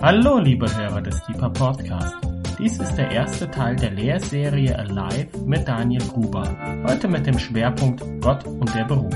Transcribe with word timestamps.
Hallo, 0.00 0.38
liebe 0.38 0.64
Hörer 0.76 1.02
des 1.02 1.20
Deeper 1.24 1.50
Podcast. 1.50 2.14
Dies 2.56 2.78
ist 2.78 2.94
der 2.94 3.10
erste 3.10 3.50
Teil 3.50 3.74
der 3.74 3.90
Lehrserie 3.90 4.78
Alive 4.78 5.36
mit 5.44 5.66
Daniel 5.66 6.06
Gruber. 6.06 6.44
Heute 6.88 7.08
mit 7.08 7.26
dem 7.26 7.36
Schwerpunkt 7.36 8.04
Gott 8.20 8.46
und 8.46 8.72
der 8.76 8.84
Beruf. 8.84 9.12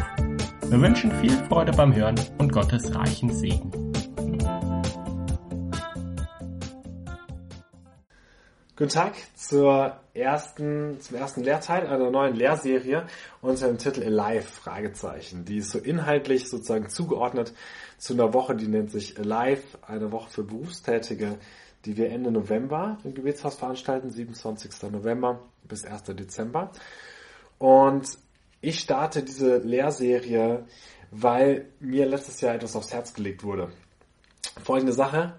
Wir 0.68 0.80
wünschen 0.80 1.12
viel 1.20 1.30
Freude 1.30 1.70
beim 1.70 1.94
Hören 1.94 2.16
und 2.38 2.52
Gottes 2.52 2.92
reichen 2.96 3.30
Segen. 3.32 3.70
Guten 8.74 8.90
Tag 8.90 9.14
zur 9.36 9.96
ersten, 10.14 11.00
zum 11.00 11.16
ersten 11.16 11.44
Lehrteil 11.44 11.86
einer 11.86 12.10
neuen 12.10 12.34
Lehrserie 12.34 13.06
unter 13.40 13.68
dem 13.68 13.78
Titel 13.78 14.02
Alive, 14.02 14.42
Fragezeichen. 14.42 15.44
Die 15.44 15.58
ist 15.58 15.70
so 15.70 15.78
inhaltlich 15.78 16.48
sozusagen 16.48 16.88
zugeordnet 16.88 17.52
zu 18.02 18.14
einer 18.14 18.34
Woche, 18.34 18.56
die 18.56 18.66
nennt 18.66 18.90
sich 18.90 19.16
Alive, 19.16 19.62
eine 19.86 20.10
Woche 20.10 20.28
für 20.28 20.42
Berufstätige, 20.42 21.38
die 21.84 21.96
wir 21.96 22.10
Ende 22.10 22.32
November 22.32 22.98
im 23.04 23.14
Gebetshaus 23.14 23.54
veranstalten, 23.54 24.10
27. 24.10 24.90
November 24.90 25.38
bis 25.62 25.84
1. 25.84 26.02
Dezember. 26.06 26.72
Und 27.58 28.18
ich 28.60 28.80
starte 28.80 29.22
diese 29.22 29.58
Lehrserie, 29.58 30.66
weil 31.12 31.66
mir 31.78 32.06
letztes 32.06 32.40
Jahr 32.40 32.56
etwas 32.56 32.74
aufs 32.74 32.92
Herz 32.92 33.14
gelegt 33.14 33.44
wurde. 33.44 33.70
Folgende 34.64 34.94
Sache. 34.94 35.34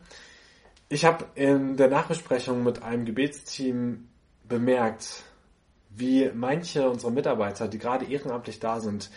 Ich 0.88 1.04
habe 1.04 1.26
in 1.36 1.76
der 1.76 1.90
Nachbesprechung 1.90 2.64
mit 2.64 2.82
einem 2.82 3.04
Gebetsteam 3.04 4.08
bemerkt, 4.48 5.24
wie 5.90 6.32
manche 6.34 6.90
unserer 6.90 7.12
Mitarbeiter, 7.12 7.68
die 7.68 7.78
gerade 7.78 8.06
ehrenamtlich 8.06 8.62
da 8.62 8.80
sind, 8.80 9.10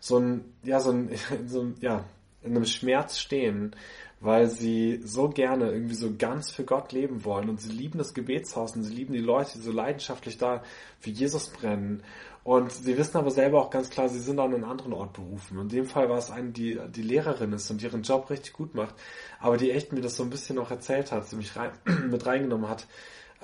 so 0.00 0.18
ein, 0.18 0.52
ja, 0.62 0.80
so 0.80 0.90
ein, 0.90 1.08
so 1.46 1.62
ein, 1.62 1.76
ja, 1.80 2.04
in 2.42 2.56
einem 2.56 2.64
Schmerz 2.64 3.18
stehen, 3.18 3.74
weil 4.20 4.48
sie 4.48 5.00
so 5.02 5.28
gerne 5.28 5.70
irgendwie 5.70 5.94
so 5.94 6.14
ganz 6.16 6.50
für 6.50 6.64
Gott 6.64 6.92
leben 6.92 7.24
wollen 7.24 7.48
und 7.48 7.60
sie 7.60 7.72
lieben 7.72 7.98
das 7.98 8.12
Gebetshaus 8.12 8.76
und 8.76 8.82
sie 8.82 8.94
lieben 8.94 9.14
die 9.14 9.20
Leute, 9.20 9.52
die 9.58 9.64
so 9.64 9.72
leidenschaftlich 9.72 10.36
da 10.36 10.62
für 10.98 11.10
Jesus 11.10 11.48
brennen. 11.48 12.02
Und 12.42 12.72
sie 12.72 12.96
wissen 12.96 13.16
aber 13.16 13.30
selber 13.30 13.60
auch 13.60 13.70
ganz 13.70 13.90
klar, 13.90 14.08
sie 14.08 14.18
sind 14.18 14.38
an 14.38 14.54
einen 14.54 14.64
anderen 14.64 14.92
Ort 14.92 15.12
berufen. 15.14 15.58
In 15.58 15.68
dem 15.68 15.84
Fall 15.86 16.08
war 16.08 16.18
es 16.18 16.30
eine, 16.30 16.50
die, 16.50 16.78
die 16.90 17.02
Lehrerin 17.02 17.52
ist 17.52 17.70
und 17.70 17.82
ihren 17.82 18.02
Job 18.02 18.30
richtig 18.30 18.54
gut 18.54 18.74
macht, 18.74 18.94
aber 19.40 19.56
die 19.56 19.70
echt 19.70 19.92
mir 19.92 20.00
das 20.00 20.16
so 20.16 20.22
ein 20.22 20.30
bisschen 20.30 20.56
noch 20.56 20.70
erzählt 20.70 21.12
hat, 21.12 21.26
sie 21.26 21.36
mich 21.36 21.56
rein, 21.56 21.72
mit 22.10 22.24
reingenommen 22.24 22.68
hat, 22.68 22.86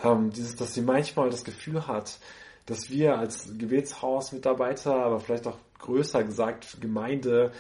ähm, 0.03 0.31
dieses, 0.31 0.56
dass 0.56 0.75
sie 0.75 0.83
manchmal 0.83 1.31
das 1.31 1.44
Gefühl 1.44 1.86
hat, 1.86 2.19
dass 2.66 2.91
wir 2.91 3.19
als 3.19 3.56
Gebetshausmitarbeiter, 3.56 4.94
aber 4.94 5.20
vielleicht 5.20 5.47
auch 5.47 5.58
größer 5.78 6.25
gesagt 6.25 6.81
Gemeinde, 6.81 7.53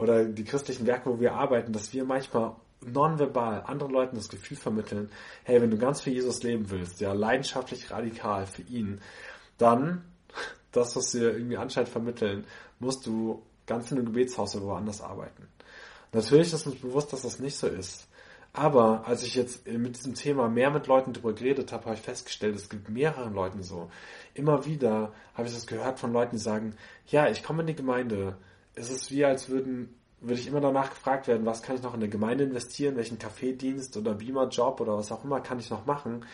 oder 0.00 0.24
die 0.24 0.44
christlichen 0.44 0.86
Werke, 0.86 1.10
wo 1.10 1.20
wir 1.20 1.34
arbeiten, 1.34 1.72
dass 1.72 1.92
wir 1.92 2.04
manchmal 2.04 2.56
nonverbal 2.80 3.62
anderen 3.66 3.92
Leuten 3.92 4.16
das 4.16 4.28
Gefühl 4.28 4.56
vermitteln, 4.56 5.10
hey, 5.44 5.60
wenn 5.60 5.70
du 5.70 5.78
ganz 5.78 6.00
für 6.00 6.10
Jesus 6.10 6.42
leben 6.42 6.70
willst, 6.70 7.00
ja, 7.00 7.12
leidenschaftlich 7.12 7.90
radikal 7.90 8.46
für 8.46 8.62
ihn, 8.62 9.00
dann, 9.58 10.04
das, 10.72 10.96
was 10.96 11.14
wir 11.14 11.34
irgendwie 11.34 11.58
anscheinend 11.58 11.90
vermitteln, 11.90 12.44
musst 12.78 13.06
du 13.06 13.42
ganz 13.66 13.90
in 13.90 13.98
einem 13.98 14.06
Gebetshaus 14.06 14.56
oder 14.56 14.66
woanders 14.66 15.02
arbeiten. 15.02 15.46
Natürlich 16.12 16.52
ist 16.52 16.66
uns 16.66 16.80
bewusst, 16.80 17.12
dass 17.12 17.22
das 17.22 17.38
nicht 17.38 17.56
so 17.56 17.68
ist. 17.68 18.08
Aber 18.52 19.06
als 19.06 19.22
ich 19.22 19.36
jetzt 19.36 19.68
mit 19.68 19.96
diesem 19.96 20.14
Thema 20.14 20.48
mehr 20.48 20.70
mit 20.72 20.88
Leuten 20.88 21.12
darüber 21.12 21.32
geredet 21.32 21.70
habe, 21.70 21.84
habe 21.84 21.94
ich 21.94 22.00
festgestellt, 22.00 22.56
es 22.56 22.68
gibt 22.68 22.88
mehreren 22.88 23.32
Leuten 23.32 23.62
so. 23.62 23.90
Immer 24.34 24.66
wieder 24.66 25.12
habe 25.34 25.46
ich 25.46 25.54
das 25.54 25.68
gehört 25.68 26.00
von 26.00 26.12
Leuten, 26.12 26.34
die 26.36 26.42
sagen, 26.42 26.74
ja, 27.06 27.28
ich 27.28 27.44
komme 27.44 27.60
in 27.60 27.68
die 27.68 27.76
Gemeinde, 27.76 28.36
es 28.74 28.90
ist 28.90 29.10
wie, 29.10 29.24
als 29.24 29.48
würden, 29.48 29.94
würde 30.20 30.40
ich 30.40 30.46
immer 30.46 30.60
danach 30.60 30.90
gefragt 30.90 31.28
werden, 31.28 31.46
was 31.46 31.62
kann 31.62 31.76
ich 31.76 31.82
noch 31.82 31.94
in 31.94 32.00
der 32.00 32.08
Gemeinde 32.08 32.44
investieren, 32.44 32.96
welchen 32.96 33.18
Kaffeedienst 33.18 33.96
oder 33.96 34.14
Beamer-Job 34.14 34.80
oder 34.80 34.96
was 34.96 35.12
auch 35.12 35.24
immer 35.24 35.40
kann 35.40 35.58
ich 35.58 35.70
noch 35.70 35.86
machen. 35.86 36.24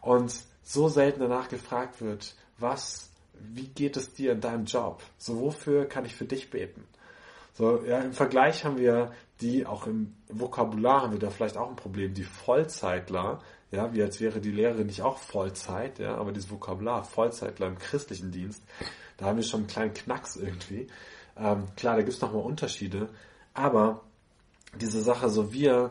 Und 0.00 0.34
so 0.62 0.88
selten 0.88 1.20
danach 1.20 1.48
gefragt 1.48 2.00
wird, 2.00 2.34
was, 2.58 3.10
wie 3.38 3.68
geht 3.68 3.96
es 3.96 4.14
dir 4.14 4.32
in 4.32 4.40
deinem 4.40 4.64
Job? 4.64 5.02
So, 5.18 5.40
wofür 5.40 5.86
kann 5.86 6.04
ich 6.04 6.14
für 6.14 6.24
dich 6.24 6.50
beten? 6.50 6.84
So, 7.52 7.84
ja, 7.84 8.00
im 8.00 8.12
Vergleich 8.12 8.64
haben 8.64 8.78
wir 8.78 9.12
die, 9.40 9.66
auch 9.66 9.86
im 9.86 10.14
Vokabular 10.28 11.02
haben 11.02 11.12
wir 11.12 11.18
da 11.18 11.30
vielleicht 11.30 11.56
auch 11.56 11.68
ein 11.68 11.76
Problem, 11.76 12.14
die 12.14 12.24
Vollzeitler, 12.24 13.40
ja, 13.70 13.92
wie 13.92 14.02
als 14.02 14.20
wäre 14.20 14.40
die 14.40 14.50
Lehrerin 14.50 14.86
nicht 14.86 15.02
auch 15.02 15.18
Vollzeit, 15.18 15.98
ja, 15.98 16.16
aber 16.16 16.32
dieses 16.32 16.50
Vokabular, 16.50 17.04
Vollzeitler 17.04 17.68
im 17.68 17.78
christlichen 17.78 18.30
Dienst, 18.30 18.62
da 19.16 19.26
haben 19.26 19.36
wir 19.36 19.44
schon 19.44 19.60
einen 19.60 19.66
kleinen 19.68 19.94
Knacks 19.94 20.36
irgendwie. 20.36 20.88
Ähm, 21.36 21.66
klar, 21.76 21.96
da 21.96 22.02
gibt 22.02 22.14
es 22.14 22.20
nochmal 22.20 22.42
Unterschiede, 22.42 23.08
aber 23.52 24.02
diese 24.80 25.02
Sache, 25.02 25.28
so 25.28 25.52
wir 25.52 25.90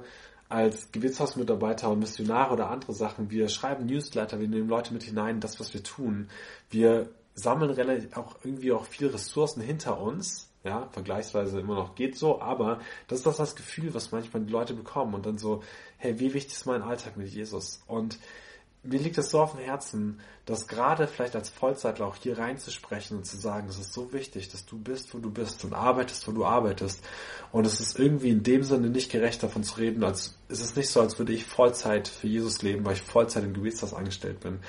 als 0.49 0.91
Gewichtshausmitarbeiter 0.91 1.89
und 1.89 1.99
Missionare 1.99 2.53
oder 2.53 2.69
andere 2.69 2.93
Sachen, 2.93 3.31
wir 3.31 3.49
schreiben 3.49 3.85
Newsletter, 3.85 4.39
wir 4.39 4.47
nehmen 4.47 4.69
Leute 4.69 4.93
mit 4.93 5.03
hinein, 5.03 5.39
das, 5.39 5.59
was 5.59 5.73
wir 5.73 5.83
tun. 5.83 6.29
Wir 6.69 7.09
sammeln 7.33 7.71
relativ 7.71 8.15
auch 8.15 8.35
irgendwie 8.43 8.71
auch 8.71 8.85
viel 8.85 9.07
Ressourcen 9.07 9.61
hinter 9.61 9.99
uns, 9.99 10.49
ja, 10.63 10.87
vergleichsweise 10.91 11.59
immer 11.59 11.75
noch 11.75 11.95
geht 11.95 12.17
so, 12.17 12.41
aber 12.41 12.79
das 13.07 13.19
ist 13.19 13.25
das, 13.25 13.37
das 13.37 13.55
Gefühl, 13.55 13.93
was 13.93 14.11
manchmal 14.11 14.43
die 14.43 14.51
Leute 14.51 14.73
bekommen 14.73 15.13
und 15.13 15.25
dann 15.25 15.37
so, 15.37 15.63
hey, 15.97 16.19
wie 16.19 16.33
wichtig 16.33 16.53
ist 16.53 16.65
mein 16.65 16.83
Alltag 16.83 17.17
mit 17.17 17.27
Jesus? 17.29 17.81
Und 17.87 18.19
mir 18.83 18.99
liegt 18.99 19.17
es 19.17 19.29
so 19.29 19.39
auf 19.39 19.55
dem 19.55 19.61
Herzen, 19.63 20.19
dass 20.45 20.67
gerade 20.67 21.07
vielleicht 21.07 21.35
als 21.35 21.49
Vollzeitler 21.49 22.05
auch 22.05 22.17
hier 22.17 22.37
reinzusprechen 22.37 23.17
und 23.17 23.25
zu 23.25 23.37
sagen, 23.37 23.67
es 23.69 23.79
ist 23.79 23.93
so 23.93 24.11
wichtig, 24.11 24.49
dass 24.49 24.65
du 24.65 24.77
bist, 24.77 25.13
wo 25.13 25.19
du 25.19 25.31
bist 25.31 25.63
und 25.63 25.73
arbeitest, 25.73 26.27
wo 26.27 26.33
du 26.33 26.45
arbeitest. 26.45 27.01
Und 27.53 27.65
es 27.65 27.79
ist 27.79 27.97
irgendwie 27.97 28.29
in 28.29 28.43
dem 28.43 28.63
Sinne 28.63 28.89
nicht 28.89 29.09
gerecht 29.09 29.41
davon 29.41 29.63
zu 29.63 29.79
reden, 29.79 30.03
als 30.03 30.37
es 30.49 30.59
ist 30.59 30.75
nicht 30.75 30.89
so, 30.89 30.99
als 30.99 31.17
würde 31.17 31.31
ich 31.31 31.45
Vollzeit 31.45 32.09
für 32.09 32.27
Jesus 32.27 32.61
leben, 32.61 32.85
weil 32.85 32.93
ich 32.93 33.01
Vollzeit 33.01 33.45
im 33.45 33.53
Gebetshaus 33.53 33.93
angestellt 33.93 34.41
bin. 34.41 34.59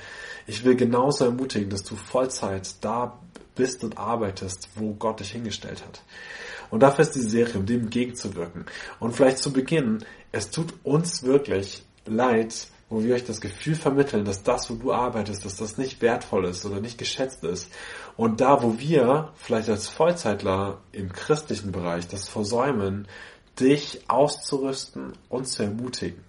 Ich 0.47 0.65
will 0.65 0.77
genauso 0.77 1.25
ermutigen, 1.25 1.71
dass 1.71 1.83
du 1.83 1.97
Vollzeit 1.97 2.73
da 2.83 3.19
bist 3.57 3.83
und 3.83 3.99
arbeitest, 3.99 4.69
wo 4.77 4.95
Gott 4.95 5.21
dich 5.21 5.33
hingestellt 5.33 5.85
hat. 5.85 6.03
Und 6.71 6.81
dafür 6.81 7.03
ist 7.03 7.15
die 7.15 7.21
Serie, 7.21 7.59
um 7.59 7.67
dem 7.67 7.83
entgegenzuwirken. 7.83 8.67
Und 9.01 9.15
vielleicht 9.15 9.39
zu 9.39 9.53
Beginn, 9.53 10.05
es 10.31 10.51
tut 10.51 10.73
uns 10.85 11.23
wirklich 11.25 11.85
leid, 12.07 12.69
wo 12.95 13.03
wir 13.03 13.17
euch 13.17 13.25
das 13.25 13.41
Gefühl 13.41 13.75
vermitteln, 13.75 14.25
dass 14.25 14.45
das, 14.45 14.71
wo 14.71 14.75
du 14.75 14.93
arbeitest, 14.93 15.45
dass 15.45 15.57
das 15.57 15.79
nicht 15.79 16.01
wertvoll 16.01 16.45
ist 16.45 16.65
oder 16.65 16.81
nicht 16.81 16.97
geschätzt 16.97 17.43
ist. 17.43 17.69
Und 18.17 18.41
da, 18.41 18.63
wo 18.63 18.79
wir 18.79 19.33
vielleicht 19.35 19.69
als 19.69 19.89
Vollzeitler 19.89 20.79
im 20.93 21.13
christlichen 21.13 21.73
Bereich 21.73 22.07
das 22.07 22.29
versäumen, 22.29 23.09
dich 23.59 24.05
auszurüsten 24.09 25.13
und 25.29 25.47
zu 25.47 25.65
ermutigen. 25.65 26.23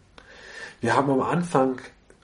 Wir 0.82 0.96
haben 0.96 1.12
am 1.12 1.22
Anfang 1.22 1.82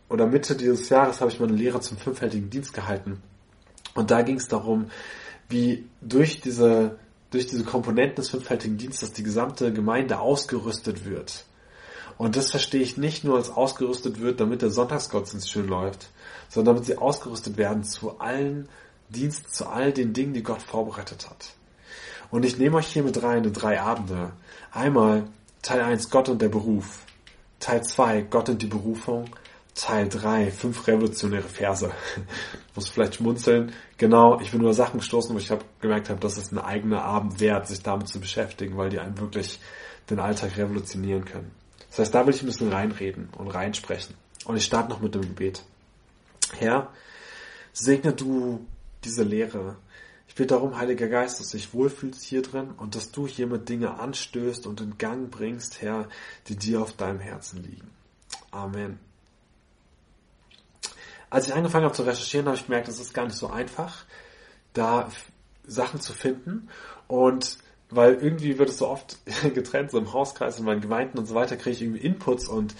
oder 0.09 0.25
Mitte 0.25 0.55
dieses 0.55 0.89
Jahres 0.89 1.21
habe 1.21 1.29
ich 1.29 1.39
meine 1.39 1.53
Lehre 1.53 1.79
zum 1.79 1.97
fünffältigen 1.97 2.49
Dienst 2.49 2.73
gehalten. 2.73 3.21
Und 3.93 4.09
da 4.09 4.23
ging 4.23 4.37
es 4.37 4.47
darum, 4.47 4.89
wie 5.49 5.85
durch 6.01 6.41
diese, 6.41 6.97
durch 7.29 7.45
diese 7.45 7.63
Komponenten 7.63 8.15
des 8.15 8.29
fünffältigen 8.29 8.77
Dienstes 8.77 9.13
die 9.13 9.23
gesamte 9.23 9.71
Gemeinde 9.71 10.19
ausgerüstet 10.19 11.05
wird 11.05 11.45
und 12.21 12.35
das 12.35 12.51
verstehe 12.51 12.83
ich 12.83 12.97
nicht 12.97 13.23
nur 13.23 13.37
als 13.37 13.49
ausgerüstet 13.49 14.19
wird, 14.19 14.39
damit 14.39 14.61
der 14.61 14.69
Sonntagsgottesdienst 14.69 15.49
schön 15.49 15.67
läuft, 15.67 16.11
sondern 16.49 16.75
damit 16.75 16.85
sie 16.85 16.99
ausgerüstet 16.99 17.57
werden 17.57 17.83
zu 17.83 18.19
allen 18.19 18.69
Diensten, 19.09 19.51
zu 19.51 19.65
all 19.65 19.91
den 19.91 20.13
Dingen, 20.13 20.35
die 20.35 20.43
Gott 20.43 20.61
vorbereitet 20.61 21.27
hat. 21.27 21.55
Und 22.29 22.45
ich 22.45 22.59
nehme 22.59 22.77
euch 22.77 22.85
hier 22.85 23.01
mit 23.01 23.23
rein 23.23 23.43
in 23.43 23.53
drei 23.53 23.81
Abende. 23.81 24.33
Einmal 24.71 25.23
Teil 25.63 25.81
1 25.81 26.11
Gott 26.11 26.29
und 26.29 26.43
der 26.43 26.49
Beruf. 26.49 27.07
Teil 27.59 27.83
2 27.83 28.21
Gott 28.29 28.49
und 28.49 28.61
die 28.61 28.67
Berufung. 28.67 29.25
Teil 29.73 30.07
3 30.07 30.51
fünf 30.51 30.85
revolutionäre 30.85 31.49
Verse. 31.49 31.89
Muss 32.75 32.87
vielleicht 32.87 33.15
schmunzeln. 33.15 33.71
Genau, 33.97 34.39
ich 34.39 34.51
bin 34.51 34.61
über 34.61 34.75
Sachen 34.75 34.99
gestoßen, 34.99 35.33
wo 35.33 35.39
ich 35.39 35.49
habe 35.49 35.65
gemerkt 35.79 36.11
habe, 36.11 36.19
das 36.19 36.37
ist 36.37 36.51
ein 36.51 36.59
eigener 36.59 37.03
Abend 37.03 37.39
wert, 37.39 37.65
sich 37.65 37.81
damit 37.81 38.09
zu 38.09 38.19
beschäftigen, 38.19 38.77
weil 38.77 38.91
die 38.91 38.99
einen 38.99 39.17
wirklich 39.17 39.59
den 40.11 40.19
Alltag 40.19 40.55
revolutionieren 40.55 41.25
können. 41.25 41.60
Das 41.91 41.99
heißt, 41.99 42.15
da 42.15 42.25
will 42.25 42.33
ich 42.33 42.41
ein 42.41 42.47
bisschen 42.47 42.71
reinreden 42.71 43.29
und 43.37 43.49
reinsprechen. 43.49 44.15
Und 44.45 44.55
ich 44.55 44.65
starte 44.65 44.89
noch 44.89 45.01
mit 45.01 45.13
dem 45.13 45.21
Gebet. 45.21 45.63
Herr, 46.57 46.91
segne 47.73 48.13
du 48.13 48.65
diese 49.03 49.23
Lehre. 49.23 49.75
Ich 50.27 50.35
bitte 50.35 50.55
darum, 50.55 50.77
Heiliger 50.77 51.09
Geist, 51.09 51.39
dass 51.39 51.49
du 51.49 51.57
dich 51.57 51.73
wohlfühlst 51.73 52.23
hier 52.23 52.41
drin 52.41 52.71
und 52.77 52.95
dass 52.95 53.11
du 53.11 53.27
hiermit 53.27 53.67
Dinge 53.67 53.99
anstößt 53.99 54.65
und 54.67 54.79
in 54.79 54.97
Gang 54.97 55.29
bringst, 55.29 55.81
Herr, 55.81 56.07
die 56.47 56.55
dir 56.55 56.81
auf 56.81 56.93
deinem 56.93 57.19
Herzen 57.19 57.61
liegen. 57.61 57.91
Amen. 58.51 58.97
Als 61.29 61.47
ich 61.47 61.53
angefangen 61.53 61.83
habe 61.85 61.95
zu 61.95 62.03
recherchieren, 62.03 62.47
habe 62.47 62.55
ich 62.55 62.65
gemerkt, 62.65 62.87
es 62.87 62.99
ist 62.99 63.13
gar 63.13 63.25
nicht 63.25 63.37
so 63.37 63.49
einfach, 63.49 64.05
da 64.73 65.11
Sachen 65.65 65.99
zu 65.99 66.13
finden. 66.13 66.69
Und 67.07 67.57
weil 67.91 68.15
irgendwie 68.15 68.57
wird 68.57 68.69
es 68.69 68.77
so 68.77 68.87
oft 68.87 69.17
getrennt, 69.53 69.91
so 69.91 69.97
im 69.97 70.13
Hauskreis, 70.13 70.59
in 70.59 70.65
meinen 70.65 70.81
Gemeinden 70.81 71.17
und 71.17 71.25
so 71.25 71.35
weiter, 71.35 71.57
kriege 71.57 71.75
ich 71.75 71.81
irgendwie 71.81 72.05
Inputs 72.05 72.47
und 72.47 72.75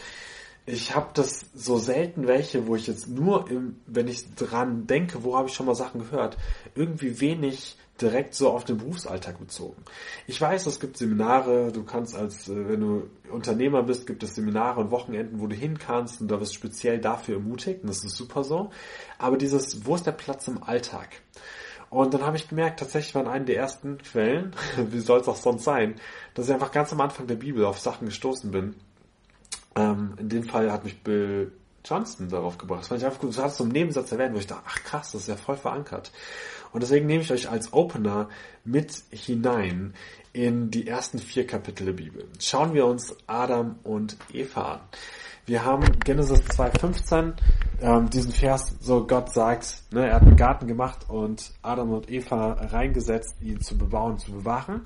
ich 0.65 0.95
habe 0.95 1.09
das 1.13 1.45
so 1.55 1.77
selten 1.77 2.27
welche, 2.27 2.67
wo 2.67 2.75
ich 2.75 2.87
jetzt 2.87 3.07
nur, 3.09 3.49
im, 3.49 3.77
wenn 3.87 4.07
ich 4.07 4.35
dran 4.35 4.85
denke, 4.85 5.23
wo 5.23 5.35
habe 5.35 5.47
ich 5.47 5.53
schon 5.53 5.65
mal 5.65 5.75
Sachen 5.75 6.01
gehört, 6.01 6.37
irgendwie 6.75 7.19
wenig 7.19 7.77
direkt 7.99 8.33
so 8.33 8.49
auf 8.49 8.63
den 8.63 8.77
Berufsalltag 8.77 9.39
bezogen. 9.39 9.83
Ich 10.27 10.39
weiß, 10.39 10.65
es 10.65 10.79
gibt 10.79 10.97
Seminare, 10.97 11.71
du 11.71 11.83
kannst 11.83 12.15
als, 12.15 12.49
äh, 12.49 12.69
wenn 12.69 12.79
du 12.79 13.09
Unternehmer 13.31 13.83
bist, 13.83 14.07
gibt 14.07 14.23
es 14.23 14.35
Seminare 14.35 14.79
und 14.79 14.91
Wochenenden, 14.91 15.39
wo 15.39 15.47
du 15.47 15.55
hin 15.55 15.77
kannst 15.77 16.21
und 16.21 16.29
da 16.29 16.39
wirst 16.39 16.55
speziell 16.55 16.99
dafür 16.99 17.35
ermutigt 17.35 17.83
und 17.83 17.89
das 17.89 18.03
ist 18.03 18.15
super 18.15 18.43
so. 18.43 18.71
Aber 19.17 19.37
dieses, 19.37 19.85
wo 19.85 19.95
ist 19.95 20.05
der 20.05 20.13
Platz 20.13 20.47
im 20.47 20.63
Alltag? 20.63 21.09
Und 21.91 22.13
dann 22.13 22.25
habe 22.25 22.37
ich 22.37 22.47
gemerkt, 22.47 22.79
tatsächlich 22.79 23.13
waren 23.15 23.27
eine 23.27 23.43
der 23.43 23.57
ersten 23.57 23.97
Quellen, 23.97 24.55
wie 24.77 24.99
soll 24.99 25.19
es 25.19 25.27
auch 25.27 25.35
sonst 25.35 25.65
sein, 25.65 25.95
dass 26.33 26.47
ich 26.47 26.53
einfach 26.53 26.71
ganz 26.71 26.91
am 26.93 27.01
Anfang 27.01 27.27
der 27.27 27.35
Bibel 27.35 27.65
auf 27.65 27.79
Sachen 27.79 28.07
gestoßen 28.07 28.49
bin. 28.49 28.75
Ähm, 29.75 30.15
in 30.17 30.29
dem 30.29 30.43
Fall 30.43 30.71
hat 30.71 30.85
mich 30.85 31.03
Bill 31.03 31.51
Johnston 31.83 32.29
darauf 32.29 32.57
gebracht. 32.57 32.81
Das 32.81 32.87
fand 32.87 33.01
ich 33.01 33.05
einfach 33.05 33.19
gut. 33.19 33.37
Du 33.37 33.41
hast 33.41 33.57
so 33.57 33.65
einen 33.65 33.73
Nebensatz 33.73 34.09
erwähnt, 34.11 34.33
wo 34.33 34.39
ich 34.39 34.47
dachte, 34.47 34.63
ach 34.65 34.83
krass, 34.83 35.11
das 35.11 35.23
ist 35.23 35.27
ja 35.27 35.35
voll 35.35 35.57
verankert. 35.57 36.13
Und 36.71 36.81
deswegen 36.81 37.07
nehme 37.07 37.23
ich 37.23 37.31
euch 37.31 37.49
als 37.49 37.73
Opener 37.73 38.29
mit 38.63 39.03
hinein 39.11 39.93
in 40.31 40.71
die 40.71 40.87
ersten 40.87 41.19
vier 41.19 41.45
Kapitel 41.45 41.87
der 41.87 41.93
Bibel. 41.93 42.25
Schauen 42.39 42.73
wir 42.73 42.85
uns 42.85 43.13
Adam 43.27 43.79
und 43.83 44.15
Eva 44.31 44.75
an. 44.75 44.79
Wir 45.45 45.65
haben 45.65 45.99
Genesis 46.05 46.39
2,15, 46.41 47.33
ähm, 47.81 48.09
diesen 48.09 48.31
Vers, 48.31 48.75
so 48.79 49.05
Gott 49.05 49.33
sagt, 49.33 49.83
ne, 49.91 50.07
er 50.07 50.15
hat 50.15 50.21
einen 50.21 50.35
Garten 50.35 50.67
gemacht 50.67 51.09
und 51.09 51.51
Adam 51.61 51.91
und 51.91 52.09
Eva 52.09 52.53
reingesetzt, 52.53 53.35
ihn 53.41 53.61
zu 53.61 53.77
bebauen, 53.77 54.19
zu 54.19 54.31
bewahren. 54.31 54.83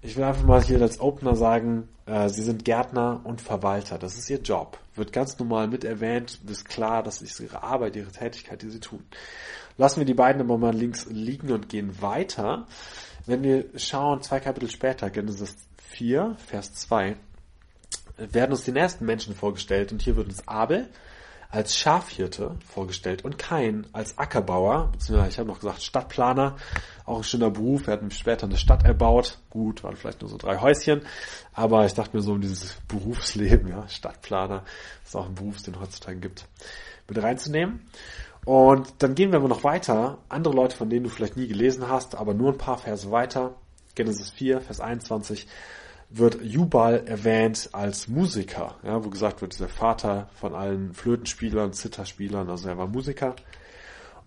Ich 0.00 0.16
will 0.16 0.24
einfach 0.24 0.44
mal 0.44 0.62
hier 0.62 0.80
als 0.80 1.00
Opener 1.00 1.36
sagen, 1.36 1.88
äh, 2.06 2.28
sie 2.28 2.42
sind 2.42 2.64
Gärtner 2.64 3.20
und 3.22 3.40
Verwalter. 3.40 3.98
Das 3.98 4.16
ist 4.16 4.28
ihr 4.30 4.40
Job. 4.40 4.78
Wird 4.96 5.12
ganz 5.12 5.38
normal 5.38 5.68
mit 5.68 5.84
erwähnt, 5.84 6.40
ist 6.48 6.68
klar, 6.68 7.02
das 7.02 7.22
ist 7.22 7.38
ihre 7.38 7.62
Arbeit, 7.62 7.94
ihre 7.94 8.10
Tätigkeit, 8.10 8.62
die 8.62 8.70
sie 8.70 8.80
tun. 8.80 9.04
Lassen 9.76 10.00
wir 10.00 10.04
die 10.04 10.14
beiden 10.14 10.40
immer 10.40 10.58
mal 10.58 10.74
links 10.74 11.06
liegen 11.08 11.52
und 11.52 11.68
gehen 11.68 12.02
weiter. 12.02 12.66
Wenn 13.26 13.42
wir 13.42 13.66
schauen, 13.76 14.22
zwei 14.22 14.40
Kapitel 14.40 14.68
später, 14.70 15.08
Genesis 15.10 15.54
4, 15.78 16.36
Vers 16.46 16.74
2, 16.74 17.16
werden 18.16 18.52
uns 18.52 18.64
die 18.64 18.72
nächsten 18.72 19.04
Menschen 19.06 19.34
vorgestellt 19.34 19.92
und 19.92 20.02
hier 20.02 20.16
wird 20.16 20.28
uns 20.28 20.46
Abel 20.48 20.88
als 21.52 21.76
Schafhirte 21.76 22.56
vorgestellt 22.66 23.26
und 23.26 23.38
Kain 23.38 23.86
als 23.92 24.16
Ackerbauer, 24.16 24.88
beziehungsweise 24.90 25.30
ich 25.30 25.38
habe 25.38 25.48
noch 25.48 25.60
gesagt 25.60 25.82
Stadtplaner, 25.82 26.56
auch 27.04 27.18
ein 27.18 27.24
schöner 27.24 27.50
Beruf, 27.50 27.86
er 27.86 28.00
hat 28.00 28.14
später 28.14 28.46
eine 28.46 28.56
Stadt 28.56 28.84
erbaut, 28.84 29.38
gut, 29.50 29.84
waren 29.84 29.94
vielleicht 29.94 30.22
nur 30.22 30.30
so 30.30 30.38
drei 30.38 30.58
Häuschen, 30.58 31.02
aber 31.52 31.84
ich 31.84 31.92
dachte 31.92 32.16
mir 32.16 32.22
so 32.22 32.32
um 32.32 32.40
dieses 32.40 32.78
Berufsleben, 32.88 33.68
ja, 33.68 33.86
Stadtplaner, 33.86 34.64
ist 35.04 35.14
auch 35.14 35.26
ein 35.26 35.34
Beruf, 35.34 35.62
den 35.62 35.74
es 35.74 35.80
heutzutage 35.80 36.20
gibt, 36.20 36.48
mit 37.06 37.22
reinzunehmen. 37.22 37.86
Und 38.46 38.94
dann 39.00 39.14
gehen 39.14 39.30
wir 39.30 39.38
aber 39.38 39.48
noch 39.48 39.62
weiter. 39.62 40.18
Andere 40.30 40.54
Leute, 40.54 40.76
von 40.76 40.88
denen 40.88 41.04
du 41.04 41.10
vielleicht 41.10 41.36
nie 41.36 41.46
gelesen 41.46 41.88
hast, 41.88 42.16
aber 42.16 42.34
nur 42.34 42.52
ein 42.52 42.58
paar 42.58 42.78
Verse 42.78 43.10
weiter. 43.10 43.54
Genesis 43.94 44.30
4, 44.30 44.62
Vers 44.62 44.80
21 44.80 45.46
wird 46.14 46.42
Jubal 46.42 47.06
erwähnt 47.06 47.70
als 47.72 48.08
Musiker, 48.08 48.76
ja, 48.82 49.02
wo 49.02 49.08
gesagt 49.08 49.40
wird, 49.40 49.54
dieser 49.54 49.68
Vater 49.68 50.28
von 50.34 50.54
allen 50.54 50.92
Flötenspielern, 50.92 51.72
Zitterspielern, 51.72 52.50
also 52.50 52.68
er 52.68 52.78
war 52.78 52.86
Musiker. 52.86 53.34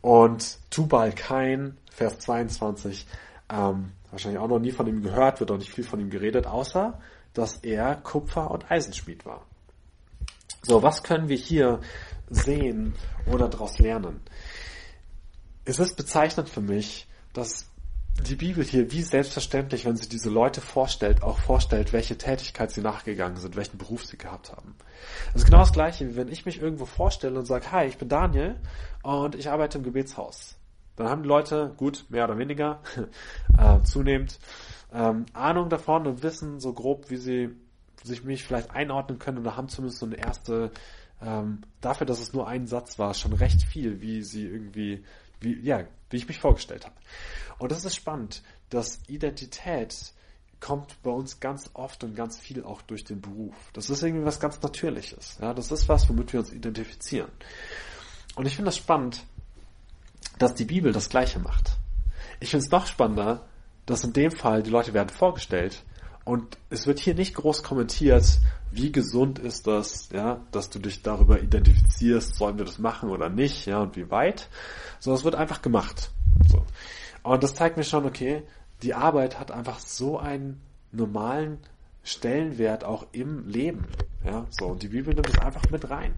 Und 0.01 0.59
Tubal 0.69 1.11
Kain, 1.13 1.77
Vers 1.91 2.19
22, 2.19 3.05
ähm, 3.49 3.91
wahrscheinlich 4.11 4.39
auch 4.39 4.47
noch 4.47 4.59
nie 4.59 4.71
von 4.71 4.87
ihm 4.87 5.01
gehört, 5.01 5.39
wird 5.39 5.51
auch 5.51 5.57
nicht 5.57 5.71
viel 5.71 5.83
von 5.83 5.99
ihm 5.99 6.09
geredet, 6.09 6.47
außer 6.47 6.99
dass 7.33 7.57
er 7.57 7.95
Kupfer- 7.95 8.49
und 8.49 8.71
Eisenschmied 8.71 9.25
war. 9.25 9.45
So, 10.63 10.81
was 10.81 11.03
können 11.03 11.29
wir 11.29 11.37
hier 11.37 11.81
sehen 12.29 12.95
oder 13.31 13.47
daraus 13.49 13.77
lernen? 13.77 14.21
Es 15.65 15.79
ist 15.79 15.95
bezeichnend 15.95 16.49
für 16.49 16.61
mich, 16.61 17.07
dass 17.33 17.69
die 18.21 18.35
Bibel 18.35 18.63
hier 18.63 18.91
wie 18.91 19.01
selbstverständlich, 19.01 19.85
wenn 19.85 19.97
sie 19.97 20.07
diese 20.07 20.29
Leute 20.29 20.62
vorstellt, 20.62 21.21
auch 21.21 21.39
vorstellt, 21.39 21.94
welche 21.94 22.17
Tätigkeit 22.17 22.71
sie 22.71 22.81
nachgegangen 22.81 23.38
sind, 23.38 23.56
welchen 23.56 23.77
Beruf 23.77 24.06
sie 24.06 24.17
gehabt 24.17 24.51
haben. 24.51 24.75
Das 25.33 25.41
ist 25.41 25.45
genau 25.45 25.59
das 25.59 25.73
gleiche, 25.73 26.07
wie 26.09 26.15
wenn 26.15 26.29
ich 26.29 26.45
mich 26.45 26.62
irgendwo 26.62 26.85
vorstelle 26.85 27.38
und 27.38 27.45
sage, 27.45 27.71
hi, 27.71 27.85
ich 27.85 27.97
bin 27.97 28.09
Daniel 28.09 28.56
und 29.03 29.35
ich 29.35 29.50
arbeite 29.50 29.77
im 29.79 29.83
Gebetshaus. 29.83 30.56
Dann 30.95 31.09
haben 31.09 31.23
die 31.23 31.27
Leute, 31.27 31.73
gut, 31.75 32.06
mehr 32.09 32.23
oder 32.23 32.38
weniger, 32.38 32.81
äh, 33.57 33.81
zunehmend, 33.83 34.39
ähm, 34.94 35.25
Ahnung 35.33 35.69
davon 35.69 36.07
und 36.07 36.23
wissen 36.23 36.59
so 36.59 36.73
grob, 36.73 37.09
wie 37.09 37.18
sie 37.18 37.50
sich 38.01 38.23
mich 38.23 38.44
vielleicht 38.44 38.71
einordnen 38.71 39.19
können 39.19 39.39
oder 39.39 39.57
haben 39.57 39.68
zumindest 39.68 40.00
so 40.00 40.06
eine 40.06 40.15
erste, 40.15 40.71
ähm, 41.21 41.61
dafür, 41.81 42.07
dass 42.07 42.21
es 42.21 42.33
nur 42.33 42.47
ein 42.47 42.68
Satz 42.68 42.97
war, 42.97 43.13
schon 43.13 43.33
recht 43.33 43.63
viel, 43.63 44.01
wie 44.01 44.21
sie 44.21 44.45
irgendwie, 44.45 45.03
wie, 45.41 45.59
ja, 45.59 45.83
wie 46.15 46.19
ich 46.19 46.27
mich 46.27 46.39
vorgestellt 46.39 46.85
habe. 46.85 46.95
Und 47.59 47.71
das 47.71 47.83
ist 47.83 47.95
spannend, 47.95 48.41
dass 48.69 49.00
Identität 49.07 50.13
kommt 50.62 51.01
bei 51.03 51.12
uns 51.12 51.41
ganz 51.41 51.69
oft 51.73 52.03
und 52.06 52.15
ganz 52.15 52.39
viel 52.39 52.63
auch 52.63 52.81
durch 52.81 53.03
den 53.03 53.19
Beruf. 53.21 53.53
Das 53.73 53.89
ist 53.89 54.01
irgendwie 54.01 54.25
was 54.25 54.39
ganz 54.39 54.62
Natürliches. 54.62 55.38
Ja, 55.41 55.53
das 55.53 55.71
ist 55.71 55.89
was, 55.89 56.07
womit 56.09 56.31
wir 56.31 56.39
uns 56.39 56.53
identifizieren. 56.53 57.29
Und 58.35 58.45
ich 58.45 58.56
finde 58.56 58.69
das 58.69 58.77
spannend, 58.77 59.23
dass 60.39 60.56
die 60.56 60.65
Bibel 60.65 60.94
das 60.94 61.09
Gleiche 61.09 61.39
macht. 61.39 61.71
Ich 62.39 62.50
finde 62.50 62.65
es 62.65 62.71
noch 62.71 62.88
spannender, 62.88 63.45
dass 63.85 64.03
in 64.06 64.13
dem 64.13 64.31
Fall 64.31 64.63
die 64.63 64.71
Leute 64.71 64.94
werden 64.94 65.09
vorgestellt 65.09 65.83
und 66.25 66.57
es 66.72 66.88
wird 66.88 67.00
hier 67.00 67.13
nicht 67.13 67.36
groß 67.36 67.63
kommentiert, 67.63 68.39
wie 68.72 68.92
gesund 68.92 69.39
ist 69.39 69.68
das, 69.68 70.10
ja, 70.12 70.42
dass 70.51 70.69
du 70.69 70.80
dich 70.80 71.04
darüber 71.04 71.39
identifizierst, 71.39 72.36
sollen 72.36 72.57
wir 72.57 72.66
das 72.66 72.80
machen 72.80 73.10
oder 73.10 73.30
nicht, 73.30 73.68
ja, 73.68 73.80
und 73.80 73.95
wie 73.95 74.10
weit, 74.10 74.50
sondern 75.00 75.19
es 75.19 75.24
wird 75.24 75.36
einfach 75.36 75.62
gemacht. 75.62 76.12
So. 76.50 76.66
Und 77.24 77.44
das 77.44 77.54
zeigt 77.54 77.77
mir 77.77 77.83
schon, 77.83 78.06
okay, 78.06 78.44
die 78.81 78.95
Arbeit 78.95 79.39
hat 79.39 79.51
einfach 79.51 79.80
so 79.80 80.18
einen 80.18 80.62
normalen 80.92 81.60
Stellenwert 82.04 82.83
auch 82.83 83.06
im 83.12 83.48
Leben. 83.48 83.86
Ja, 84.24 84.45
so. 84.50 84.66
Und 84.66 84.83
die 84.83 84.89
Bibel 84.89 85.13
nimmt 85.13 85.30
es 85.30 85.39
einfach 85.39 85.69
mit 85.69 85.89
rein. 85.89 86.16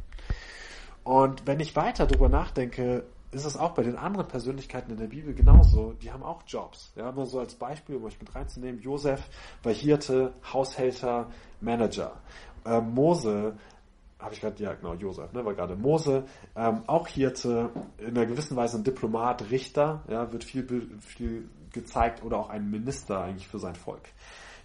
Und 1.03 1.45
wenn 1.45 1.59
ich 1.59 1.75
weiter 1.75 2.07
darüber 2.07 2.29
nachdenke, 2.29 3.05
ist 3.31 3.45
es 3.45 3.57
auch 3.57 3.71
bei 3.71 3.83
den 3.83 3.97
anderen 3.97 4.27
Persönlichkeiten 4.27 4.91
in 4.91 4.97
der 4.97 5.07
Bibel 5.07 5.33
genauso. 5.33 5.93
Die 5.93 6.11
haben 6.11 6.23
auch 6.23 6.43
Jobs. 6.47 6.93
Ja, 6.95 7.11
nur 7.11 7.25
so 7.25 7.39
als 7.39 7.55
Beispiel, 7.55 7.97
um 7.97 8.05
euch 8.05 8.19
mit 8.19 8.33
reinzunehmen. 8.33 8.81
Josef 8.81 9.21
war 9.63 9.73
Hirte, 9.73 10.33
Haushälter, 10.53 11.27
Manager. 11.59 12.13
Äh, 12.65 12.81
Mose 12.81 13.57
habe 14.19 14.33
ich 14.33 14.41
gerade, 14.41 14.61
ja 14.63 14.73
genau, 14.73 14.93
Josef, 14.95 15.31
ne, 15.33 15.45
war 15.45 15.53
gerade 15.53 15.75
Mose, 15.75 16.25
ähm, 16.55 16.81
auch 16.87 17.07
Hirte, 17.07 17.69
in 17.99 18.17
einer 18.17 18.25
gewissen 18.25 18.57
Weise 18.57 18.77
ein 18.77 18.83
Diplomat, 18.83 19.51
Richter, 19.51 20.01
ja, 20.07 20.31
wird 20.31 20.43
viel, 20.43 20.89
viel 20.99 21.49
gezeigt 21.71 22.23
oder 22.23 22.37
auch 22.37 22.49
ein 22.49 22.69
Minister 22.69 23.21
eigentlich 23.21 23.47
für 23.47 23.59
sein 23.59 23.75
Volk. 23.75 24.09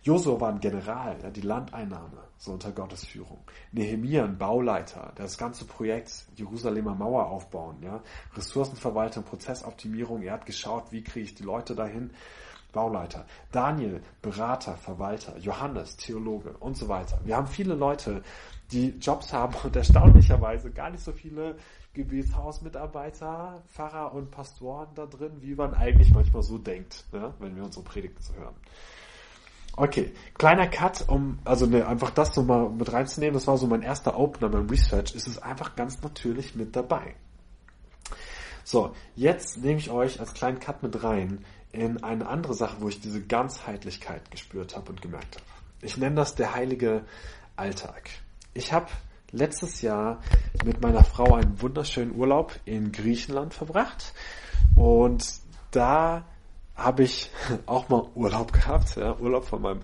Josua 0.02 0.40
war 0.40 0.48
ein 0.48 0.58
General, 0.58 1.16
ja, 1.22 1.30
die 1.30 1.42
Landeinnahme, 1.42 2.24
so 2.36 2.52
unter 2.52 2.72
Gottes 2.72 3.04
Führung. 3.04 3.38
Nehemiah 3.70 4.24
ein 4.24 4.36
Bauleiter, 4.36 5.12
das 5.14 5.38
ganze 5.38 5.64
Projekt 5.64 6.26
Jerusalemer 6.34 6.94
Mauer 6.96 7.26
aufbauen, 7.26 7.76
ja. 7.82 8.02
Ressourcenverwaltung, 8.34 9.22
Prozessoptimierung, 9.22 10.22
er 10.22 10.32
hat 10.34 10.46
geschaut, 10.46 10.90
wie 10.90 11.04
kriege 11.04 11.26
ich 11.26 11.34
die 11.36 11.44
Leute 11.44 11.76
dahin. 11.76 12.10
Bauleiter. 12.72 13.26
Daniel, 13.52 14.02
Berater, 14.22 14.76
Verwalter. 14.76 15.36
Johannes, 15.38 15.96
Theologe 15.98 16.56
und 16.58 16.76
so 16.76 16.88
weiter. 16.88 17.20
Wir 17.22 17.36
haben 17.36 17.46
viele 17.46 17.74
Leute, 17.74 18.22
die 18.72 18.88
Jobs 18.98 19.32
haben 19.32 19.54
und 19.62 19.76
erstaunlicherweise 19.76 20.70
gar 20.72 20.90
nicht 20.90 21.04
so 21.04 21.12
viele 21.12 21.56
Gebetshausmitarbeiter, 21.92 23.62
Pfarrer 23.68 24.14
und 24.14 24.30
Pastoren 24.30 24.88
da 24.94 25.04
drin, 25.04 25.32
wie 25.40 25.54
man 25.54 25.74
eigentlich 25.74 26.10
manchmal 26.12 26.42
so 26.42 26.56
denkt, 26.56 27.04
ne, 27.12 27.34
wenn 27.38 27.54
wir 27.54 27.62
unsere 27.62 27.84
Predigten 27.84 28.34
hören. 28.36 28.54
Okay, 29.74 30.12
kleiner 30.34 30.68
Cut, 30.68 31.08
um 31.08 31.38
also 31.44 31.66
ne, 31.66 31.86
einfach 31.86 32.10
das 32.10 32.34
so 32.34 32.42
mal 32.42 32.68
mit 32.68 32.92
reinzunehmen. 32.92 33.34
Das 33.34 33.46
war 33.46 33.56
so 33.56 33.66
mein 33.66 33.82
erster 33.82 34.18
Opener 34.18 34.50
beim 34.50 34.68
Research. 34.68 35.14
Ist 35.14 35.26
es 35.26 35.38
einfach 35.38 35.76
ganz 35.76 36.02
natürlich 36.02 36.54
mit 36.54 36.76
dabei. 36.76 37.14
So, 38.64 38.94
jetzt 39.16 39.58
nehme 39.58 39.78
ich 39.78 39.90
euch 39.90 40.20
als 40.20 40.34
kleinen 40.34 40.60
Cut 40.60 40.82
mit 40.82 41.02
rein 41.02 41.44
in 41.72 42.02
eine 42.04 42.28
andere 42.28 42.54
Sache, 42.54 42.76
wo 42.80 42.88
ich 42.88 43.00
diese 43.00 43.22
Ganzheitlichkeit 43.22 44.30
gespürt 44.30 44.76
habe 44.76 44.90
und 44.90 45.00
gemerkt 45.00 45.36
habe. 45.36 45.46
Ich 45.80 45.96
nenne 45.96 46.16
das 46.16 46.34
der 46.34 46.54
heilige 46.54 47.04
Alltag. 47.56 48.10
Ich 48.54 48.72
habe 48.72 48.86
letztes 49.32 49.80
Jahr 49.80 50.20
mit 50.64 50.82
meiner 50.82 51.02
Frau 51.02 51.34
einen 51.34 51.60
wunderschönen 51.60 52.14
Urlaub 52.14 52.54
in 52.66 52.92
Griechenland 52.92 53.54
verbracht 53.54 54.12
und 54.76 55.24
da 55.70 56.24
habe 56.84 57.04
ich 57.04 57.30
auch 57.66 57.88
mal 57.88 58.08
Urlaub 58.14 58.52
gehabt, 58.52 58.96
ja, 58.96 59.16
Urlaub 59.18 59.44
von 59.44 59.62
meinem 59.62 59.80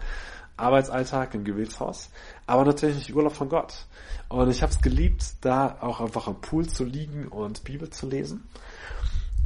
Arbeitsalltag 0.57 1.35
im 1.35 1.45
Gebetshaus, 1.45 2.11
aber 2.47 2.65
natürlich 2.65 2.97
nicht 2.97 3.15
Urlaub 3.15 3.33
von 3.33 3.49
Gott. 3.49 3.87
Und 4.29 4.51
ich 4.51 4.63
habe 4.63 4.73
es 4.73 4.81
geliebt, 4.81 5.25
da 5.41 5.79
auch 5.81 6.01
einfach 6.01 6.27
am 6.27 6.41
Pool 6.41 6.67
zu 6.67 6.85
liegen 6.85 7.29
und 7.29 7.65
Bibel 7.65 7.89
zu 7.91 8.07
lesen. 8.07 8.49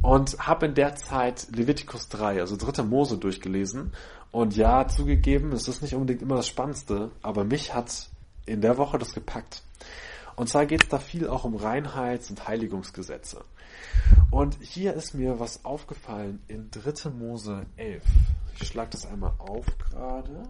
Und 0.01 0.37
habe 0.39 0.65
in 0.65 0.73
der 0.73 0.95
Zeit 0.95 1.47
Levitikus 1.55 2.09
3, 2.09 2.41
also 2.41 2.57
dritte 2.57 2.83
Mose 2.83 3.17
durchgelesen. 3.17 3.93
Und 4.31 4.57
ja, 4.57 4.87
zugegeben, 4.87 5.53
es 5.53 5.69
ist 5.69 5.81
nicht 5.81 5.93
unbedingt 5.93 6.21
immer 6.21 6.35
das 6.35 6.47
Spannendste, 6.47 7.11
aber 7.21 7.45
mich 7.45 7.73
hat 7.73 8.09
in 8.45 8.59
der 8.59 8.77
Woche 8.77 8.97
das 8.97 9.13
gepackt. 9.13 9.61
Und 10.35 10.49
zwar 10.49 10.65
geht 10.65 10.83
es 10.83 10.89
da 10.89 10.99
viel 10.99 11.27
auch 11.27 11.43
um 11.43 11.55
Reinheits- 11.55 12.29
und 12.29 12.47
Heiligungsgesetze. 12.47 13.43
Und 14.31 14.57
hier 14.61 14.93
ist 14.93 15.13
mir 15.13 15.39
was 15.39 15.63
aufgefallen 15.65 16.41
in 16.47 16.71
3. 16.71 17.09
Mose 17.11 17.65
11. 17.77 18.03
Ich 18.59 18.67
schlage 18.67 18.91
das 18.91 19.05
einmal 19.05 19.33
auf 19.37 19.65
gerade. 19.77 20.43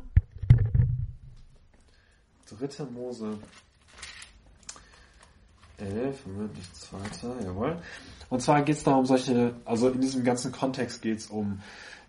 3. 2.50 2.86
Mose 2.86 3.38
11, 5.78 6.28
Moment, 6.28 6.56
nicht 6.56 6.76
zweiter, 6.76 7.36
jawohl. 7.44 7.78
Und 8.30 8.42
zwar 8.42 8.62
geht 8.62 8.78
es 8.78 8.84
da 8.84 8.96
um 8.96 9.06
solche, 9.06 9.56
also 9.66 9.90
in 9.90 10.02
diesem 10.02 10.24
ganzen 10.24 10.52
Kontext 10.52 11.02
geht 11.02 11.20
es 11.20 11.28
um 11.28 11.62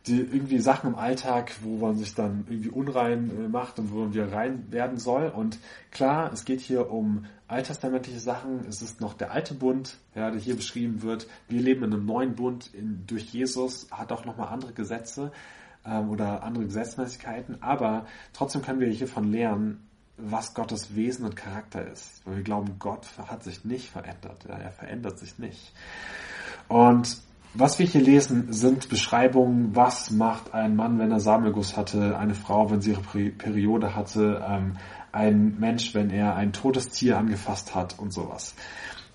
die 0.06 0.20
irgendwie 0.20 0.58
Sachen 0.58 0.90
im 0.90 0.96
Alltag, 0.96 1.52
wo 1.62 1.78
man 1.78 1.96
sich 1.96 2.14
dann 2.14 2.44
irgendwie 2.48 2.68
unrein 2.68 3.30
äh, 3.30 3.48
macht 3.48 3.78
und 3.78 3.90
wo 3.90 4.00
man 4.00 4.12
wieder 4.12 4.30
rein 4.30 4.70
werden 4.70 4.98
soll. 4.98 5.28
Und 5.28 5.58
klar, 5.90 6.30
es 6.32 6.44
geht 6.44 6.60
hier 6.60 6.90
um 6.90 7.24
alttestamentliche 7.48 8.20
Sachen. 8.20 8.66
Es 8.68 8.82
ist 8.82 9.00
noch 9.00 9.14
der 9.14 9.32
alte 9.32 9.54
Bund, 9.54 9.96
ja, 10.14 10.30
der 10.30 10.40
hier 10.40 10.56
beschrieben 10.56 11.02
wird. 11.02 11.26
Wir 11.48 11.60
leben 11.60 11.84
in 11.84 11.94
einem 11.94 12.04
neuen 12.04 12.34
Bund 12.34 12.72
in, 12.74 13.06
durch 13.06 13.24
Jesus, 13.32 13.88
hat 13.90 14.12
auch 14.12 14.26
nochmal 14.26 14.48
andere 14.48 14.74
Gesetze 14.74 15.32
ähm, 15.86 16.10
oder 16.10 16.42
andere 16.42 16.64
Gesetzmäßigkeiten. 16.64 17.62
Aber 17.62 18.06
trotzdem 18.34 18.60
können 18.60 18.80
wir 18.80 18.88
hiervon 18.88 19.32
lernen, 19.32 19.88
was 20.18 20.52
Gottes 20.52 20.94
Wesen 20.94 21.24
und 21.24 21.34
Charakter 21.34 21.86
ist. 21.90 22.20
Weil 22.26 22.36
wir 22.36 22.44
glauben, 22.44 22.76
Gott 22.78 23.06
hat 23.18 23.42
sich 23.42 23.64
nicht 23.64 23.88
verändert. 23.88 24.44
Ja, 24.46 24.58
er 24.58 24.70
verändert 24.70 25.18
sich 25.18 25.38
nicht. 25.38 25.72
Und 26.68 27.18
was 27.54 27.78
wir 27.78 27.86
hier 27.86 28.00
lesen, 28.00 28.52
sind 28.52 28.88
Beschreibungen, 28.88 29.74
was 29.74 30.10
macht 30.10 30.52
ein 30.54 30.76
Mann, 30.76 30.98
wenn 30.98 31.10
er 31.10 31.20
Samenerguss 31.20 31.76
hatte, 31.76 32.18
eine 32.18 32.34
Frau, 32.34 32.70
wenn 32.70 32.80
sie 32.80 32.90
ihre 32.90 33.30
Periode 33.30 33.94
hatte, 33.94 34.44
ähm, 34.46 34.76
ein 35.12 35.56
Mensch, 35.58 35.94
wenn 35.94 36.10
er 36.10 36.36
ein 36.36 36.52
totes 36.52 36.88
Tier 36.88 37.18
angefasst 37.18 37.74
hat 37.74 37.98
und 37.98 38.12
sowas. 38.12 38.54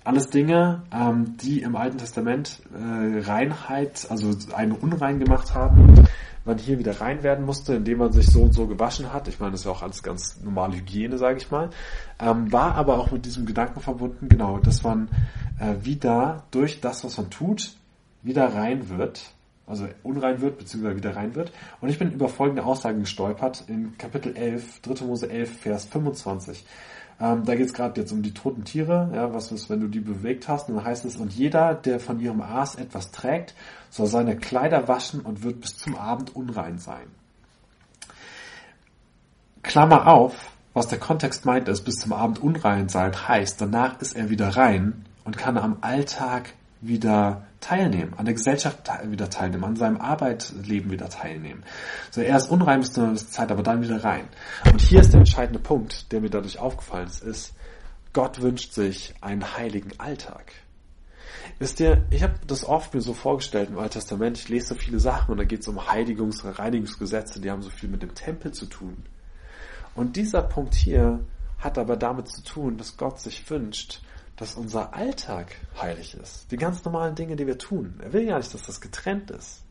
Alles 0.02 0.28
Dinge, 0.30 0.82
ähm, 0.92 1.36
die 1.36 1.60
im 1.60 1.76
Alten 1.76 1.98
Testament 1.98 2.62
äh, 2.72 3.20
Reinheit, 3.20 4.06
also 4.08 4.34
einen 4.54 4.72
unrein 4.72 5.18
gemacht 5.18 5.54
haben 5.54 6.06
man 6.44 6.58
hier 6.58 6.78
wieder 6.78 7.00
rein 7.00 7.22
werden 7.22 7.44
musste, 7.44 7.74
indem 7.74 7.98
man 7.98 8.12
sich 8.12 8.28
so 8.28 8.42
und 8.42 8.52
so 8.52 8.66
gewaschen 8.66 9.12
hat. 9.12 9.28
Ich 9.28 9.38
meine, 9.40 9.52
das 9.52 9.60
ist 9.60 9.66
ja 9.66 9.72
auch 9.72 9.82
alles 9.82 10.02
ganz 10.02 10.40
normale 10.42 10.76
Hygiene, 10.76 11.18
sage 11.18 11.38
ich 11.38 11.50
mal. 11.50 11.70
Ähm, 12.18 12.50
war 12.52 12.74
aber 12.74 12.98
auch 12.98 13.10
mit 13.10 13.26
diesem 13.26 13.46
Gedanken 13.46 13.80
verbunden, 13.80 14.28
genau, 14.28 14.58
dass 14.58 14.82
man 14.82 15.08
äh, 15.58 15.84
wieder 15.84 16.44
durch 16.50 16.80
das, 16.80 17.04
was 17.04 17.18
man 17.18 17.30
tut, 17.30 17.74
wieder 18.22 18.54
rein 18.54 18.88
wird, 18.88 19.22
also 19.66 19.88
unrein 20.02 20.40
wird, 20.40 20.58
beziehungsweise 20.58 20.96
wieder 20.96 21.16
rein 21.16 21.34
wird. 21.34 21.52
Und 21.80 21.88
ich 21.88 21.98
bin 21.98 22.12
über 22.12 22.28
folgende 22.28 22.64
Aussagen 22.64 23.00
gestolpert 23.00 23.64
in 23.68 23.96
Kapitel 23.98 24.36
11, 24.36 24.80
3. 24.80 25.04
Mose 25.04 25.30
11, 25.30 25.60
Vers 25.60 25.84
25. 25.86 26.64
Ähm, 27.20 27.44
da 27.44 27.54
geht 27.54 27.66
es 27.66 27.74
gerade 27.74 28.00
jetzt 28.00 28.12
um 28.12 28.22
die 28.22 28.32
toten 28.32 28.64
Tiere, 28.64 29.10
ja, 29.14 29.32
was 29.32 29.52
ist, 29.52 29.68
wenn 29.68 29.80
du 29.80 29.88
die 29.88 30.00
bewegt 30.00 30.48
hast. 30.48 30.68
Und 30.68 30.76
dann 30.76 30.84
heißt 30.84 31.04
es, 31.04 31.16
und 31.16 31.32
jeder, 31.32 31.74
der 31.74 32.00
von 32.00 32.18
ihrem 32.18 32.40
Aas 32.40 32.76
etwas 32.76 33.10
trägt, 33.10 33.54
soll 33.90 34.06
seine 34.06 34.36
Kleider 34.36 34.88
waschen 34.88 35.20
und 35.20 35.42
wird 35.42 35.60
bis 35.60 35.76
zum 35.76 35.96
Abend 35.96 36.34
unrein 36.34 36.78
sein. 36.78 37.06
Klammer 39.62 40.06
auf, 40.06 40.52
was 40.72 40.88
der 40.88 40.98
Kontext 40.98 41.44
meint 41.44 41.68
ist, 41.68 41.82
bis 41.82 41.96
zum 41.96 42.12
Abend 42.12 42.38
unrein 42.38 42.88
sein 42.88 43.12
heißt, 43.28 43.60
danach 43.60 44.00
ist 44.00 44.16
er 44.16 44.30
wieder 44.30 44.56
rein 44.56 45.04
und 45.24 45.36
kann 45.36 45.58
am 45.58 45.78
Alltag 45.82 46.54
wieder 46.80 47.42
teilnehmen, 47.60 48.14
an 48.16 48.24
der 48.24 48.34
Gesellschaft 48.34 48.90
wieder 49.04 49.30
teilnehmen, 49.30 49.64
an 49.64 49.76
seinem 49.76 50.00
Arbeitsleben 50.00 50.90
wieder 50.90 51.08
teilnehmen. 51.08 51.62
So, 52.10 52.20
er 52.20 52.36
ist 52.36 52.50
unrein 52.50 52.80
bis 52.80 52.92
zu 52.92 53.14
Zeit, 53.14 53.50
aber 53.50 53.62
dann 53.62 53.82
wieder 53.82 54.02
rein. 54.02 54.28
Und 54.72 54.80
hier 54.80 55.00
ist 55.00 55.12
der 55.12 55.20
entscheidende 55.20 55.60
Punkt, 55.60 56.10
der 56.12 56.20
mir 56.20 56.30
dadurch 56.30 56.58
aufgefallen 56.58 57.06
ist, 57.06 57.22
ist, 57.22 57.54
Gott 58.12 58.40
wünscht 58.40 58.72
sich 58.72 59.14
einen 59.20 59.56
heiligen 59.56 59.92
Alltag. 59.98 60.52
Wisst 61.58 61.78
ihr, 61.80 62.04
ich 62.10 62.22
habe 62.22 62.34
das 62.46 62.64
oft 62.64 62.94
mir 62.94 63.02
so 63.02 63.12
vorgestellt 63.12 63.70
im 63.70 63.78
Alten 63.78 63.94
Testament, 63.94 64.38
ich 64.38 64.48
lese 64.48 64.68
so 64.68 64.74
viele 64.74 64.98
Sachen 64.98 65.32
und 65.32 65.38
da 65.38 65.44
geht 65.44 65.60
es 65.60 65.68
um 65.68 65.78
Heiligungs-, 65.78 66.42
Reinigungsgesetze, 66.58 67.40
die 67.40 67.50
haben 67.50 67.62
so 67.62 67.70
viel 67.70 67.88
mit 67.88 68.02
dem 68.02 68.14
Tempel 68.14 68.52
zu 68.52 68.66
tun. 68.66 69.04
Und 69.94 70.16
dieser 70.16 70.42
Punkt 70.42 70.74
hier 70.74 71.20
hat 71.58 71.78
aber 71.78 71.96
damit 71.96 72.28
zu 72.28 72.42
tun, 72.42 72.78
dass 72.78 72.96
Gott 72.96 73.20
sich 73.20 73.48
wünscht, 73.50 74.02
dass 74.40 74.54
unser 74.54 74.94
Alltag 74.94 75.54
heilig 75.80 76.14
ist. 76.14 76.50
Die 76.50 76.56
ganz 76.56 76.82
normalen 76.84 77.14
Dinge, 77.14 77.36
die 77.36 77.46
wir 77.46 77.58
tun. 77.58 78.00
Er 78.02 78.14
will 78.14 78.26
ja 78.26 78.38
nicht, 78.38 78.52
dass 78.54 78.62
das 78.62 78.80
getrennt 78.80 79.30
ist. 79.30 79.62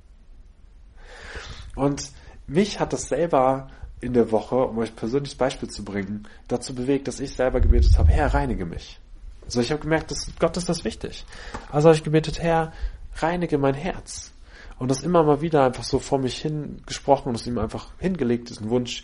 Und 1.75 2.11
mich 2.45 2.79
hat 2.79 2.93
das 2.93 3.09
selber 3.09 3.71
in 3.99 4.13
der 4.13 4.31
Woche, 4.31 4.55
um 4.55 4.77
euch 4.77 4.95
persönliches 4.95 5.35
Beispiel 5.35 5.69
zu 5.69 5.83
bringen, 5.83 6.27
dazu 6.47 6.75
bewegt, 6.75 7.07
dass 7.07 7.19
ich 7.19 7.35
selber 7.35 7.61
gebetet 7.61 7.97
habe, 7.97 8.11
Herr, 8.11 8.33
reinige 8.33 8.65
mich. 8.65 8.99
Also 9.43 9.59
ich 9.59 9.71
habe 9.71 9.81
gemerkt, 9.81 10.11
dass 10.11 10.27
Gott 10.39 10.55
ist 10.55 10.69
das 10.69 10.83
wichtig. 10.83 11.25
Also 11.71 11.89
habe 11.89 11.97
ich 11.97 12.03
gebetet, 12.03 12.39
Herr, 12.39 12.71
reinige 13.15 13.57
mein 13.57 13.73
Herz. 13.73 14.31
Und 14.77 14.91
das 14.91 15.01
immer 15.01 15.23
mal 15.23 15.41
wieder 15.41 15.65
einfach 15.65 15.83
so 15.83 15.97
vor 15.97 16.19
mich 16.19 16.41
hingesprochen 16.41 17.29
und 17.29 17.35
es 17.35 17.47
ihm 17.47 17.57
einfach 17.57 17.87
hingelegt, 17.97 18.49
diesen 18.49 18.69
Wunsch, 18.69 19.03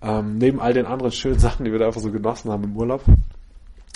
ähm, 0.00 0.38
neben 0.38 0.60
all 0.60 0.72
den 0.72 0.86
anderen 0.86 1.12
schönen 1.12 1.40
Sachen, 1.40 1.64
die 1.64 1.72
wir 1.72 1.80
da 1.80 1.86
einfach 1.86 2.00
so 2.00 2.12
genossen 2.12 2.52
haben 2.52 2.62
im 2.62 2.76
Urlaub. 2.76 3.02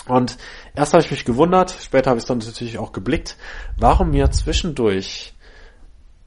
Und 0.09 0.39
erst 0.75 0.93
habe 0.95 1.03
ich 1.03 1.11
mich 1.11 1.25
gewundert, 1.25 1.75
später 1.81 2.11
habe 2.11 2.19
ich 2.19 2.25
es 2.25 2.29
dann 2.29 2.39
natürlich 2.39 2.79
auch 2.79 2.93
geblickt, 2.93 3.37
warum 3.79 4.11
mir 4.11 4.31
zwischendurch 4.31 5.35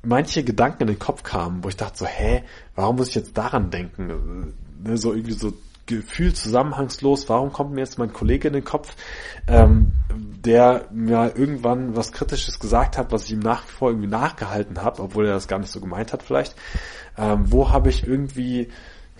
manche 0.03 0.43
Gedanken 0.43 0.83
in 0.83 0.88
den 0.88 1.00
Kopf 1.00 1.23
kamen, 1.23 1.63
wo 1.63 1.69
ich 1.69 1.77
dachte 1.77 2.00
so, 2.00 2.05
hä, 2.05 2.43
warum 2.75 2.95
muss 2.95 3.09
ich 3.09 3.15
jetzt 3.15 3.38
daran 3.38 3.69
denken? 3.69 4.53
Ne, 4.83 4.97
so 4.97 5.13
irgendwie 5.13 5.33
so 5.33 5.53
Gefühl 5.85 6.33
zusammenhangslos, 6.33 7.27
warum 7.27 7.51
kommt 7.51 7.73
mir 7.73 7.81
jetzt 7.81 8.00
mein 8.00 8.13
Kollege 8.13 8.47
in 8.47 8.53
den 8.53 8.63
Kopf, 8.63 8.95
ähm, 9.47 9.91
der 10.45 10.88
mir 10.91 11.33
irgendwann 11.35 11.95
was 11.95 12.11
Kritisches 12.11 12.59
gesagt 12.59 12.97
hat, 12.97 13.11
was 13.11 13.25
ich 13.25 13.33
ihm 13.33 13.39
nach 13.39 13.63
wie 13.67 13.71
vor 13.71 13.89
irgendwie 13.89 14.07
nachgehalten 14.07 14.81
habe, 14.81 15.01
obwohl 15.01 15.25
er 15.25 15.33
das 15.33 15.47
gar 15.47 15.59
nicht 15.59 15.71
so 15.71 15.81
gemeint 15.81 16.13
hat 16.13 16.23
vielleicht. 16.23 16.55
Ähm, 17.17 17.51
wo 17.51 17.71
habe 17.71 17.89
ich 17.89 18.07
irgendwie 18.07 18.69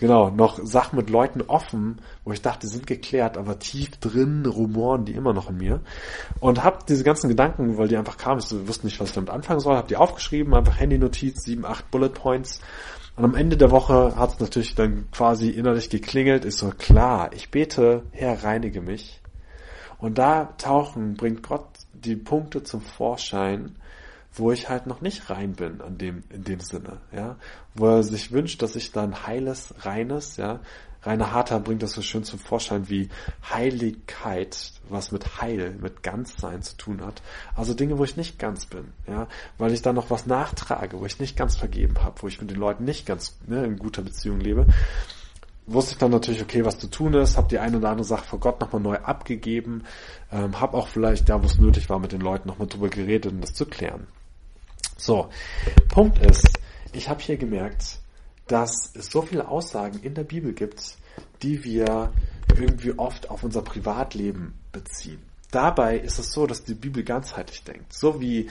genau, 0.02 0.30
noch 0.30 0.58
Sachen 0.64 0.96
mit 0.96 1.10
Leuten 1.10 1.42
offen, 1.42 2.00
wo 2.24 2.32
ich 2.32 2.42
dachte, 2.42 2.66
sind 2.66 2.88
geklärt, 2.88 3.38
aber 3.38 3.60
tief 3.60 3.92
drin 3.98 4.44
rumoren 4.44 5.04
die 5.04 5.12
immer 5.12 5.32
noch 5.32 5.48
in 5.48 5.58
mir. 5.58 5.80
Und 6.40 6.64
hab 6.64 6.88
diese 6.88 7.04
ganzen 7.04 7.28
Gedanken, 7.28 7.78
weil 7.78 7.86
die 7.86 7.96
einfach 7.96 8.16
kamen, 8.16 8.40
ich 8.40 8.66
wusste 8.66 8.84
nicht, 8.84 8.98
was 8.98 9.10
ich 9.10 9.14
damit 9.14 9.30
anfangen 9.30 9.60
soll, 9.60 9.76
hab 9.76 9.86
die 9.86 9.96
aufgeschrieben, 9.96 10.54
einfach 10.54 10.80
Handy-Notiz, 10.80 11.44
sieben, 11.44 11.64
acht 11.64 11.88
Bullet 11.92 12.08
Points. 12.08 12.60
Und 13.14 13.24
am 13.24 13.36
Ende 13.36 13.56
der 13.56 13.70
Woche 13.70 14.16
hat 14.16 14.32
es 14.32 14.40
natürlich 14.40 14.74
dann 14.74 15.08
quasi 15.12 15.50
innerlich 15.50 15.88
geklingelt, 15.88 16.44
ist 16.44 16.58
so 16.58 16.70
klar, 16.76 17.30
ich 17.32 17.52
bete, 17.52 18.02
Herr, 18.10 18.42
reinige 18.42 18.80
mich. 18.80 19.20
Und 19.98 20.18
da 20.18 20.46
tauchen, 20.58 21.14
bringt 21.14 21.44
Gott 21.44 21.68
die 21.92 22.16
Punkte 22.16 22.64
zum 22.64 22.80
Vorschein, 22.80 23.76
wo 24.34 24.52
ich 24.52 24.68
halt 24.68 24.86
noch 24.86 25.00
nicht 25.00 25.30
rein 25.30 25.52
bin 25.52 25.80
an 25.80 25.98
dem, 25.98 26.22
in 26.30 26.44
dem 26.44 26.60
Sinne, 26.60 26.98
ja. 27.14 27.36
Wo 27.74 27.86
er 27.88 28.02
sich 28.02 28.32
wünscht, 28.32 28.62
dass 28.62 28.76
ich 28.76 28.92
dann 28.92 29.26
heiles, 29.26 29.74
reines, 29.80 30.36
ja. 30.36 30.60
Rainer 31.04 31.32
Harter 31.32 31.58
bringt 31.58 31.82
das 31.82 31.92
so 31.92 32.02
schön 32.02 32.22
zum 32.22 32.38
Vorschein 32.38 32.88
wie 32.88 33.08
Heiligkeit, 33.50 34.72
was 34.88 35.10
mit 35.10 35.40
Heil, 35.40 35.76
mit 35.80 36.04
Ganzsein 36.04 36.62
zu 36.62 36.76
tun 36.76 37.04
hat. 37.04 37.22
Also 37.56 37.74
Dinge, 37.74 37.98
wo 37.98 38.04
ich 38.04 38.16
nicht 38.16 38.38
ganz 38.38 38.66
bin, 38.66 38.92
ja, 39.08 39.26
weil 39.58 39.72
ich 39.72 39.82
da 39.82 39.92
noch 39.92 40.10
was 40.10 40.26
nachtrage, 40.26 41.00
wo 41.00 41.04
ich 41.04 41.18
nicht 41.18 41.36
ganz 41.36 41.56
vergeben 41.56 41.96
habe, 42.02 42.22
wo 42.22 42.28
ich 42.28 42.40
mit 42.40 42.50
den 42.50 42.58
Leuten 42.58 42.84
nicht 42.84 43.04
ganz 43.04 43.36
ne, 43.48 43.64
in 43.64 43.78
guter 43.78 44.02
Beziehung 44.02 44.38
lebe 44.38 44.66
wusste 45.66 45.92
ich 45.92 45.98
dann 45.98 46.10
natürlich, 46.10 46.42
okay, 46.42 46.64
was 46.64 46.78
zu 46.78 46.88
tun 46.88 47.14
ist, 47.14 47.36
habe 47.36 47.48
die 47.48 47.58
eine 47.58 47.76
oder 47.78 47.90
andere 47.90 48.04
Sache 48.04 48.24
vor 48.24 48.40
Gott 48.40 48.60
nochmal 48.60 48.82
neu 48.82 48.96
abgegeben, 48.96 49.84
ähm, 50.30 50.60
habe 50.60 50.76
auch 50.76 50.88
vielleicht 50.88 51.28
da, 51.28 51.40
wo 51.42 51.46
es 51.46 51.58
nötig 51.58 51.88
war, 51.88 51.98
mit 51.98 52.12
den 52.12 52.20
Leuten 52.20 52.48
nochmal 52.48 52.68
drüber 52.68 52.88
geredet, 52.88 53.32
um 53.32 53.40
das 53.40 53.54
zu 53.54 53.66
klären. 53.66 54.06
So, 55.02 55.30
Punkt 55.88 56.18
ist, 56.18 56.60
ich 56.92 57.08
habe 57.08 57.20
hier 57.20 57.36
gemerkt, 57.36 57.98
dass 58.46 58.94
es 58.94 59.06
so 59.06 59.22
viele 59.22 59.48
Aussagen 59.48 59.98
in 59.98 60.14
der 60.14 60.22
Bibel 60.22 60.52
gibt, 60.52 60.96
die 61.42 61.64
wir 61.64 62.12
irgendwie 62.56 62.96
oft 62.96 63.28
auf 63.28 63.42
unser 63.42 63.62
Privatleben 63.62 64.54
beziehen. 64.70 65.20
Dabei 65.50 65.98
ist 65.98 66.20
es 66.20 66.30
so, 66.30 66.46
dass 66.46 66.62
die 66.62 66.74
Bibel 66.74 67.02
ganzheitlich 67.02 67.64
denkt. 67.64 67.92
So 67.92 68.20
wie 68.20 68.48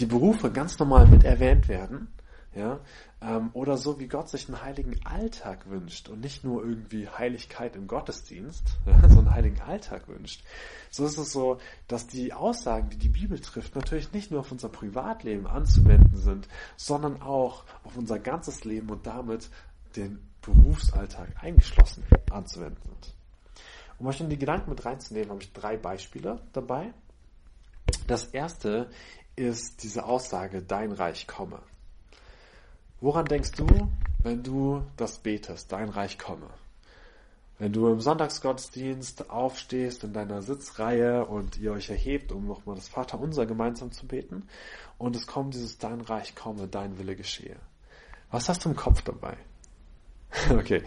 die 0.00 0.06
Berufe 0.06 0.50
ganz 0.50 0.76
normal 0.80 1.06
mit 1.06 1.22
erwähnt 1.22 1.68
werden, 1.68 2.08
ja, 2.54 2.80
ähm, 3.22 3.50
oder 3.54 3.76
so 3.78 3.98
wie 3.98 4.08
Gott 4.08 4.28
sich 4.28 4.48
einen 4.48 4.62
heiligen 4.62 5.04
Alltag 5.06 5.70
wünscht 5.70 6.08
und 6.08 6.20
nicht 6.20 6.44
nur 6.44 6.62
irgendwie 6.62 7.08
Heiligkeit 7.08 7.76
im 7.76 7.86
Gottesdienst, 7.86 8.76
ja, 8.86 9.08
so 9.08 9.20
einen 9.20 9.32
heiligen 9.32 9.60
Alltag 9.62 10.08
wünscht. 10.08 10.44
So 10.90 11.06
ist 11.06 11.16
es 11.16 11.32
so, 11.32 11.58
dass 11.88 12.06
die 12.06 12.32
Aussagen, 12.34 12.90
die 12.90 12.98
die 12.98 13.08
Bibel 13.08 13.38
trifft, 13.38 13.74
natürlich 13.74 14.12
nicht 14.12 14.30
nur 14.30 14.40
auf 14.40 14.52
unser 14.52 14.68
Privatleben 14.68 15.46
anzuwenden 15.46 16.16
sind, 16.16 16.48
sondern 16.76 17.22
auch 17.22 17.64
auf 17.84 17.96
unser 17.96 18.18
ganzes 18.18 18.64
Leben 18.64 18.90
und 18.90 19.06
damit 19.06 19.48
den 19.96 20.18
Berufsalltag 20.42 21.42
eingeschlossen 21.42 22.04
anzuwenden 22.30 22.82
sind. 22.82 23.14
Um 23.98 24.08
euch 24.08 24.20
in 24.20 24.28
die 24.28 24.38
Gedanken 24.38 24.70
mit 24.70 24.84
reinzunehmen, 24.84 25.30
habe 25.30 25.42
ich 25.42 25.52
drei 25.52 25.76
Beispiele 25.76 26.42
dabei. 26.52 26.92
Das 28.06 28.26
erste 28.26 28.90
ist 29.36 29.82
diese 29.82 30.04
Aussage, 30.04 30.62
dein 30.62 30.92
Reich 30.92 31.26
komme. 31.26 31.62
Woran 33.02 33.26
denkst 33.26 33.52
du, 33.52 33.66
wenn 34.22 34.42
du 34.42 34.82
das 34.96 35.18
betest, 35.18 35.70
dein 35.72 35.90
Reich 35.90 36.18
komme? 36.18 36.48
wenn 37.62 37.72
du 37.72 37.86
im 37.86 38.00
Sonntagsgottesdienst 38.00 39.30
aufstehst 39.30 40.02
in 40.02 40.12
deiner 40.12 40.42
Sitzreihe 40.42 41.24
und 41.24 41.58
ihr 41.58 41.70
euch 41.70 41.90
erhebt, 41.90 42.32
um 42.32 42.48
nochmal 42.48 42.74
das 42.74 42.88
Vaterunser 42.88 43.46
gemeinsam 43.46 43.92
zu 43.92 44.04
beten 44.04 44.48
und 44.98 45.14
es 45.14 45.28
kommt 45.28 45.54
dieses 45.54 45.78
Dein 45.78 46.00
Reich 46.00 46.34
komme, 46.34 46.66
dein 46.66 46.98
Wille 46.98 47.14
geschehe. 47.14 47.54
Was 48.32 48.48
hast 48.48 48.64
du 48.64 48.70
im 48.70 48.74
Kopf 48.74 49.02
dabei? 49.02 49.36
okay, 50.50 50.82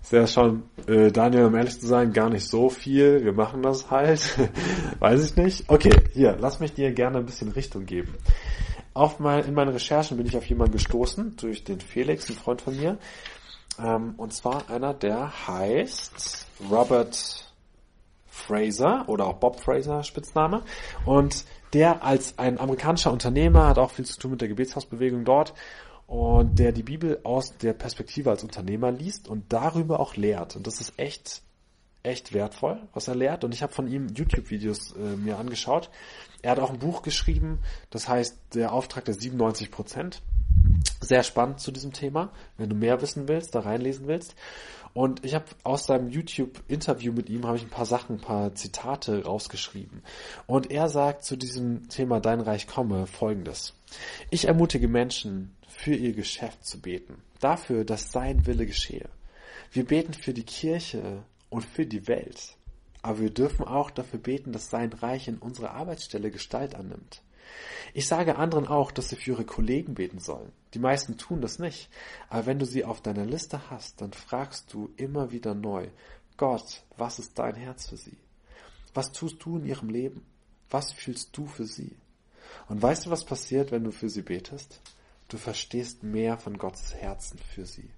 sehr 0.00 0.28
schon, 0.28 0.62
äh, 0.86 1.10
Daniel, 1.10 1.46
um 1.46 1.56
ehrlich 1.56 1.80
zu 1.80 1.88
sein, 1.88 2.12
gar 2.12 2.30
nicht 2.30 2.46
so 2.46 2.70
viel. 2.70 3.24
Wir 3.24 3.32
machen 3.32 3.62
das 3.62 3.90
halt. 3.90 4.38
Weiß 5.00 5.24
ich 5.24 5.34
nicht. 5.34 5.68
Okay, 5.68 6.04
hier, 6.12 6.36
lass 6.38 6.60
mich 6.60 6.72
dir 6.72 6.92
gerne 6.92 7.18
ein 7.18 7.26
bisschen 7.26 7.50
Richtung 7.50 7.84
geben. 7.84 8.14
Auf 8.94 9.18
mein, 9.18 9.44
in 9.44 9.54
meinen 9.54 9.72
Recherchen 9.72 10.16
bin 10.16 10.26
ich 10.26 10.36
auf 10.36 10.44
jemanden 10.46 10.72
gestoßen, 10.72 11.36
durch 11.36 11.64
den 11.64 11.80
Felix, 11.80 12.28
ein 12.28 12.36
Freund 12.36 12.60
von 12.60 12.76
mir. 12.76 12.98
Ähm, 13.78 14.14
und 14.16 14.32
zwar 14.34 14.68
einer, 14.70 14.92
der 14.94 15.46
heißt 15.48 16.46
Robert 16.70 17.52
Fraser 18.26 19.08
oder 19.08 19.26
auch 19.26 19.34
Bob 19.34 19.60
Fraser 19.60 20.02
Spitzname. 20.02 20.62
Und 21.06 21.44
der 21.72 22.04
als 22.04 22.38
ein 22.38 22.58
amerikanischer 22.58 23.12
Unternehmer 23.12 23.68
hat 23.68 23.78
auch 23.78 23.90
viel 23.90 24.04
zu 24.04 24.18
tun 24.18 24.32
mit 24.32 24.40
der 24.40 24.48
Gebetshausbewegung 24.48 25.24
dort 25.24 25.54
und 26.06 26.58
der 26.58 26.72
die 26.72 26.82
Bibel 26.82 27.20
aus 27.24 27.56
der 27.56 27.72
Perspektive 27.72 28.30
als 28.30 28.42
Unternehmer 28.42 28.90
liest 28.90 29.28
und 29.28 29.52
darüber 29.52 30.00
auch 30.00 30.16
lehrt. 30.16 30.56
Und 30.56 30.66
das 30.66 30.80
ist 30.80 30.98
echt, 30.98 31.42
echt 32.02 32.32
wertvoll, 32.32 32.80
was 32.92 33.08
er 33.08 33.14
lehrt. 33.14 33.44
Und 33.44 33.52
ich 33.52 33.62
habe 33.62 33.72
von 33.72 33.88
ihm 33.88 34.08
YouTube-Videos 34.08 34.92
äh, 34.92 35.16
mir 35.16 35.38
angeschaut. 35.38 35.90
Er 36.42 36.52
hat 36.52 36.58
auch 36.58 36.70
ein 36.70 36.78
Buch 36.78 37.02
geschrieben, 37.02 37.60
das 37.90 38.08
heißt 38.08 38.36
Der 38.54 38.72
Auftrag 38.72 39.04
der 39.04 39.14
97 39.14 39.70
Prozent. 39.70 40.22
Sehr 41.00 41.22
spannend 41.22 41.60
zu 41.60 41.70
diesem 41.70 41.92
Thema, 41.92 42.32
wenn 42.56 42.68
du 42.68 42.76
mehr 42.76 43.00
wissen 43.00 43.28
willst, 43.28 43.54
da 43.54 43.60
reinlesen 43.60 44.06
willst. 44.06 44.34
Und 44.94 45.24
ich 45.24 45.34
habe 45.34 45.46
aus 45.62 45.86
seinem 45.86 46.10
YouTube-Interview 46.10 47.12
mit 47.12 47.30
ihm 47.30 47.46
habe 47.46 47.56
ich 47.56 47.62
ein 47.62 47.70
paar 47.70 47.86
Sachen, 47.86 48.16
ein 48.16 48.20
paar 48.20 48.54
Zitate 48.54 49.24
rausgeschrieben. 49.24 50.02
Und 50.46 50.70
er 50.70 50.88
sagt 50.88 51.24
zu 51.24 51.36
diesem 51.36 51.88
Thema 51.88 52.20
Dein 52.20 52.40
Reich 52.40 52.66
komme 52.66 53.06
folgendes. 53.06 53.74
Ich 54.30 54.48
ermutige 54.48 54.88
Menschen, 54.88 55.56
für 55.66 55.94
ihr 55.94 56.12
Geschäft 56.12 56.64
zu 56.64 56.80
beten, 56.80 57.22
dafür, 57.40 57.84
dass 57.84 58.12
sein 58.12 58.46
Wille 58.46 58.66
geschehe. 58.66 59.08
Wir 59.72 59.84
beten 59.84 60.12
für 60.12 60.34
die 60.34 60.44
Kirche 60.44 61.24
und 61.52 61.66
für 61.66 61.84
die 61.84 62.08
Welt, 62.08 62.56
aber 63.02 63.20
wir 63.20 63.30
dürfen 63.30 63.66
auch 63.66 63.90
dafür 63.90 64.18
beten, 64.18 64.52
dass 64.52 64.70
sein 64.70 64.90
Reich 64.90 65.28
in 65.28 65.36
unserer 65.36 65.72
Arbeitsstelle 65.72 66.30
Gestalt 66.30 66.74
annimmt. 66.74 67.22
Ich 67.92 68.06
sage 68.06 68.36
anderen 68.36 68.66
auch, 68.66 68.90
dass 68.90 69.10
sie 69.10 69.16
für 69.16 69.32
ihre 69.32 69.44
Kollegen 69.44 69.94
beten 69.94 70.18
sollen. 70.18 70.50
Die 70.72 70.78
meisten 70.78 71.18
tun 71.18 71.42
das 71.42 71.58
nicht, 71.58 71.90
aber 72.30 72.46
wenn 72.46 72.58
du 72.58 72.64
sie 72.64 72.86
auf 72.86 73.02
deiner 73.02 73.26
Liste 73.26 73.70
hast, 73.70 74.00
dann 74.00 74.14
fragst 74.14 74.72
du 74.72 74.94
immer 74.96 75.30
wieder 75.30 75.54
neu, 75.54 75.88
Gott, 76.38 76.84
was 76.96 77.18
ist 77.18 77.38
dein 77.38 77.54
Herz 77.54 77.90
für 77.90 77.98
sie? 77.98 78.16
Was 78.94 79.12
tust 79.12 79.44
du 79.44 79.58
in 79.58 79.66
ihrem 79.66 79.90
Leben? 79.90 80.24
Was 80.70 80.92
fühlst 80.92 81.36
du 81.36 81.46
für 81.46 81.66
sie? 81.66 81.94
Und 82.68 82.80
weißt 82.80 83.06
du, 83.06 83.10
was 83.10 83.26
passiert, 83.26 83.72
wenn 83.72 83.84
du 83.84 83.90
für 83.90 84.08
sie 84.08 84.22
betest? 84.22 84.80
Du 85.28 85.36
verstehst 85.36 86.02
mehr 86.02 86.38
von 86.38 86.56
Gottes 86.56 86.94
Herzen 86.94 87.38
für 87.38 87.66
sie. 87.66 87.90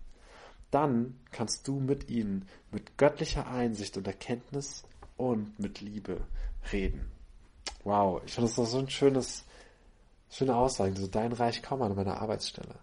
Dann 0.75 1.15
kannst 1.31 1.69
du 1.69 1.79
mit 1.79 2.11
ihnen 2.11 2.49
mit 2.73 2.99
göttlicher 2.99 3.47
Einsicht 3.47 3.97
und 3.97 4.09
Erkenntnis 4.09 4.83
und 5.17 5.57
mit 5.61 5.81
Liebe 5.81 6.21
reden. 6.73 7.13
Wow, 7.85 8.21
ich 8.27 8.33
finde 8.33 8.51
das 8.51 8.71
so 8.73 8.79
ein 8.81 8.91
schönes, 8.91 9.45
schöne 10.31 10.57
Aussage. 10.57 10.97
So 10.97 11.07
dein 11.07 11.33
Reich 11.33 11.63
komme 11.63 11.85
an 11.85 11.95
meiner 11.95 12.21
Arbeitsstelle. 12.21 12.75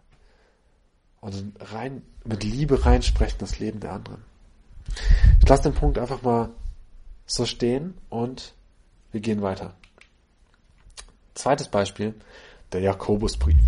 Und 1.20 1.54
rein, 1.60 2.02
mit 2.24 2.46
Liebe 2.46 2.86
reinsprechen 2.86 3.40
das 3.40 3.60
Leben 3.60 3.82
der 3.82 3.92
anderen. 3.92 4.24
Ich 5.42 5.50
lasse 5.50 5.64
den 5.64 5.74
Punkt 5.74 5.98
einfach 5.98 6.22
mal 6.22 6.50
so 7.26 7.46
stehen 7.46 7.98
und 8.10 8.54
wir 9.12 9.20
gehen 9.20 9.42
weiter. 9.42 9.76
Zweites 11.34 11.68
Beispiel, 11.68 12.16
der 12.72 12.80
Jakobusbrief 12.80 13.60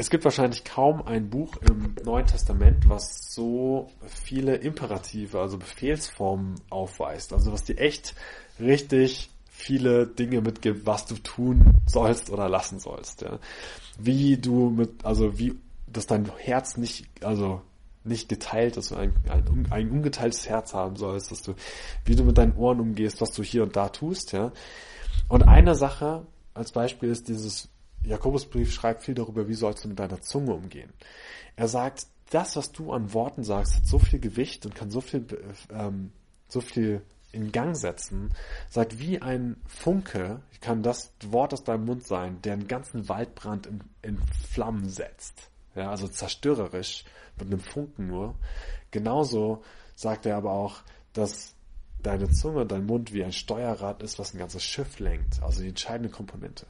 es 0.00 0.08
gibt 0.08 0.24
wahrscheinlich 0.24 0.64
kaum 0.64 1.02
ein 1.02 1.28
Buch 1.28 1.56
im 1.58 1.94
Neuen 2.06 2.24
Testament, 2.24 2.88
was 2.88 3.34
so 3.34 3.90
viele 4.06 4.56
Imperative, 4.56 5.38
also 5.38 5.58
Befehlsformen 5.58 6.54
aufweist. 6.70 7.34
Also 7.34 7.52
was 7.52 7.64
dir 7.64 7.76
echt 7.76 8.14
richtig 8.58 9.28
viele 9.50 10.06
Dinge 10.06 10.40
mitgibt, 10.40 10.86
was 10.86 11.04
du 11.04 11.16
tun 11.16 11.74
sollst 11.84 12.30
oder 12.30 12.48
lassen 12.48 12.80
sollst. 12.80 13.20
Ja. 13.20 13.40
Wie 13.98 14.38
du 14.38 14.70
mit, 14.70 15.04
also 15.04 15.38
wie, 15.38 15.54
dass 15.86 16.06
dein 16.06 16.32
Herz 16.38 16.78
nicht, 16.78 17.06
also 17.22 17.60
nicht 18.02 18.30
geteilt 18.30 18.78
ist, 18.78 18.94
ein, 18.94 19.12
ein, 19.28 19.68
ein 19.68 19.90
ungeteiltes 19.90 20.48
Herz 20.48 20.72
haben 20.72 20.96
sollst, 20.96 21.30
dass 21.30 21.42
du, 21.42 21.52
wie 22.06 22.16
du 22.16 22.24
mit 22.24 22.38
deinen 22.38 22.56
Ohren 22.56 22.80
umgehst, 22.80 23.20
was 23.20 23.32
du 23.32 23.42
hier 23.42 23.64
und 23.64 23.76
da 23.76 23.90
tust, 23.90 24.32
ja. 24.32 24.50
Und 25.28 25.42
eine 25.42 25.74
Sache 25.74 26.26
als 26.54 26.72
Beispiel 26.72 27.10
ist 27.10 27.28
dieses 27.28 27.68
Jakobusbrief 28.04 28.72
schreibt 28.72 29.02
viel 29.02 29.14
darüber, 29.14 29.48
wie 29.48 29.54
sollst 29.54 29.84
du 29.84 29.88
mit 29.88 29.98
deiner 29.98 30.20
Zunge 30.20 30.54
umgehen. 30.54 30.92
Er 31.56 31.68
sagt, 31.68 32.06
das, 32.30 32.56
was 32.56 32.72
du 32.72 32.92
an 32.92 33.12
Worten 33.12 33.44
sagst, 33.44 33.76
hat 33.76 33.86
so 33.86 33.98
viel 33.98 34.20
Gewicht 34.20 34.64
und 34.64 34.74
kann 34.74 34.90
so 34.90 35.00
viel, 35.00 35.26
ähm, 35.72 36.12
so 36.48 36.60
viel 36.60 37.02
in 37.32 37.52
Gang 37.52 37.76
setzen, 37.76 38.30
sagt 38.68 38.98
wie 38.98 39.20
ein 39.20 39.56
Funke, 39.66 40.40
kann 40.60 40.82
das 40.82 41.12
Wort 41.26 41.52
aus 41.52 41.64
deinem 41.64 41.84
Mund 41.84 42.04
sein, 42.06 42.40
der 42.42 42.54
einen 42.54 42.68
ganzen 42.68 43.08
Waldbrand 43.08 43.66
in, 43.66 43.80
in 44.02 44.18
Flammen 44.48 44.88
setzt. 44.88 45.50
Ja, 45.74 45.90
also 45.90 46.08
zerstörerisch, 46.08 47.04
mit 47.38 47.48
einem 47.48 47.60
Funken 47.60 48.08
nur. 48.08 48.34
Genauso 48.90 49.62
sagt 49.94 50.26
er 50.26 50.36
aber 50.36 50.52
auch, 50.52 50.82
dass 51.12 51.54
deine 52.06 52.30
Zunge, 52.30 52.66
dein 52.66 52.86
Mund 52.86 53.12
wie 53.12 53.24
ein 53.24 53.32
Steuerrad 53.32 54.02
ist, 54.02 54.18
was 54.18 54.34
ein 54.34 54.38
ganzes 54.38 54.62
Schiff 54.62 54.98
lenkt, 54.98 55.42
also 55.42 55.62
die 55.62 55.68
entscheidende 55.68 56.10
Komponente. 56.10 56.66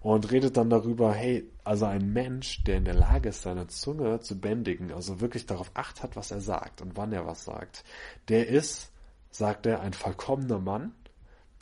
Und 0.00 0.30
redet 0.30 0.56
dann 0.56 0.70
darüber, 0.70 1.12
hey, 1.12 1.50
also 1.64 1.86
ein 1.86 2.12
Mensch, 2.12 2.62
der 2.64 2.76
in 2.76 2.84
der 2.84 2.94
Lage 2.94 3.30
ist, 3.30 3.42
seine 3.42 3.66
Zunge 3.68 4.20
zu 4.20 4.38
bändigen, 4.38 4.92
also 4.92 5.20
wirklich 5.20 5.46
darauf 5.46 5.70
acht 5.74 6.02
hat, 6.02 6.16
was 6.16 6.30
er 6.30 6.40
sagt 6.40 6.82
und 6.82 6.96
wann 6.96 7.12
er 7.12 7.26
was 7.26 7.44
sagt, 7.44 7.84
der 8.28 8.48
ist, 8.48 8.92
sagt 9.30 9.66
er, 9.66 9.80
ein 9.80 9.92
vollkommener 9.92 10.58
Mann, 10.58 10.92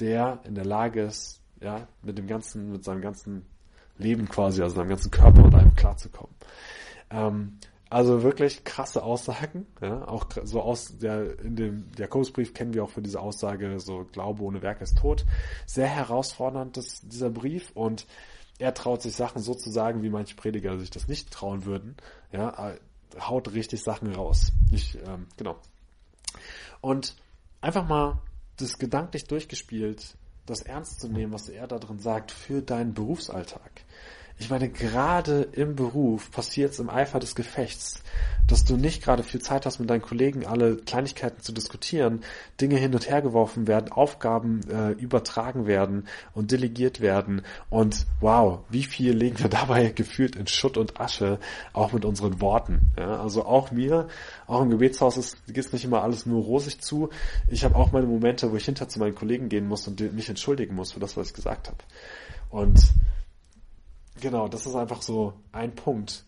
der 0.01 0.41
in 0.45 0.55
der 0.55 0.65
Lage 0.65 1.03
ist, 1.03 1.41
ja, 1.61 1.87
mit 2.03 2.19
dem 2.19 2.27
ganzen, 2.27 2.73
mit 2.73 2.85
seinem 2.85 3.01
ganzen 3.01 3.47
Leben 3.99 4.29
quasi, 4.29 4.63
also 4.63 4.77
seinem 4.77 4.89
ganzen 4.89 5.11
Körper 5.11 5.45
und 5.45 5.55
einem 5.55 5.75
klarzukommen. 5.75 6.35
Ähm, 7.11 7.59
also 7.93 8.23
wirklich 8.23 8.65
krasse 8.65 9.03
Aussagen, 9.03 9.67
ja, 9.83 10.09
auch 10.09 10.25
so 10.45 10.63
aus 10.63 10.97
der 10.99 11.39
in 11.41 11.57
dem 11.57 11.91
Jakobusbrief 11.99 12.55
kennen 12.55 12.73
wir 12.73 12.85
auch 12.85 12.91
für 12.91 13.03
diese 13.03 13.21
Aussage 13.21 13.79
so 13.81 14.07
Glaube 14.11 14.43
ohne 14.43 14.63
Werk 14.63 14.81
ist 14.81 14.97
tot. 14.97 15.27
Sehr 15.67 15.89
herausfordernd 15.89 16.79
ist 16.79 17.13
dieser 17.13 17.29
Brief 17.29 17.71
und 17.75 18.07
er 18.59 18.73
traut 18.73 19.03
sich 19.03 19.15
Sachen 19.15 19.43
so 19.43 19.55
zu 19.55 19.71
sagen, 19.71 20.03
wie 20.03 20.09
manche 20.09 20.37
Prediger 20.37 20.79
sich 20.79 20.91
das 20.91 21.07
nicht 21.07 21.31
trauen 21.31 21.67
würden. 21.67 21.97
Ja, 22.33 22.77
haut 23.21 23.53
richtig 23.53 23.83
Sachen 23.83 24.15
raus. 24.15 24.53
Ich, 24.71 24.97
ähm, 25.07 25.27
genau. 25.37 25.57
Und 26.81 27.17
einfach 27.61 27.87
mal 27.87 28.23
das 28.57 28.79
gedanklich 28.79 29.25
durchgespielt, 29.25 30.17
das 30.47 30.63
ernst 30.63 31.01
zu 31.01 31.09
nehmen, 31.09 31.33
was 31.33 31.49
er 31.49 31.67
da 31.67 31.79
drin 31.79 31.99
sagt, 31.99 32.31
für 32.31 32.63
deinen 32.63 32.95
Berufsalltag. 32.95 33.85
Ich 34.39 34.51
meine, 34.51 34.69
gerade 34.69 35.49
im 35.53 35.77
Beruf 35.77 36.31
passiert 36.31 36.73
es 36.73 36.79
im 36.79 36.91
Eifer 36.91 37.21
des 37.21 37.35
Gefechts, 37.35 38.03
dass 38.47 38.65
du 38.65 38.77
nicht 38.77 39.03
gerade 39.03 39.23
viel 39.23 39.41
Zeit 39.41 39.67
hast, 39.67 39.79
mit 39.79 39.89
deinen 39.89 40.03
Kollegen 40.03 40.47
alle 40.47 40.77
Kleinigkeiten 40.77 41.41
zu 41.43 41.53
diskutieren, 41.53 42.23
Dinge 42.61 42.77
hin 42.77 42.95
und 42.95 43.09
her 43.09 43.23
geworfen 43.23 43.67
werden, 43.69 43.93
Aufgaben 43.93 44.61
äh, 44.69 44.91
übertragen 44.93 45.67
werden 45.67 46.09
und 46.35 46.51
delegiert 46.51 47.01
werden. 47.01 47.43
Und 47.71 48.07
wow, 48.21 48.61
wie 48.69 48.85
viel 48.85 49.13
legen 49.13 49.39
wir 49.39 49.49
dabei 49.51 49.91
gefühlt 49.91 50.37
in 50.37 50.47
Schutt 50.47 50.77
und 50.77 51.01
Asche, 51.01 51.39
auch 51.73 51.93
mit 51.93 52.05
unseren 52.05 52.41
Worten. 52.41 52.93
Ja, 52.99 53.21
also 53.21 53.45
auch 53.45 53.71
mir, 53.71 54.09
auch 54.47 54.63
im 54.63 54.71
Gebetshaus 54.71 55.37
geht 55.47 55.59
es 55.59 55.73
nicht 55.73 55.85
immer 55.85 56.03
alles 56.03 56.27
nur 56.27 56.43
rosig 56.43 56.81
zu. 56.81 57.11
Ich 57.49 57.65
habe 57.65 57.77
auch 57.77 57.93
meine 57.93 58.07
Momente, 58.07 58.51
wo 58.51 58.57
ich 58.57 58.65
hinter 58.65 58.89
zu 58.89 58.99
meinen 58.99 59.15
Kollegen 59.15 59.49
gehen 59.49 59.69
muss 59.69 59.87
und 59.87 60.01
mich 60.15 60.29
entschuldigen 60.29 60.75
muss 60.75 60.93
für 60.93 61.01
das, 61.01 61.17
was 61.17 61.29
ich 61.29 61.35
gesagt 61.35 61.69
habe. 61.69 61.79
Und 62.51 62.93
Genau, 64.23 64.47
das 64.47 64.67
ist 64.67 64.77
einfach 64.77 65.03
so 65.03 65.33
ein 65.51 65.75
Punkt, 65.75 66.25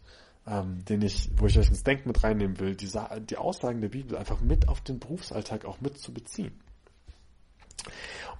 ähm, 0.49 0.85
den 0.89 1.01
ich, 1.01 1.31
wo 1.37 1.47
ich 1.47 1.57
euch 1.61 1.69
ins 1.69 1.85
Denken 1.85 2.09
mit 2.09 2.25
reinnehmen 2.25 2.59
will, 2.59 2.75
die, 2.75 2.91
die 3.31 3.37
Aussagen 3.37 3.81
der 3.81 3.89
Bibel 3.89 4.19
einfach 4.19 4.41
mit 4.41 4.67
auf 4.69 4.81
den 4.81 4.99
Berufsalltag 4.99 5.65
auch 5.65 5.81
mit 5.81 5.97
zu 5.97 6.13
beziehen. 6.13 6.61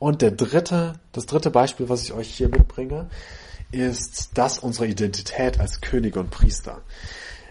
Und 0.01 0.23
der 0.23 0.33
dritte, 0.33 0.95
das 1.13 1.27
dritte 1.27 1.53
Beispiel, 1.53 1.89
was 1.89 2.03
ich 2.03 2.13
euch 2.13 2.35
hier 2.35 2.49
mitbringe, 2.49 3.09
ist 3.71 4.33
das 4.35 4.59
unserer 4.59 4.87
Identität 4.87 5.61
als 5.61 5.81
Könige 5.81 6.19
und 6.19 6.31
Priester. 6.31 6.83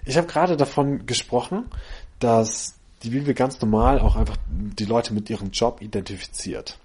Ich 0.03 0.17
habe 0.17 0.27
gerade 0.27 0.57
davon 0.57 1.05
gesprochen, 1.05 1.69
dass 2.19 2.75
die 3.03 3.11
Bibel 3.11 3.33
ganz 3.33 3.61
normal 3.61 4.01
auch 4.01 4.17
einfach 4.17 4.37
die 4.49 4.85
Leute 4.85 5.13
mit 5.13 5.29
ihrem 5.29 5.51
Job 5.51 5.81
identifiziert. 5.81 6.79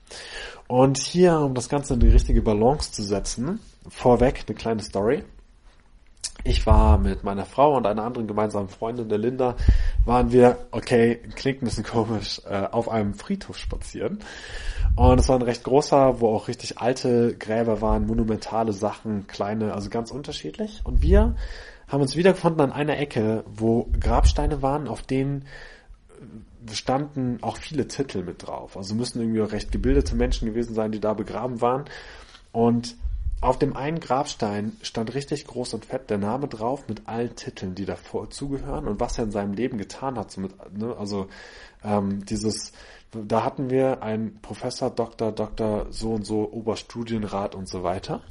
Und 0.68 0.96
hier, 0.96 1.40
um 1.40 1.54
das 1.54 1.68
Ganze 1.68 1.94
in 1.94 2.00
die 2.00 2.08
richtige 2.08 2.40
Balance 2.40 2.92
zu 2.92 3.02
setzen, 3.02 3.58
vorweg 3.88 4.44
eine 4.46 4.56
kleine 4.56 4.82
Story. 4.82 5.24
Ich 6.44 6.66
war 6.66 6.98
mit 6.98 7.24
meiner 7.24 7.44
Frau 7.44 7.76
und 7.76 7.86
einer 7.86 8.04
anderen 8.04 8.28
gemeinsamen 8.28 8.68
Freundin, 8.68 9.08
der 9.08 9.18
Linda, 9.18 9.56
waren 10.04 10.30
wir, 10.30 10.56
okay, 10.70 11.16
klingt 11.34 11.62
ein 11.62 11.64
bisschen 11.66 11.84
komisch, 11.84 12.40
äh, 12.48 12.66
auf 12.70 12.88
einem 12.88 13.14
Friedhof 13.14 13.58
spazieren. 13.58 14.20
Und 14.94 15.18
es 15.18 15.28
war 15.28 15.36
ein 15.36 15.42
recht 15.42 15.64
großer, 15.64 16.20
wo 16.20 16.28
auch 16.28 16.48
richtig 16.48 16.78
alte 16.78 17.36
Gräber 17.36 17.80
waren, 17.80 18.06
monumentale 18.06 18.72
Sachen, 18.72 19.26
kleine, 19.26 19.74
also 19.74 19.90
ganz 19.90 20.10
unterschiedlich. 20.10 20.80
Und 20.84 21.02
wir 21.02 21.34
haben 21.88 22.02
uns 22.02 22.16
wiedergefunden 22.16 22.60
an 22.60 22.72
einer 22.72 22.98
Ecke, 22.98 23.44
wo 23.46 23.88
Grabsteine 23.98 24.62
waren, 24.62 24.88
auf 24.88 25.02
denen 25.02 25.44
standen 26.72 27.38
auch 27.42 27.56
viele 27.56 27.88
Titel 27.88 28.22
mit 28.22 28.46
drauf. 28.46 28.76
Also 28.76 28.94
müssen 28.94 29.20
irgendwie 29.20 29.42
auch 29.42 29.52
recht 29.52 29.72
gebildete 29.72 30.14
Menschen 30.14 30.46
gewesen 30.46 30.74
sein, 30.74 30.92
die 30.92 31.00
da 31.00 31.14
begraben 31.14 31.60
waren. 31.60 31.84
Und 32.52 32.96
auf 33.40 33.58
dem 33.58 33.76
einen 33.76 34.00
Grabstein 34.00 34.76
stand 34.82 35.14
richtig 35.14 35.46
groß 35.46 35.74
und 35.74 35.84
fett 35.84 36.10
der 36.10 36.18
Name 36.18 36.48
drauf 36.48 36.88
mit 36.88 37.06
allen 37.06 37.36
Titeln, 37.36 37.74
die 37.74 37.84
davor 37.84 38.30
zugehören 38.30 38.88
und 38.88 38.98
was 38.98 39.18
er 39.18 39.24
in 39.24 39.30
seinem 39.30 39.52
Leben 39.52 39.78
getan 39.78 40.18
hat. 40.18 40.32
Somit, 40.32 40.52
ne, 40.76 40.96
also 40.96 41.28
ähm, 41.84 42.24
dieses, 42.24 42.72
da 43.12 43.44
hatten 43.44 43.70
wir 43.70 44.02
einen 44.02 44.40
Professor, 44.40 44.90
Doktor, 44.90 45.30
Doktor, 45.30 45.86
so 45.90 46.14
und 46.14 46.26
so, 46.26 46.50
Oberstudienrat 46.50 47.54
und 47.54 47.68
so 47.68 47.84
weiter. 47.84 48.22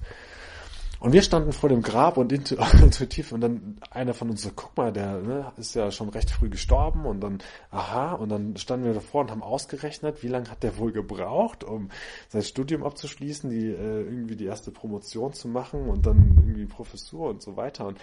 Und 1.00 1.14
wir 1.14 1.22
standen 1.22 1.54
vor 1.54 1.70
dem 1.70 1.84
Grab 1.84 2.18
und 2.18 2.32
intuitiv 2.32 3.32
und 3.32 3.42
dann 3.42 3.80
einer 3.92 4.16
von 4.16 4.32
uns 4.32 4.42
so, 4.42 4.50
guck 4.56 4.76
mal, 4.76 4.92
der 4.92 5.18
ne, 5.20 5.52
ist 5.58 5.76
ja 5.76 5.92
schon 5.92 6.10
recht 6.10 6.32
früh 6.32 6.50
gestorben 6.50 7.06
und 7.06 7.22
dann, 7.22 7.40
aha, 7.70 8.14
und 8.14 8.30
dann 8.30 8.58
standen 8.58 8.86
wir 8.86 8.94
davor 8.94 9.22
und 9.22 9.32
haben 9.32 9.44
ausgerechnet, 9.44 10.24
wie 10.24 10.28
lange 10.28 10.50
hat 10.50 10.64
der 10.64 10.78
wohl 10.78 10.92
gebraucht, 10.92 11.64
um 11.64 11.90
sein 12.30 12.42
Studium 12.42 12.84
abzuschließen, 12.84 13.50
die 13.50 13.68
äh, 13.68 14.02
irgendwie 14.02 14.36
die 14.36 14.46
erste 14.46 14.72
Promotion 14.72 15.34
zu 15.34 15.48
machen 15.48 15.88
und 15.88 16.08
dann 16.08 16.36
irgendwie 16.38 16.66
Professur 16.66 17.30
und 17.30 17.44
so 17.44 17.56
weiter 17.56 17.86
und 17.86 18.00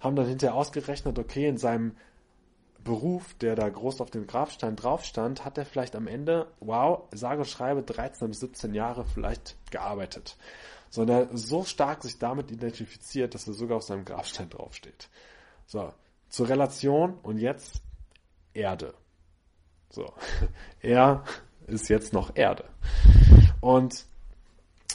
haben 0.00 0.16
dann 0.16 0.26
hinterher 0.26 0.54
ausgerechnet, 0.54 1.18
okay, 1.18 1.48
in 1.48 1.58
seinem 1.58 1.96
Beruf, 2.82 3.34
der 3.34 3.56
da 3.56 3.68
groß 3.68 4.00
auf 4.00 4.10
dem 4.10 4.26
Grabstein 4.26 4.74
drauf 4.74 5.04
stand, 5.04 5.44
hat 5.44 5.58
er 5.58 5.66
vielleicht 5.66 5.94
am 5.94 6.06
Ende, 6.06 6.46
wow, 6.60 7.02
sage 7.12 7.40
und 7.40 7.46
schreibe 7.46 7.82
13 7.82 8.28
bis 8.28 8.40
17 8.40 8.72
Jahre 8.72 9.04
vielleicht 9.04 9.56
gearbeitet 9.70 10.38
sondern 10.90 11.36
so 11.36 11.64
stark 11.64 12.02
sich 12.02 12.18
damit 12.18 12.50
identifiziert, 12.50 13.34
dass 13.34 13.46
er 13.46 13.54
sogar 13.54 13.78
auf 13.78 13.84
seinem 13.84 14.04
Grabstein 14.04 14.50
draufsteht. 14.50 15.08
So, 15.66 15.92
zur 16.28 16.48
Relation 16.48 17.14
und 17.22 17.38
jetzt 17.38 17.82
Erde. 18.54 18.94
So, 19.90 20.12
er 20.80 21.24
ist 21.66 21.88
jetzt 21.88 22.12
noch 22.12 22.36
Erde. 22.36 22.64
Und 23.60 24.06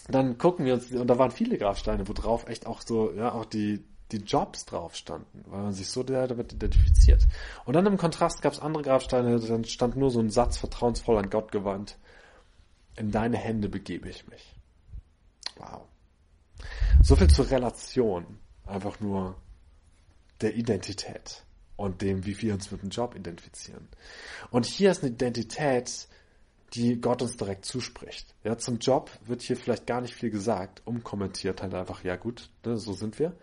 dann 0.08 0.38
gucken 0.38 0.65
wir 0.65 0.73
uns, 0.73 0.91
und 0.91 1.08
da 1.08 1.17
waren 1.17 1.32
viele 1.32 1.58
Grabsteine, 1.58 2.08
wo 2.08 2.13
drauf 2.13 2.47
echt 2.47 2.65
auch 2.65 2.82
so, 2.82 3.12
ja, 3.13 3.32
auch 3.32 3.45
die, 3.45 3.84
die 4.12 4.17
Jobs 4.17 4.65
drauf 4.65 4.95
standen, 4.95 5.43
weil 5.47 5.63
man 5.63 5.73
sich 5.73 5.89
so 5.89 6.03
damit 6.03 6.53
identifiziert. 6.53 7.25
Und 7.65 7.73
dann 7.73 7.86
im 7.86 7.97
Kontrast 7.97 8.41
gab 8.41 8.53
es 8.53 8.60
andere 8.60 8.84
Grabsteine, 8.84 9.39
dann 9.39 9.63
stand 9.65 9.95
nur 9.95 10.12
so 10.12 10.19
ein 10.19 10.29
Satz 10.29 10.58
vertrauensvoll 10.58 11.17
an 11.17 11.29
Gott 11.29 11.51
gewandt. 11.51 11.97
In 12.95 13.12
deine 13.12 13.38
Hände 13.38 13.69
begebe 13.69 14.10
ich 14.10 14.27
mich. 14.27 14.53
Wow. 15.58 15.88
So 17.02 17.16
viel 17.16 17.30
zur 17.30 17.50
Relation. 17.50 18.39
Einfach 18.66 19.00
nur 19.00 19.36
der 20.42 20.56
Identität 20.56 21.44
und 21.76 22.02
dem, 22.02 22.26
wie 22.26 22.42
wir 22.42 22.54
uns 22.54 22.72
mit 22.72 22.82
dem 22.82 22.89
Job 22.89 23.16
identifizieren. 23.16 23.88
Und 24.52 24.66
hier 24.66 24.92
ist 24.92 25.04
eine 25.04 25.12
Identität, 25.12 26.08
die 26.74 27.00
Gott 27.00 27.22
uns 27.22 27.38
direkt 27.38 27.66
zuspricht. 27.66 28.34
Ja, 28.44 28.58
zum 28.58 28.80
Job 28.80 29.12
wird 29.26 29.42
hier 29.42 29.58
vielleicht 29.58 29.86
gar 29.86 30.02
nicht 30.02 30.16
viel 30.16 30.32
gesagt, 30.32 30.82
umkommentiert 30.86 31.62
halt 31.62 31.74
einfach, 31.74 32.04
ja 32.04 32.16
gut, 32.16 32.50
ne, 32.66 32.78
so 32.78 32.94
sind 32.94 33.20
wir. 33.20 33.36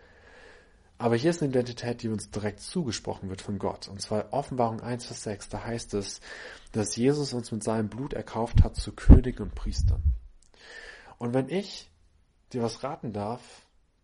Aber 0.97 1.15
hier 1.15 1.31
ist 1.31 1.41
eine 1.41 1.49
Identität, 1.49 2.03
die 2.03 2.09
uns 2.09 2.29
direkt 2.29 2.59
zugesprochen 2.59 3.29
wird 3.29 3.41
von 3.41 3.57
Gott. 3.57 3.87
Und 3.87 4.01
zwar 4.01 4.31
Offenbarung 4.33 4.81
1, 4.81 5.05
Vers 5.05 5.23
6, 5.23 5.49
da 5.49 5.63
heißt 5.63 5.93
es, 5.95 6.21
dass 6.73 6.95
Jesus 6.95 7.33
uns 7.33 7.51
mit 7.51 7.63
seinem 7.63 7.89
Blut 7.89 8.13
erkauft 8.13 8.63
hat 8.63 8.75
zu 8.75 8.91
König 8.91 9.39
und 9.39 9.55
Priestern. 9.55 10.03
Und 11.17 11.33
wenn 11.33 11.49
ich 11.49 11.90
dir 12.53 12.61
was 12.61 12.83
raten 12.83 13.13
darf, 13.13 13.41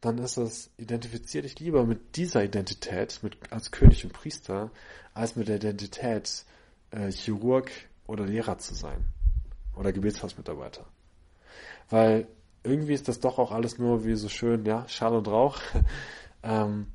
dann 0.01 0.17
ist 0.19 0.37
es, 0.37 0.69
identifizier 0.77 1.41
dich 1.41 1.59
lieber 1.59 1.85
mit 1.85 2.15
dieser 2.15 2.43
Identität, 2.43 3.19
mit, 3.23 3.37
als 3.51 3.71
König 3.71 4.05
und 4.05 4.13
Priester, 4.13 4.71
als 5.13 5.35
mit 5.35 5.47
der 5.47 5.57
Identität, 5.57 6.45
äh, 6.91 7.11
Chirurg 7.11 7.71
oder 8.05 8.25
Lehrer 8.25 8.57
zu 8.57 8.75
sein. 8.75 9.05
Oder 9.75 9.91
Gebetshausmitarbeiter. 9.91 10.85
Weil 11.89 12.27
irgendwie 12.63 12.93
ist 12.93 13.07
das 13.07 13.19
doch 13.19 13.39
auch 13.39 13.51
alles 13.51 13.77
nur 13.77 14.05
wie 14.05 14.15
so 14.15 14.29
schön, 14.29 14.65
ja, 14.65 14.87
Schall 14.87 15.15
und 15.15 15.27
Rauch. 15.27 15.59
ähm, 16.43 16.87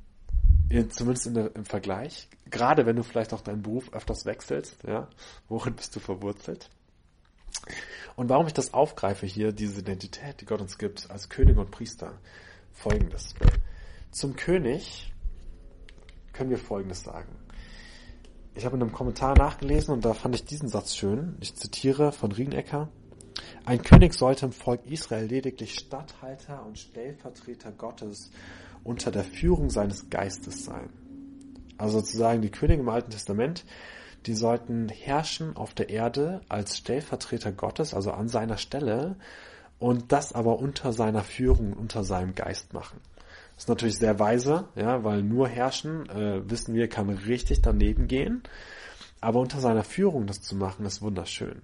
zumindest 0.89 1.27
in 1.27 1.33
der, 1.33 1.55
im 1.55 1.65
Vergleich. 1.65 2.29
Gerade 2.49 2.85
wenn 2.85 2.95
du 2.95 3.03
vielleicht 3.03 3.33
auch 3.33 3.41
deinen 3.41 3.61
Beruf 3.61 3.93
öfters 3.93 4.25
wechselst, 4.25 4.83
ja, 4.83 5.07
worin 5.47 5.75
bist 5.75 5.95
du 5.95 5.99
verwurzelt? 5.99 6.69
Und 8.15 8.29
warum 8.29 8.47
ich 8.47 8.53
das 8.53 8.73
aufgreife 8.73 9.25
hier, 9.25 9.51
diese 9.51 9.81
Identität, 9.81 10.41
die 10.41 10.45
Gott 10.45 10.61
uns 10.61 10.77
gibt 10.77 11.09
als 11.09 11.29
König 11.29 11.57
und 11.57 11.71
Priester, 11.71 12.19
folgendes. 12.71 13.33
Zum 14.11 14.35
König 14.35 15.11
können 16.33 16.49
wir 16.49 16.57
folgendes 16.57 17.01
sagen. 17.01 17.35
Ich 18.55 18.65
habe 18.65 18.75
in 18.75 18.83
einem 18.83 18.91
Kommentar 18.91 19.35
nachgelesen 19.35 19.93
und 19.93 20.05
da 20.05 20.13
fand 20.13 20.35
ich 20.35 20.45
diesen 20.45 20.69
Satz 20.69 20.95
schön. 20.95 21.37
Ich 21.39 21.55
zitiere 21.55 22.11
von 22.11 22.31
Rienecker. 22.31 22.89
Ein 23.65 23.81
König 23.81 24.13
sollte 24.13 24.45
im 24.45 24.51
Volk 24.51 24.85
Israel 24.85 25.25
lediglich 25.25 25.73
Statthalter 25.73 26.63
und 26.65 26.77
Stellvertreter 26.77 27.71
Gottes 27.71 28.29
unter 28.83 29.09
der 29.09 29.23
Führung 29.23 29.71
seines 29.71 30.09
Geistes 30.09 30.65
sein. 30.65 30.89
Also 31.77 31.99
sozusagen 31.99 32.41
die 32.41 32.51
Könige 32.51 32.81
im 32.81 32.89
Alten 32.89 33.09
Testament 33.09 33.65
die 34.25 34.35
sollten 34.35 34.89
herrschen 34.89 35.55
auf 35.55 35.73
der 35.73 35.89
Erde 35.89 36.41
als 36.49 36.77
Stellvertreter 36.77 37.51
Gottes, 37.51 37.93
also 37.93 38.11
an 38.11 38.29
seiner 38.29 38.57
Stelle, 38.57 39.15
und 39.79 40.11
das 40.11 40.33
aber 40.33 40.59
unter 40.59 40.93
seiner 40.93 41.23
Führung, 41.23 41.73
unter 41.73 42.03
seinem 42.03 42.35
Geist 42.35 42.73
machen. 42.73 42.99
Das 43.55 43.65
ist 43.65 43.69
natürlich 43.69 43.97
sehr 43.97 44.19
weise, 44.19 44.65
ja, 44.75 45.03
weil 45.03 45.21
nur 45.21 45.47
herrschen, 45.47 46.09
äh, 46.09 46.49
wissen 46.49 46.73
wir, 46.73 46.87
kann 46.87 47.09
richtig 47.09 47.61
daneben 47.61 48.07
gehen. 48.07 48.43
Aber 49.21 49.39
unter 49.39 49.59
seiner 49.59 49.83
Führung 49.83 50.25
das 50.25 50.41
zu 50.41 50.55
machen, 50.55 50.85
ist 50.85 51.01
wunderschön. 51.01 51.61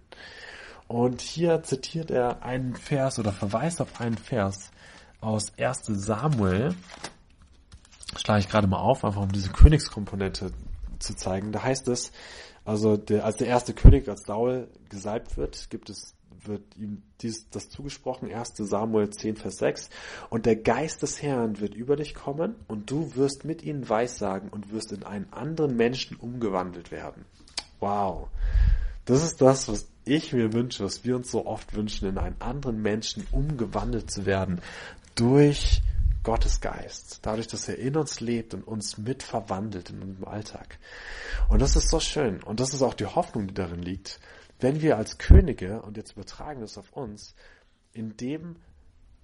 Und 0.88 1.22
hier 1.22 1.62
zitiert 1.63 2.10
er 2.10 2.43
einen 2.43 2.76
Vers 2.76 3.19
oder 3.19 3.32
verweist 3.32 3.82
auf 3.82 4.00
einen 4.00 4.17
Vers 4.17 4.72
aus 5.22 5.54
1 5.58 5.86
Samuel. 5.86 6.76
Schlage 8.15 8.39
ich 8.39 8.50
gerade 8.50 8.67
mal 8.67 8.80
auf, 8.80 9.06
einfach 9.06 9.22
um 9.22 9.32
diese 9.32 9.50
Königskomponente 9.50 10.52
zu 11.00 11.15
zeigen. 11.15 11.52
Da 11.52 11.63
heißt 11.63 11.88
es, 11.89 12.12
also 12.65 12.98
der, 12.98 13.26
als 13.26 13.38
der 13.38 13.48
erste 13.48 13.74
König, 13.74 14.08
als 14.08 14.24
Saul 14.26 14.67
gesalbt 14.89 15.38
wird, 15.38 15.69
gibt 15.69 15.89
es, 15.89 16.15
wird 16.43 16.62
ihm 16.78 17.04
dies, 17.22 17.50
das 17.50 17.69
zugesprochen, 17.69 18.32
1. 18.32 18.54
Samuel 18.56 19.10
10, 19.10 19.36
Vers 19.38 19.58
6. 19.58 19.89
Und 20.30 20.45
der 20.45 20.56
Geist 20.56 21.02
des 21.02 21.22
Herrn 21.22 21.60
wird 21.60 21.74
über 21.76 21.95
dich 21.95 22.15
kommen 22.15 22.56
und 22.67 22.89
du 22.91 23.15
wirst 23.15 23.45
mit 23.45 23.63
ihnen 23.63 23.88
weissagen 23.88 24.50
und 24.50 24.72
wirst 24.72 24.91
in 24.91 25.04
einen 25.04 25.32
anderen 25.32 25.76
Menschen 25.76 26.17
umgewandelt 26.17 26.91
werden. 26.91 27.26
Wow. 27.80 28.28
Das 29.06 29.24
ist 29.24 29.41
das, 29.41 29.67
was 29.67 29.88
ich 30.06 30.34
mir 30.34 30.54
wünsche, 30.54 30.84
was 30.84 31.04
wir 31.04 31.15
uns 31.15 31.32
so 31.32 31.45
oft 31.45 31.76
wünschen, 31.76 32.08
in 32.08 32.17
einen 32.17 32.39
anderen 32.39 32.82
Menschen 32.82 33.26
umgewandelt 33.32 34.12
zu 34.12 34.26
werden 34.26 34.62
durch 35.15 35.82
Gottes 36.23 36.60
Geist, 36.60 37.19
dadurch, 37.21 37.47
dass 37.47 37.69
er 37.69 37.77
in 37.77 37.95
uns 37.95 38.19
lebt 38.19 38.53
und 38.53 38.63
uns 38.63 38.97
mit 38.97 39.23
verwandelt 39.23 39.89
in 39.89 40.01
unserem 40.01 40.25
Alltag. 40.25 40.79
Und 41.47 41.62
das 41.62 41.75
ist 41.75 41.89
so 41.89 41.99
schön. 41.99 42.43
Und 42.43 42.60
das 42.60 42.73
ist 42.73 42.82
auch 42.82 42.93
die 42.93 43.05
Hoffnung, 43.05 43.47
die 43.47 43.53
darin 43.53 43.82
liegt, 43.82 44.19
wenn 44.60 44.82
wir 44.82 44.97
als 44.97 45.17
Könige, 45.17 45.82
und 45.82 45.95
jetzt 45.95 46.13
übertragen 46.13 46.60
wir 46.60 46.65
es 46.65 46.77
auf 46.77 46.91
uns, 46.91 47.34
in 47.93 48.17
dem 48.17 48.58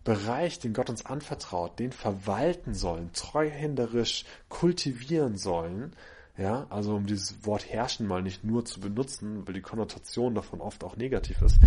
Bereich, 0.05 0.60
den 0.60 0.73
Gott 0.73 0.89
uns 0.89 1.05
anvertraut, 1.05 1.79
den 1.79 1.91
verwalten 1.91 2.73
sollen, 2.73 3.12
treuhänderisch 3.12 4.23
kultivieren 4.49 5.36
sollen, 5.38 5.95
ja, 6.38 6.67
also 6.69 6.95
um 6.95 7.06
dieses 7.06 7.45
Wort 7.45 7.69
herrschen 7.69 8.08
mal 8.08 8.21
nicht 8.21 8.43
nur 8.43 8.65
zu 8.65 8.82
benutzen, 8.82 9.48
weil 9.48 9.54
die 9.54 9.62
Konnotation 9.62 10.36
davon 10.36 10.60
oft 10.60 10.84
auch 10.84 10.98
negativ 10.98 11.41
ist, 11.41 11.60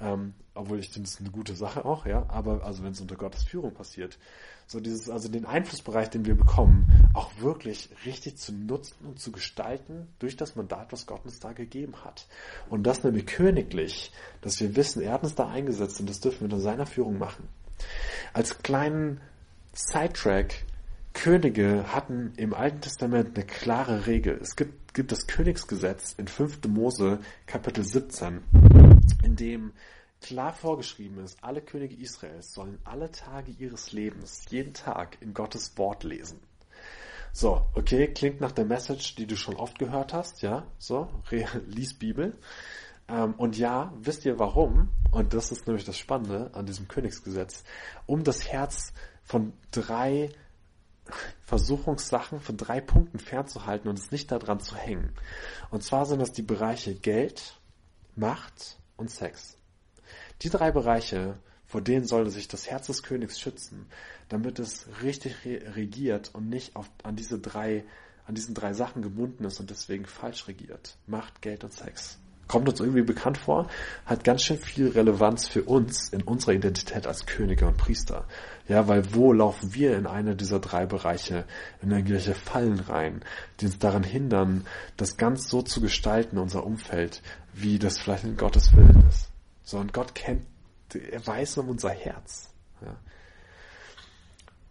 ähm, 0.00 0.34
obwohl 0.54 0.80
ich 0.80 0.88
finde, 0.88 1.08
es 1.08 1.20
eine 1.20 1.30
gute 1.30 1.54
Sache 1.54 1.84
auch, 1.84 2.04
ja, 2.04 2.26
aber 2.28 2.64
also 2.64 2.82
wenn 2.82 2.92
es 2.92 3.00
unter 3.00 3.14
Gottes 3.14 3.44
Führung 3.44 3.74
passiert, 3.74 4.18
so 4.66 4.80
dieses, 4.80 5.08
also 5.08 5.28
den 5.28 5.46
Einflussbereich, 5.46 6.10
den 6.10 6.26
wir 6.26 6.36
bekommen, 6.36 7.10
auch 7.14 7.30
wirklich 7.38 7.90
richtig 8.04 8.36
zu 8.38 8.52
nutzen 8.52 9.06
und 9.06 9.20
zu 9.20 9.30
gestalten 9.30 10.08
durch 10.18 10.36
das 10.36 10.56
Mandat, 10.56 10.92
was 10.92 11.06
Gott 11.06 11.24
uns 11.24 11.38
da 11.38 11.52
gegeben 11.52 12.04
hat. 12.04 12.26
Und 12.68 12.82
das 12.86 13.04
nämlich 13.04 13.26
königlich, 13.26 14.12
dass 14.42 14.60
wir 14.60 14.76
wissen, 14.76 15.00
er 15.00 15.12
hat 15.12 15.22
uns 15.22 15.36
da 15.36 15.48
eingesetzt 15.48 16.00
und 16.00 16.10
das 16.10 16.20
dürfen 16.20 16.40
wir 16.40 16.44
unter 16.46 16.60
seiner 16.60 16.86
Führung 16.86 17.18
machen. 17.18 17.48
Als 18.34 18.58
kleinen 18.58 19.20
Sidetrack 19.72 20.66
Könige 21.18 21.92
hatten 21.92 22.32
im 22.36 22.54
Alten 22.54 22.80
Testament 22.80 23.34
eine 23.34 23.44
klare 23.44 24.06
Regel. 24.06 24.38
Es 24.40 24.54
gibt, 24.54 24.94
gibt 24.94 25.10
das 25.10 25.26
Königsgesetz 25.26 26.12
in 26.12 26.28
5. 26.28 26.68
Mose 26.68 27.18
Kapitel 27.44 27.82
17, 27.82 28.40
in 29.24 29.34
dem 29.34 29.72
klar 30.22 30.52
vorgeschrieben 30.52 31.18
ist, 31.24 31.42
alle 31.42 31.60
Könige 31.60 31.96
Israels 31.96 32.54
sollen 32.54 32.78
alle 32.84 33.10
Tage 33.10 33.50
ihres 33.50 33.90
Lebens 33.90 34.44
jeden 34.50 34.74
Tag 34.74 35.18
in 35.20 35.34
Gottes 35.34 35.76
Wort 35.76 36.04
lesen. 36.04 36.38
So, 37.32 37.66
okay, 37.74 38.06
klingt 38.06 38.40
nach 38.40 38.52
der 38.52 38.64
Message, 38.64 39.16
die 39.16 39.26
du 39.26 39.36
schon 39.36 39.56
oft 39.56 39.76
gehört 39.80 40.12
hast, 40.12 40.42
ja, 40.42 40.68
so, 40.78 41.08
lies 41.66 41.94
Bibel. 41.94 42.38
Ähm, 43.08 43.34
und 43.38 43.58
ja, 43.58 43.92
wisst 44.00 44.24
ihr 44.24 44.38
warum? 44.38 44.90
Und 45.10 45.34
das 45.34 45.50
ist 45.50 45.66
nämlich 45.66 45.84
das 45.84 45.98
Spannende 45.98 46.50
an 46.54 46.66
diesem 46.66 46.86
Königsgesetz. 46.86 47.64
Um 48.06 48.22
das 48.22 48.46
Herz 48.46 48.92
von 49.24 49.52
drei 49.72 50.30
Versuchungssachen, 51.42 52.40
von 52.40 52.56
drei 52.56 52.80
Punkten 52.80 53.18
fernzuhalten 53.18 53.88
und 53.88 53.98
es 53.98 54.10
nicht 54.10 54.30
daran 54.30 54.60
zu 54.60 54.76
hängen. 54.76 55.12
Und 55.70 55.82
zwar 55.82 56.06
sind 56.06 56.20
das 56.20 56.32
die 56.32 56.42
Bereiche 56.42 56.94
Geld, 56.94 57.58
Macht 58.16 58.78
und 58.96 59.10
Sex. 59.10 59.56
Die 60.42 60.50
drei 60.50 60.70
Bereiche, 60.70 61.38
vor 61.66 61.80
denen 61.80 62.06
sollte 62.06 62.30
sich 62.30 62.48
das 62.48 62.70
Herz 62.70 62.86
des 62.86 63.02
Königs 63.02 63.40
schützen, 63.40 63.86
damit 64.28 64.58
es 64.58 64.86
richtig 65.02 65.44
regiert 65.44 66.30
und 66.34 66.48
nicht 66.48 66.76
auf, 66.76 66.90
an 67.02 67.16
diese 67.16 67.38
drei, 67.38 67.84
an 68.26 68.34
diesen 68.34 68.54
drei 68.54 68.72
Sachen 68.72 69.02
gebunden 69.02 69.44
ist 69.44 69.60
und 69.60 69.70
deswegen 69.70 70.06
falsch 70.06 70.48
regiert. 70.48 70.96
Macht, 71.06 71.42
Geld 71.42 71.64
und 71.64 71.72
Sex 71.72 72.18
kommt 72.48 72.68
uns 72.68 72.80
irgendwie 72.80 73.02
bekannt 73.02 73.38
vor, 73.38 73.68
hat 74.06 74.24
ganz 74.24 74.42
schön 74.42 74.58
viel 74.58 74.88
Relevanz 74.88 75.46
für 75.46 75.62
uns 75.62 76.08
in 76.08 76.22
unserer 76.22 76.52
Identität 76.52 77.06
als 77.06 77.26
Könige 77.26 77.66
und 77.66 77.76
Priester. 77.76 78.24
Ja, 78.66 78.88
weil 78.88 79.14
wo 79.14 79.32
laufen 79.32 79.74
wir 79.74 79.96
in 79.96 80.06
einer 80.06 80.34
dieser 80.34 80.58
drei 80.58 80.86
Bereiche, 80.86 81.44
in 81.82 81.90
irgendwelche 81.90 82.34
Fallen 82.34 82.80
rein, 82.80 83.22
die 83.60 83.66
uns 83.66 83.78
daran 83.78 84.02
hindern, 84.02 84.66
das 84.96 85.16
ganz 85.16 85.48
so 85.48 85.62
zu 85.62 85.80
gestalten, 85.80 86.38
unser 86.38 86.64
Umfeld, 86.64 87.22
wie 87.54 87.78
das 87.78 87.98
vielleicht 87.98 88.24
in 88.24 88.36
Gottes 88.36 88.74
Willen 88.74 89.04
ist. 89.08 89.28
So, 89.62 89.78
und 89.78 89.92
Gott 89.92 90.14
kennt, 90.14 90.42
er 90.94 91.26
weiß 91.26 91.58
um 91.58 91.68
unser 91.68 91.90
Herz. 91.90 92.50
Ja. 92.82 92.96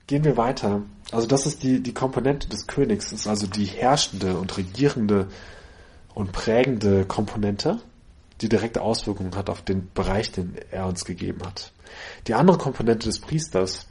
Gehen 0.08 0.24
wir 0.24 0.38
weiter. 0.38 0.84
Also 1.12 1.28
das 1.28 1.46
ist 1.46 1.64
die, 1.64 1.82
die 1.84 1.94
Komponente 1.94 2.48
des 2.48 2.66
Königs, 2.66 3.12
ist 3.12 3.28
also 3.28 3.46
die 3.46 3.66
herrschende 3.66 4.38
und 4.38 4.58
regierende 4.58 5.28
und 6.18 6.32
prägende 6.32 7.06
Komponente, 7.06 7.80
die 8.42 8.50
direkte 8.50 8.82
Auswirkungen 8.82 9.36
hat 9.36 9.52
auf 9.52 9.62
den 9.62 9.92
Bereich, 9.94 10.32
den 10.32 10.56
er 10.72 10.88
uns 10.88 11.06
gegeben 11.06 11.42
hat. 11.46 11.74
Die 12.26 12.34
andere 12.34 12.58
Komponente 12.58 13.06
des 13.08 13.20
Priesters 13.20 13.86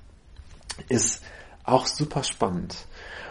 ist 0.89 1.23
auch 1.62 1.87
super 1.87 2.25
spannend. 2.25 2.87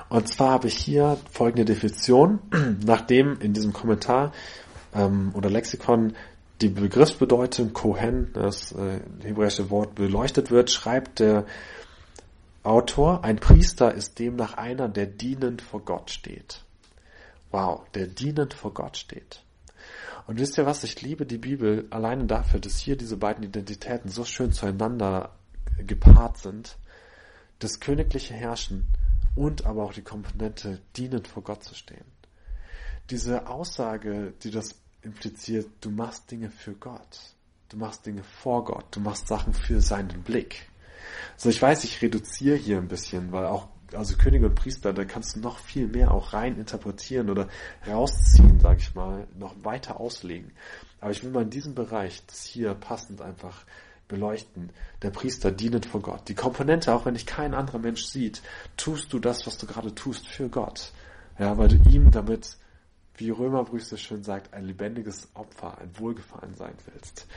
Und 0.08 0.30
zwar 0.30 0.52
habe 0.52 0.70
ich 0.70 0.78
hier 0.78 1.18
folgende 1.30 1.66
Definition, 1.66 2.40
nachdem 2.86 3.38
in 3.42 3.52
diesem 3.52 3.74
Kommentar 3.74 4.32
ähm, 4.94 5.32
oder 5.36 5.50
Lexikon 5.50 6.16
die 6.62 6.70
Begriffsbedeutung 6.70 7.74
Kohen, 7.74 8.32
das 8.32 8.72
äh, 8.72 9.02
hebräische 9.24 9.70
Wort, 9.70 9.96
beleuchtet 9.96 10.52
wird, 10.52 10.72
schreibt 10.72 11.20
der 11.20 11.46
Autor, 12.64 13.26
ein 13.26 13.42
Priester 13.42 13.94
ist 13.94 14.20
demnach 14.20 14.54
einer, 14.54 14.88
der 14.88 15.06
dienend 15.06 15.62
vor 15.62 15.82
Gott 15.82 16.12
steht. 16.12 16.65
Wow, 17.56 17.90
der 17.94 18.08
dienend 18.08 18.54
vor 18.54 18.74
Gott 18.74 18.98
steht. 18.98 19.42
Und 20.28 20.42
wisst 20.42 20.58
ihr 20.58 20.66
was? 20.66 20.84
Ich 20.84 21.02
liebe 21.02 21.26
die 21.26 21.38
Bibel 21.38 21.88
alleine 21.90 22.26
dafür, 22.26 22.60
dass 22.60 22.80
hier 22.80 22.98
diese 22.98 23.16
beiden 23.16 23.46
Identitäten 23.46 24.12
so 24.12 24.26
schön 24.26 24.52
zueinander 24.52 25.34
gepaart 25.78 26.38
sind. 26.38 26.78
Das 27.60 27.80
königliche 27.80 28.34
Herrschen 28.34 28.88
und 29.38 29.66
aber 29.66 29.86
auch 29.86 29.94
die 29.94 30.02
Komponente 30.02 30.82
dienend 30.98 31.30
vor 31.30 31.44
Gott 31.44 31.64
zu 31.64 31.76
stehen. 31.76 32.04
Diese 33.10 33.48
Aussage, 33.48 34.34
die 34.44 34.52
das 34.52 34.76
impliziert, 35.02 35.70
du 35.80 35.92
machst 35.92 36.30
Dinge 36.30 36.50
für 36.50 36.74
Gott. 36.74 37.22
Du 37.70 37.78
machst 37.78 38.06
Dinge 38.06 38.26
vor 38.26 38.66
Gott. 38.66 38.88
Du 38.92 39.00
machst 39.00 39.30
Sachen 39.30 39.54
für 39.54 39.80
seinen 39.80 40.24
Blick. 40.24 40.68
So, 41.38 41.48
ich 41.48 41.62
weiß, 41.62 41.86
ich 41.86 42.02
reduziere 42.02 42.58
hier 42.58 42.80
ein 42.80 42.90
bisschen, 42.90 43.32
weil 43.32 43.46
auch 43.46 43.70
also 43.96 44.16
Könige 44.18 44.48
und 44.48 44.56
Priester, 44.56 44.94
da 44.94 45.06
kannst 45.06 45.36
du 45.36 45.40
noch 45.40 45.60
viel 45.60 45.88
mehr 45.88 46.12
auch 46.12 46.34
rein 46.34 46.58
interpretieren 46.58 47.30
oder 47.30 47.48
rausziehen, 47.88 48.60
sag 48.60 48.80
ich 48.80 48.96
mal, 48.96 49.28
noch 49.38 49.56
weiter 49.64 50.00
auslegen. 50.00 50.52
Aber 51.02 51.12
ich 51.12 51.24
will 51.24 51.32
mal 51.32 51.44
in 51.44 51.50
diesem 51.50 51.76
Bereich 51.76 52.26
das 52.26 52.44
hier 52.44 52.74
passend 52.74 53.22
einfach 53.22 53.66
beleuchten. 54.08 54.70
Der 55.02 55.10
Priester 55.10 55.52
dienet 55.52 55.86
vor 55.86 56.02
Gott. 56.02 56.28
Die 56.30 56.36
Komponente, 56.36 56.94
auch 56.94 57.06
wenn 57.06 57.16
dich 57.16 57.26
kein 57.26 57.54
anderer 57.54 57.80
Mensch 57.80 58.06
sieht, 58.06 58.42
tust 58.78 59.12
du 59.14 59.20
das, 59.20 59.48
was 59.48 59.58
du 59.58 59.66
gerade 59.66 59.94
tust, 59.96 60.28
für 60.28 60.50
Gott. 60.50 60.92
Ja, 61.40 61.58
weil 61.58 61.68
du 61.68 61.90
ihm 61.90 62.12
damit, 62.12 62.58
wie 63.18 63.30
Römerbrief 63.30 63.84
so 63.86 63.98
schön 63.98 64.24
sagt, 64.24 64.54
ein 64.54 64.66
lebendiges 64.66 65.30
Opfer, 65.34 65.78
ein 65.80 65.98
Wohlgefallen 65.98 66.56
sein 66.56 66.76
willst. 66.92 67.28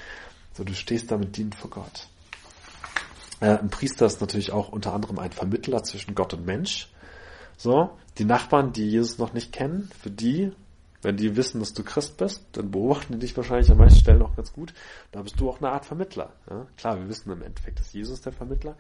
So, 0.53 0.65
du 0.65 0.75
stehst 0.75 1.11
damit 1.11 1.37
dienend 1.37 1.55
vor 1.55 1.71
Gott. 1.71 2.09
Äh, 3.41 3.59
ein 3.59 3.71
Priester 3.71 4.07
ist 4.07 4.21
natürlich 4.21 4.53
auch 4.53 4.71
unter 4.71 4.95
anderem 4.95 5.19
ein 5.19 5.33
Vermittler 5.33 5.83
zwischen 5.83 6.15
Gott 6.15 6.35
und 6.35 6.47
Mensch. 6.47 6.89
So, 7.57 7.91
die 8.19 8.25
Nachbarn, 8.25 8.73
die 8.73 8.89
Jesus 8.89 9.19
noch 9.19 9.33
nicht 9.33 9.53
kennen, 9.53 9.91
für 10.01 10.11
die, 10.11 10.53
wenn 11.03 11.17
die 11.17 11.37
wissen, 11.37 11.61
dass 11.61 11.75
du 11.75 11.83
Christ 11.85 12.17
bist, 12.17 12.45
dann 12.53 12.71
beobachten 12.71 13.15
die 13.15 13.19
dich 13.21 13.37
wahrscheinlich 13.37 13.71
an 13.71 13.79
manchen 13.79 13.99
Stellen 13.99 14.23
auch 14.23 14.35
ganz 14.37 14.53
gut. 14.53 14.75
Da 15.13 15.23
bist 15.23 15.39
du 15.41 15.49
auch 15.49 15.59
eine 15.59 15.71
Art 15.71 15.85
Vermittler. 15.85 16.33
Ja? 16.51 16.67
Klar, 16.77 16.99
wir 16.99 17.09
wissen 17.09 17.31
im 17.31 17.43
Endeffekt, 17.43 17.81
dass 17.81 17.93
Jesus 17.93 18.21
der 18.21 18.33
Vermittler, 18.33 18.77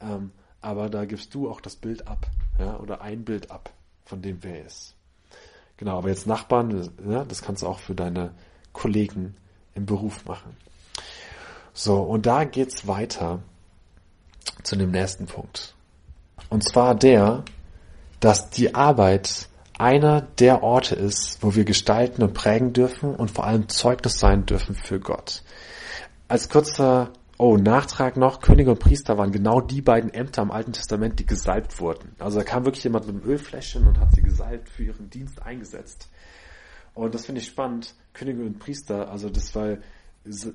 ähm, 0.00 0.32
aber 0.62 0.90
da 0.90 1.04
gibst 1.04 1.34
du 1.34 1.50
auch 1.50 1.60
das 1.60 1.76
Bild 1.76 2.06
ab, 2.06 2.26
ja, 2.58 2.78
oder 2.78 3.00
ein 3.00 3.24
Bild 3.24 3.50
ab 3.50 3.72
von 4.04 4.20
dem, 4.20 4.42
wer 4.42 4.60
er 4.60 4.66
ist. 4.66 4.94
Genau, 5.78 5.96
aber 5.96 6.10
jetzt 6.10 6.26
Nachbarn, 6.26 6.90
ja, 7.08 7.24
das 7.24 7.40
kannst 7.40 7.62
du 7.62 7.66
auch 7.66 7.78
für 7.78 7.94
deine 7.94 8.34
Kollegen 8.74 9.34
im 9.74 9.86
Beruf 9.86 10.26
machen. 10.26 10.54
So, 11.72 12.02
und 12.02 12.26
da 12.26 12.44
geht's 12.44 12.86
weiter 12.86 13.42
zu 14.62 14.76
dem 14.76 14.90
nächsten 14.90 15.26
Punkt. 15.26 15.74
Und 16.48 16.68
zwar 16.68 16.94
der, 16.94 17.44
dass 18.20 18.50
die 18.50 18.74
Arbeit 18.74 19.48
einer 19.78 20.20
der 20.20 20.62
Orte 20.62 20.94
ist, 20.94 21.38
wo 21.40 21.54
wir 21.54 21.64
gestalten 21.64 22.22
und 22.22 22.34
prägen 22.34 22.72
dürfen 22.72 23.14
und 23.14 23.30
vor 23.30 23.46
allem 23.46 23.68
Zeugnis 23.68 24.18
sein 24.18 24.44
dürfen 24.44 24.74
für 24.74 25.00
Gott. 25.00 25.42
Als 26.28 26.48
kurzer 26.48 27.12
Oh, 27.42 27.56
Nachtrag 27.56 28.18
noch, 28.18 28.42
Könige 28.42 28.72
und 28.72 28.80
Priester 28.80 29.16
waren 29.16 29.32
genau 29.32 29.62
die 29.62 29.80
beiden 29.80 30.12
Ämter 30.12 30.42
im 30.42 30.50
Alten 30.50 30.74
Testament, 30.74 31.18
die 31.18 31.24
gesalbt 31.24 31.80
wurden. 31.80 32.14
Also 32.18 32.38
da 32.38 32.44
kam 32.44 32.66
wirklich 32.66 32.84
jemand 32.84 33.06
mit 33.06 33.16
einem 33.16 33.24
Ölfläschchen 33.24 33.86
und 33.86 33.98
hat 33.98 34.12
sie 34.14 34.20
gesalbt 34.20 34.68
für 34.68 34.84
ihren 34.84 35.08
Dienst 35.08 35.40
eingesetzt. 35.40 36.10
Und 36.92 37.14
das 37.14 37.24
finde 37.24 37.40
ich 37.40 37.46
spannend. 37.46 37.94
Könige 38.12 38.42
und 38.42 38.58
Priester, 38.58 39.10
also 39.10 39.30
das 39.30 39.54
war, 39.54 39.78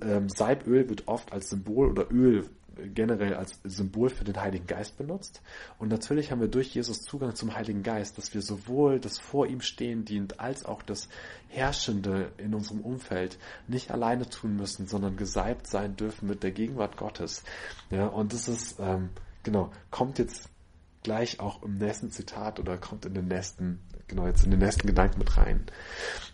ähm, 0.03 0.29
Salböl 0.29 0.87
wird 0.87 1.07
oft 1.07 1.33
als 1.33 1.49
Symbol 1.49 1.89
oder 1.89 2.11
Öl 2.11 2.47
generell 2.93 3.33
als 3.33 3.59
Symbol 3.63 4.09
für 4.09 4.23
den 4.23 4.39
Heiligen 4.39 4.67
Geist 4.67 4.97
benutzt. 4.97 5.41
Und 5.79 5.89
natürlich 5.89 6.31
haben 6.31 6.41
wir 6.41 6.47
durch 6.47 6.73
Jesus 6.73 7.01
Zugang 7.01 7.35
zum 7.35 7.55
Heiligen 7.55 7.83
Geist, 7.83 8.17
dass 8.17 8.33
wir 8.33 8.41
sowohl 8.41 8.99
das 8.99 9.19
vor 9.19 9.47
ihm 9.47 9.61
stehen 9.61 10.05
dient, 10.05 10.39
als 10.39 10.65
auch 10.65 10.81
das 10.81 11.09
Herrschende 11.49 12.31
in 12.37 12.53
unserem 12.53 12.81
Umfeld 12.81 13.37
nicht 13.67 13.91
alleine 13.91 14.29
tun 14.29 14.55
müssen, 14.55 14.87
sondern 14.87 15.17
gesalbt 15.17 15.67
sein 15.67 15.95
dürfen 15.95 16.27
mit 16.27 16.43
der 16.43 16.51
Gegenwart 16.51 16.97
Gottes. 16.97 17.43
Ja, 17.89 18.07
und 18.07 18.33
das 18.33 18.47
ist, 18.47 18.79
ähm, 18.79 19.09
genau, 19.43 19.71
kommt 19.89 20.19
jetzt 20.19 20.49
gleich 21.03 21.39
auch 21.39 21.61
im 21.61 21.77
nächsten 21.77 22.09
Zitat 22.09 22.59
oder 22.59 22.77
kommt 22.77 23.05
in 23.05 23.13
den 23.13 23.27
nächsten, 23.27 23.79
genau 24.07 24.27
jetzt 24.27 24.43
in 24.43 24.51
den 24.51 24.59
nächsten 24.59 24.87
Gedanken 24.87 25.19
mit 25.19 25.37
rein. 25.37 25.65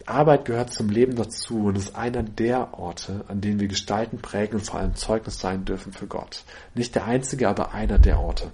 Arbeit 0.05 0.45
gehört 0.45 0.73
zum 0.73 0.89
Leben 0.89 1.15
dazu 1.15 1.65
und 1.65 1.77
ist 1.77 1.95
einer 1.95 2.23
der 2.23 2.73
Orte, 2.77 3.23
an 3.27 3.41
denen 3.41 3.59
wir 3.59 3.67
gestalten, 3.67 4.17
prägen 4.17 4.55
und 4.55 4.65
vor 4.65 4.79
allem 4.79 4.95
Zeugnis 4.95 5.39
sein 5.39 5.65
dürfen 5.65 5.93
für 5.93 6.07
Gott. 6.07 6.43
Nicht 6.73 6.95
der 6.95 7.05
einzige, 7.05 7.47
aber 7.47 7.73
einer 7.73 7.99
der 7.99 8.19
Orte. 8.19 8.51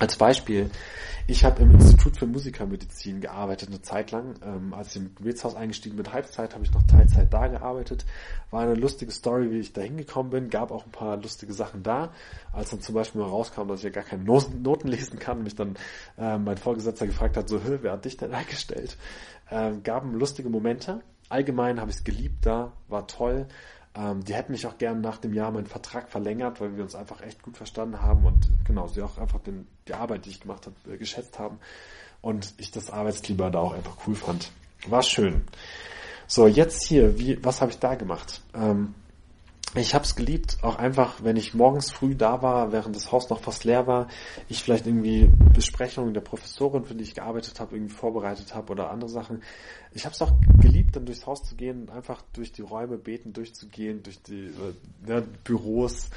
Als 0.00 0.16
Beispiel, 0.16 0.70
ich 1.26 1.44
habe 1.44 1.60
im 1.60 1.72
Institut 1.72 2.16
für 2.16 2.26
Musikermedizin 2.26 3.20
gearbeitet 3.20 3.68
eine 3.68 3.82
Zeit 3.82 4.12
lang. 4.12 4.36
Ähm, 4.42 4.72
als 4.72 4.96
ich 4.96 5.02
im 5.02 5.14
Gebetshaus 5.14 5.54
eingestiegen 5.54 5.96
bin, 5.96 6.10
Halbzeit, 6.10 6.54
habe 6.54 6.64
ich 6.64 6.72
noch 6.72 6.82
Teilzeit 6.84 7.30
da 7.30 7.48
gearbeitet. 7.48 8.06
War 8.50 8.62
eine 8.62 8.76
lustige 8.76 9.12
Story, 9.12 9.50
wie 9.50 9.58
ich 9.58 9.74
da 9.74 9.82
hingekommen 9.82 10.30
bin. 10.30 10.48
Gab 10.48 10.70
auch 10.70 10.86
ein 10.86 10.90
paar 10.90 11.18
lustige 11.18 11.52
Sachen 11.52 11.82
da. 11.82 12.14
Als 12.50 12.70
dann 12.70 12.80
zum 12.80 12.94
Beispiel 12.94 13.20
mal 13.20 13.28
rauskam, 13.28 13.68
dass 13.68 13.80
ich 13.80 13.84
ja 13.84 13.90
gar 13.90 14.04
keine 14.04 14.24
Noten 14.24 14.88
lesen 14.88 15.18
kann, 15.18 15.42
mich 15.42 15.54
dann 15.54 15.76
äh, 16.16 16.38
mein 16.38 16.56
Vorgesetzter 16.56 17.06
gefragt 17.06 17.36
hat, 17.36 17.50
so, 17.50 17.60
wer 17.62 17.92
hat 17.92 18.06
dich 18.06 18.16
denn 18.16 18.32
eingestellt? 18.32 18.96
Äh, 19.50 19.72
gaben 19.84 20.14
lustige 20.14 20.48
Momente. 20.48 21.02
Allgemein 21.28 21.78
habe 21.78 21.90
ich 21.90 21.98
es 21.98 22.04
geliebt 22.04 22.46
da, 22.46 22.72
war 22.88 23.06
toll. 23.06 23.48
Ähm, 23.94 24.24
die 24.24 24.34
hätten 24.34 24.52
mich 24.52 24.66
auch 24.66 24.78
gern 24.78 25.00
nach 25.00 25.18
dem 25.18 25.34
Jahr 25.34 25.50
meinen 25.50 25.66
Vertrag 25.66 26.08
verlängert, 26.08 26.60
weil 26.60 26.76
wir 26.76 26.84
uns 26.84 26.94
einfach 26.94 27.22
echt 27.22 27.42
gut 27.42 27.56
verstanden 27.56 28.00
haben 28.00 28.24
und 28.24 28.48
genau, 28.64 28.86
sie 28.86 29.02
auch 29.02 29.18
einfach 29.18 29.40
den, 29.40 29.66
die 29.88 29.94
Arbeit, 29.94 30.26
die 30.26 30.30
ich 30.30 30.40
gemacht 30.40 30.66
habe, 30.66 30.94
äh, 30.94 30.96
geschätzt 30.96 31.38
haben 31.38 31.58
und 32.22 32.54
ich 32.58 32.70
das 32.70 32.90
Arbeitsklima 32.90 33.50
da 33.50 33.58
auch 33.58 33.72
einfach 33.72 33.96
cool 34.06 34.14
fand. 34.14 34.52
War 34.86 35.02
schön. 35.02 35.42
So, 36.26 36.46
jetzt 36.46 36.84
hier, 36.84 37.18
wie, 37.18 37.44
was 37.44 37.60
habe 37.60 37.72
ich 37.72 37.78
da 37.80 37.96
gemacht? 37.96 38.40
Ähm, 38.54 38.94
ich 39.76 39.94
habe 39.94 40.04
es 40.04 40.16
geliebt, 40.16 40.58
auch 40.62 40.76
einfach, 40.76 41.22
wenn 41.22 41.36
ich 41.36 41.54
morgens 41.54 41.92
früh 41.92 42.16
da 42.16 42.42
war, 42.42 42.72
während 42.72 42.96
das 42.96 43.12
Haus 43.12 43.30
noch 43.30 43.40
fast 43.40 43.64
leer 43.64 43.86
war, 43.86 44.08
ich 44.48 44.64
vielleicht 44.64 44.86
irgendwie 44.86 45.30
Besprechungen 45.54 46.12
der 46.12 46.22
Professorin, 46.22 46.84
für 46.84 46.96
die 46.96 47.04
ich 47.04 47.14
gearbeitet 47.14 47.60
habe, 47.60 47.76
irgendwie 47.76 47.94
vorbereitet 47.94 48.54
habe 48.54 48.72
oder 48.72 48.90
andere 48.90 49.08
Sachen. 49.08 49.42
Ich 49.92 50.04
habe 50.04 50.14
es 50.14 50.22
auch 50.22 50.32
geliebt, 50.60 50.96
dann 50.96 51.06
durchs 51.06 51.24
Haus 51.26 51.44
zu 51.44 51.54
gehen 51.54 51.82
und 51.82 51.90
einfach 51.90 52.22
durch 52.32 52.50
die 52.52 52.62
Räume 52.62 52.98
beten, 52.98 53.32
durchzugehen, 53.32 54.02
durch 54.02 54.20
die 54.22 54.46
äh, 54.46 54.74
ja, 55.06 55.22
Büros 55.44 56.10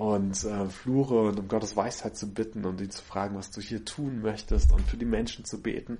und 0.00 0.44
äh, 0.44 0.64
Flure 0.70 1.28
und 1.28 1.38
um 1.38 1.46
Gottes 1.46 1.76
Weisheit 1.76 2.16
zu 2.16 2.32
bitten 2.32 2.64
und 2.64 2.80
ihn 2.80 2.90
zu 2.90 3.02
fragen, 3.02 3.36
was 3.36 3.50
du 3.50 3.60
hier 3.60 3.84
tun 3.84 4.22
möchtest 4.22 4.72
und 4.72 4.80
für 4.80 4.96
die 4.96 5.04
Menschen 5.04 5.44
zu 5.44 5.60
beten. 5.60 5.98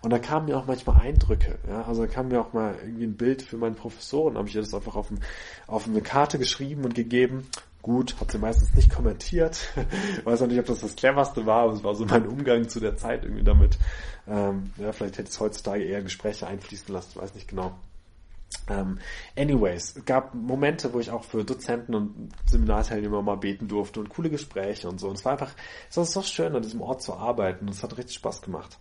Und 0.00 0.08
da 0.08 0.18
kamen 0.18 0.46
mir 0.46 0.56
auch 0.56 0.64
manchmal 0.64 1.02
Eindrücke. 1.02 1.58
Ja? 1.68 1.82
Also 1.82 2.06
da 2.06 2.08
kam 2.10 2.28
mir 2.28 2.40
auch 2.40 2.54
mal 2.54 2.76
irgendwie 2.82 3.04
ein 3.04 3.16
Bild 3.18 3.42
für 3.42 3.58
meinen 3.58 3.74
Professoren, 3.74 4.38
habe 4.38 4.48
ich 4.48 4.54
ihr 4.54 4.62
das 4.62 4.72
einfach 4.72 4.96
auf, 4.96 5.10
ein, 5.10 5.20
auf 5.66 5.86
eine 5.86 6.00
Karte 6.00 6.38
geschrieben 6.38 6.86
und 6.86 6.94
gegeben. 6.94 7.46
Gut, 7.82 8.18
hat 8.22 8.30
sie 8.30 8.38
meistens 8.38 8.74
nicht 8.74 8.88
kommentiert. 8.88 9.68
Weiß 10.24 10.40
auch 10.40 10.46
nicht, 10.46 10.58
ob 10.58 10.64
das 10.64 10.80
das 10.80 10.96
cleverste 10.96 11.44
war, 11.44 11.64
aber 11.64 11.74
es 11.74 11.84
war 11.84 11.94
so 11.94 12.06
mein 12.06 12.26
Umgang 12.26 12.70
zu 12.70 12.80
der 12.80 12.96
Zeit 12.96 13.22
irgendwie 13.22 13.44
damit. 13.44 13.76
Ähm, 14.26 14.70
ja, 14.78 14.92
vielleicht 14.92 15.18
hätte 15.18 15.28
es 15.28 15.38
heutzutage 15.38 15.84
eher 15.84 16.00
Gespräche 16.00 16.46
einfließen 16.46 16.94
lassen, 16.94 17.20
weiß 17.20 17.34
nicht 17.34 17.48
genau. 17.48 17.74
Um, 18.68 18.98
anyways, 19.36 19.96
es 19.96 20.04
gab 20.04 20.34
Momente, 20.34 20.92
wo 20.92 21.00
ich 21.00 21.10
auch 21.10 21.24
für 21.24 21.44
Dozenten 21.44 21.94
und 21.94 22.30
Seminarteilnehmer 22.46 23.22
mal 23.22 23.36
beten 23.36 23.68
durfte 23.68 24.00
und 24.00 24.08
coole 24.08 24.30
Gespräche 24.30 24.88
und 24.88 25.00
so. 25.00 25.08
Und 25.08 25.18
es 25.18 25.24
war 25.24 25.32
einfach, 25.32 25.52
es 25.90 25.96
war 25.96 26.04
so 26.04 26.22
schön, 26.22 26.54
an 26.54 26.62
diesem 26.62 26.80
Ort 26.80 27.02
zu 27.02 27.14
arbeiten 27.14 27.66
und 27.66 27.72
es 27.72 27.82
hat 27.82 27.96
richtig 27.96 28.16
Spaß 28.16 28.42
gemacht. 28.42 28.78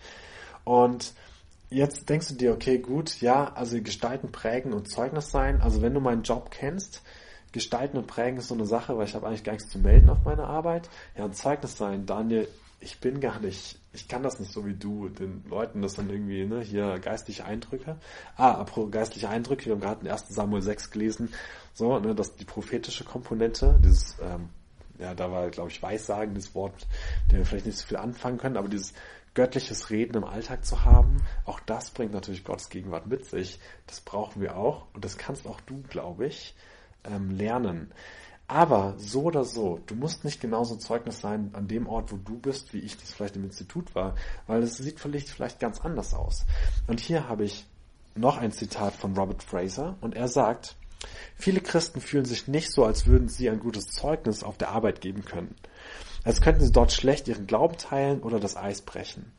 Und 0.63 1.13
jetzt 1.69 2.10
denkst 2.10 2.27
du 2.29 2.36
dir, 2.36 2.53
okay, 2.53 2.79
gut, 2.79 3.21
ja, 3.21 3.53
also 3.53 3.81
Gestalten, 3.81 4.31
Prägen 4.31 4.73
und 4.73 4.89
Zeugnis 4.89 5.31
sein. 5.31 5.62
Also 5.62 5.81
wenn 5.81 5.93
du 5.93 5.99
meinen 5.99 6.23
Job 6.23 6.51
kennst, 6.51 7.01
Gestalten 7.51 7.97
und 7.97 8.07
Prägen 8.07 8.38
ist 8.38 8.47
so 8.47 8.55
eine 8.55 8.65
Sache, 8.65 8.97
weil 8.97 9.05
ich 9.05 9.15
habe 9.15 9.27
eigentlich 9.27 9.43
gar 9.43 9.53
nichts 9.53 9.69
zu 9.69 9.79
melden 9.79 10.10
auf 10.10 10.23
meine 10.23 10.45
Arbeit. 10.45 10.89
Ja, 11.17 11.25
und 11.25 11.36
Zeugnis 11.36 11.77
sein, 11.77 12.05
Daniel, 12.05 12.47
ich 12.81 12.99
bin 12.99 13.21
gar 13.21 13.39
nicht, 13.39 13.79
ich 13.93 14.07
kann 14.07 14.23
das 14.23 14.39
nicht 14.39 14.51
so 14.51 14.65
wie 14.65 14.73
du, 14.73 15.07
den 15.09 15.43
Leuten 15.47 15.81
das 15.81 15.93
dann 15.93 16.09
irgendwie, 16.09 16.45
ne, 16.45 16.61
hier 16.61 16.99
geistliche 16.99 17.45
Eindrücke. 17.45 17.97
Ah, 18.35 18.53
apropos 18.53 18.91
geistliche 18.91 19.29
Eindrücke, 19.29 19.65
wir 19.65 19.73
haben 19.73 19.81
gerade 19.81 20.01
in 20.05 20.11
1. 20.11 20.29
Samuel 20.29 20.61
6 20.61 20.91
gelesen, 20.91 21.33
so, 21.73 21.99
ne, 21.99 22.15
dass 22.15 22.35
die 22.35 22.45
prophetische 22.45 23.03
Komponente, 23.03 23.79
dieses, 23.83 24.17
ähm, 24.21 24.49
ja, 24.99 25.13
da 25.13 25.31
war, 25.31 25.49
glaube 25.49 25.69
ich, 25.69 25.81
Weissagen, 25.81 26.35
das 26.35 26.53
Wort, 26.55 26.87
der 27.31 27.39
wir 27.39 27.45
vielleicht 27.45 27.67
nicht 27.67 27.77
so 27.77 27.87
viel 27.87 27.97
anfangen 27.97 28.37
können, 28.37 28.57
aber 28.57 28.67
dieses 28.67 28.93
göttliches 29.33 29.89
Reden 29.89 30.17
im 30.17 30.23
Alltag 30.23 30.65
zu 30.65 30.83
haben, 30.83 31.23
auch 31.45 31.59
das 31.61 31.91
bringt 31.91 32.13
natürlich 32.13 32.43
Gottes 32.43 32.69
Gegenwart 32.69 33.07
mit 33.07 33.25
sich. 33.25 33.59
Das 33.87 34.01
brauchen 34.01 34.41
wir 34.41 34.57
auch 34.57 34.87
und 34.93 35.05
das 35.05 35.17
kannst 35.17 35.47
auch 35.47 35.61
du, 35.61 35.81
glaube 35.83 36.27
ich, 36.27 36.53
ähm, 37.05 37.31
lernen. 37.31 37.91
Aber 38.51 38.95
so 38.97 39.23
oder 39.23 39.45
so, 39.45 39.79
du 39.85 39.95
musst 39.95 40.25
nicht 40.25 40.41
genauso 40.41 40.75
Zeugnis 40.75 41.21
sein 41.21 41.51
an 41.53 41.69
dem 41.69 41.87
Ort, 41.87 42.11
wo 42.11 42.17
du 42.17 42.37
bist, 42.37 42.73
wie 42.73 42.79
ich 42.79 42.97
das 42.97 43.13
vielleicht 43.13 43.37
im 43.37 43.45
Institut 43.45 43.95
war, 43.95 44.13
weil 44.45 44.61
es 44.61 44.75
sieht 44.75 44.99
vielleicht, 44.99 45.29
vielleicht 45.29 45.61
ganz 45.61 45.79
anders 45.79 46.13
aus. 46.13 46.45
Und 46.85 46.99
hier 46.99 47.29
habe 47.29 47.45
ich 47.45 47.65
noch 48.13 48.37
ein 48.37 48.51
Zitat 48.51 48.93
von 48.93 49.15
Robert 49.15 49.41
Fraser 49.41 49.95
und 50.01 50.15
er 50.15 50.27
sagt, 50.27 50.75
viele 51.33 51.61
Christen 51.61 52.01
fühlen 52.01 52.25
sich 52.25 52.49
nicht 52.49 52.73
so, 52.73 52.83
als 52.83 53.07
würden 53.07 53.29
sie 53.29 53.49
ein 53.49 53.61
gutes 53.61 53.87
Zeugnis 53.87 54.43
auf 54.43 54.57
der 54.57 54.71
Arbeit 54.71 54.99
geben 54.99 55.23
können. 55.23 55.55
Als 56.25 56.41
könnten 56.41 56.65
sie 56.65 56.73
dort 56.73 56.91
schlecht 56.91 57.29
ihren 57.29 57.47
Glauben 57.47 57.77
teilen 57.77 58.21
oder 58.21 58.41
das 58.41 58.57
Eis 58.57 58.81
brechen. 58.81 59.31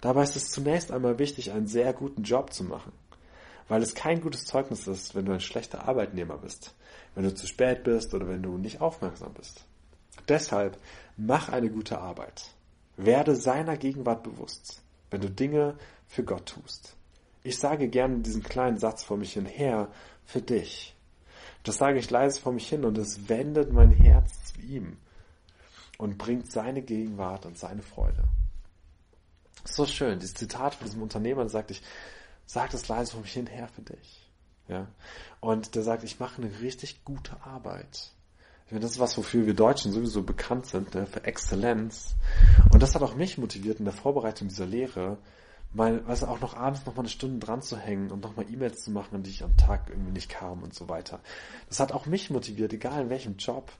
Dabei 0.00 0.24
ist 0.24 0.34
es 0.34 0.50
zunächst 0.50 0.90
einmal 0.90 1.20
wichtig, 1.20 1.52
einen 1.52 1.68
sehr 1.68 1.92
guten 1.92 2.24
Job 2.24 2.52
zu 2.52 2.64
machen, 2.64 2.90
weil 3.68 3.82
es 3.82 3.94
kein 3.94 4.20
gutes 4.20 4.46
Zeugnis 4.46 4.88
ist, 4.88 5.14
wenn 5.14 5.26
du 5.26 5.32
ein 5.32 5.38
schlechter 5.38 5.86
Arbeitnehmer 5.86 6.38
bist 6.38 6.74
wenn 7.18 7.24
du 7.24 7.34
zu 7.34 7.48
spät 7.48 7.82
bist 7.82 8.14
oder 8.14 8.28
wenn 8.28 8.44
du 8.44 8.58
nicht 8.58 8.80
aufmerksam 8.80 9.34
bist. 9.34 9.64
Deshalb 10.28 10.78
mach 11.16 11.48
eine 11.48 11.68
gute 11.68 11.98
Arbeit. 11.98 12.44
Werde 12.96 13.34
seiner 13.34 13.76
Gegenwart 13.76 14.22
bewusst, 14.22 14.84
wenn 15.10 15.22
du 15.22 15.28
Dinge 15.28 15.76
für 16.06 16.22
Gott 16.22 16.46
tust. 16.46 16.94
Ich 17.42 17.58
sage 17.58 17.88
gerne 17.88 18.20
diesen 18.20 18.44
kleinen 18.44 18.78
Satz 18.78 19.02
vor 19.02 19.16
mich 19.16 19.32
hin 19.32 19.46
her 19.46 19.88
für 20.26 20.40
dich. 20.40 20.94
Das 21.64 21.78
sage 21.78 21.98
ich 21.98 22.08
leise 22.08 22.40
vor 22.40 22.52
mich 22.52 22.68
hin 22.68 22.84
und 22.84 22.96
es 22.96 23.28
wendet 23.28 23.72
mein 23.72 23.90
Herz 23.90 24.52
zu 24.52 24.60
ihm 24.60 24.96
und 25.98 26.18
bringt 26.18 26.52
seine 26.52 26.82
Gegenwart 26.82 27.46
und 27.46 27.58
seine 27.58 27.82
Freude. 27.82 28.22
So 29.64 29.86
schön, 29.86 30.20
dieses 30.20 30.34
Zitat 30.34 30.76
von 30.76 30.86
diesem 30.86 31.02
Unternehmer, 31.02 31.42
da 31.42 31.48
sagt 31.48 31.72
ich, 31.72 31.82
sag 32.46 32.70
das 32.70 32.86
leise 32.86 33.10
vor 33.10 33.22
mich 33.22 33.32
hin 33.32 33.48
her 33.48 33.66
für 33.66 33.82
dich. 33.82 34.27
Ja. 34.68 34.86
Und 35.40 35.74
der 35.74 35.82
sagt, 35.82 36.04
ich 36.04 36.20
mache 36.20 36.42
eine 36.42 36.60
richtig 36.60 37.04
gute 37.04 37.42
Arbeit. 37.42 38.10
Ich 38.66 38.72
meine, 38.72 38.82
das 38.82 38.92
ist 38.92 39.00
was, 39.00 39.16
wofür 39.16 39.46
wir 39.46 39.54
Deutschen 39.54 39.92
sowieso 39.92 40.22
bekannt 40.22 40.66
sind, 40.66 40.94
ne, 40.94 41.06
für 41.06 41.24
Exzellenz. 41.24 42.16
Und 42.70 42.82
das 42.82 42.94
hat 42.94 43.02
auch 43.02 43.14
mich 43.14 43.38
motiviert 43.38 43.78
in 43.78 43.86
der 43.86 43.94
Vorbereitung 43.94 44.48
dieser 44.48 44.66
Lehre, 44.66 45.16
mal, 45.72 46.00
du, 46.00 46.26
auch 46.26 46.40
noch 46.40 46.54
abends 46.54 46.84
noch 46.86 46.94
mal 46.94 47.00
eine 47.00 47.08
Stunde 47.08 47.44
dran 47.44 47.62
zu 47.62 47.78
hängen 47.78 48.10
und 48.10 48.22
noch 48.22 48.36
mal 48.36 48.46
E-Mails 48.50 48.84
zu 48.84 48.90
machen, 48.90 49.16
an 49.16 49.22
die 49.22 49.30
ich 49.30 49.42
am 49.42 49.56
Tag 49.56 49.88
irgendwie 49.88 50.12
nicht 50.12 50.28
kam 50.28 50.62
und 50.62 50.74
so 50.74 50.88
weiter. 50.88 51.20
Das 51.68 51.80
hat 51.80 51.92
auch 51.92 52.06
mich 52.06 52.30
motiviert, 52.30 52.72
egal 52.72 53.02
in 53.02 53.10
welchem 53.10 53.36
Job, 53.36 53.72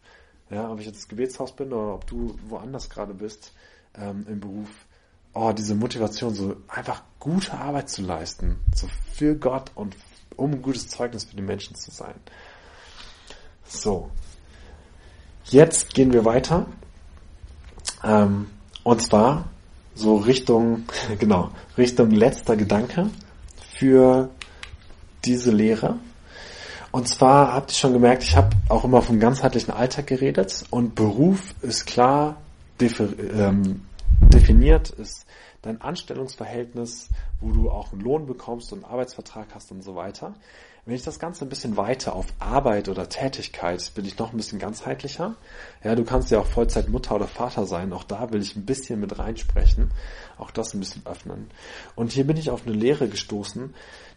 ja, 0.51 0.71
ob 0.71 0.81
ich 0.81 0.87
jetzt 0.87 1.01
das 1.01 1.09
Gebetshaus 1.09 1.55
bin 1.55 1.73
oder 1.73 1.95
ob 1.95 2.07
du 2.07 2.39
woanders 2.49 2.89
gerade 2.89 3.15
bist 3.15 3.53
ähm, 3.95 4.27
im 4.29 4.41
Beruf. 4.41 4.87
Oh, 5.35 5.53
diese 5.53 5.75
Motivation, 5.75 6.35
so 6.35 6.57
einfach 6.69 7.03
gute 7.19 7.53
Arbeit 7.53 7.91
zu 7.91 8.03
leisten, 8.03 8.59
so 8.75 8.89
für 9.13 9.37
Gott 9.37 9.71
und 9.75 9.95
um 10.39 10.53
ein 10.53 10.63
gutes 10.63 10.89
Zeugnis 10.89 11.25
für 11.25 11.37
die 11.37 11.43
Menschen 11.43 11.75
zu 11.75 11.91
sein. 11.91 12.15
So. 13.67 14.11
Jetzt 15.45 15.95
gehen 15.95 16.13
wir 16.13 16.25
weiter. 16.25 16.67
Ähm, 18.05 18.51
und 18.85 19.03
zwar 19.03 19.49
so 19.95 20.17
Richtung, 20.17 20.85
genau, 21.19 21.51
Richtung 21.77 22.11
letzter 22.11 22.57
Gedanke 22.57 23.11
für 23.73 24.31
diese 25.25 25.51
Lehre. 25.51 25.99
Und 26.91 27.09
zwar 27.09 27.53
habt 27.53 27.73
ihr 27.73 27.75
schon 27.75 27.93
gemerkt, 27.93 28.23
ich 28.23 28.37
habe 28.37 28.57
auch 28.69 28.85
immer 28.85 29.03
vom 29.03 29.21
ganzheitlichen 29.21 29.73
Alltag 29.75 30.07
geredet 30.07 30.65
und 30.71 30.95
Beruf 30.95 31.55
ist 31.61 31.87
klar 31.87 32.37
ähm, 32.81 33.83
definiert, 34.21 34.91
ist 34.91 35.27
dein 35.63 35.81
Anstellungsverhältnis, 35.81 37.09
wo 37.41 37.51
du 37.51 37.71
auch 37.71 37.93
einen 37.93 38.01
Lohn 38.01 38.27
bekommst 38.27 38.73
und 38.73 38.85
einen 38.85 38.93
Arbeitsvertrag 38.93 39.55
hast 39.55 39.73
und 39.73 39.83
so 39.83 39.95
weiter. 39.95 40.35
Wenn 40.85 40.95
ich 40.95 41.03
das 41.03 41.19
Ganze 41.19 41.45
ein 41.45 41.51
bisschen 41.51 41.77
weiter 41.77 42.15
auf 42.15 42.27
Arbeit 42.39 42.89
oder 42.89 43.11
Tätigkeit, 43.11 43.93
bin 43.95 44.07
ich 44.07 44.19
noch 44.19 44.33
ein 44.33 44.39
bisschen 44.39 44.59
ganzheitlicher. 44.59 45.37
Ja, 45.85 45.95
du 45.95 46.03
kannst 46.03 46.31
ja 46.31 46.41
auch 46.41 46.47
Vollzeit 46.47 46.89
Mutter 46.89 47.17
oder 47.17 47.27
Vater 47.27 47.67
sein. 47.67 47.93
Auch 47.93 48.05
da 48.05 48.33
will 48.33 48.41
ich 48.41 48.57
ein 48.57 48.65
bisschen 48.65 48.99
mit 48.99 49.19
reinsprechen. 49.19 49.91
Auch 50.39 50.51
das 50.51 50.73
ein 50.73 50.81
bisschen 50.81 51.05
öffnen. 51.05 51.51
Und 51.95 52.13
hier 52.13 52.27
bin 52.27 52.39
ich 52.39 52.49
auf 52.49 52.67
eine 52.67 52.75
Lehre 52.75 53.09
gestoßen, 53.09 53.75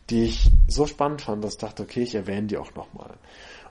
die 0.10 0.24
ich 0.24 0.50
so 0.70 0.88
spannend 0.88 1.24
fand, 1.24 1.44
dass 1.44 1.56
ich 1.56 1.60
dachte, 1.60 1.84
okay, 1.84 2.04
ich 2.04 2.16
erwähne 2.16 2.48
die 2.48 2.58
auch 2.58 2.74
nochmal. 2.74 3.16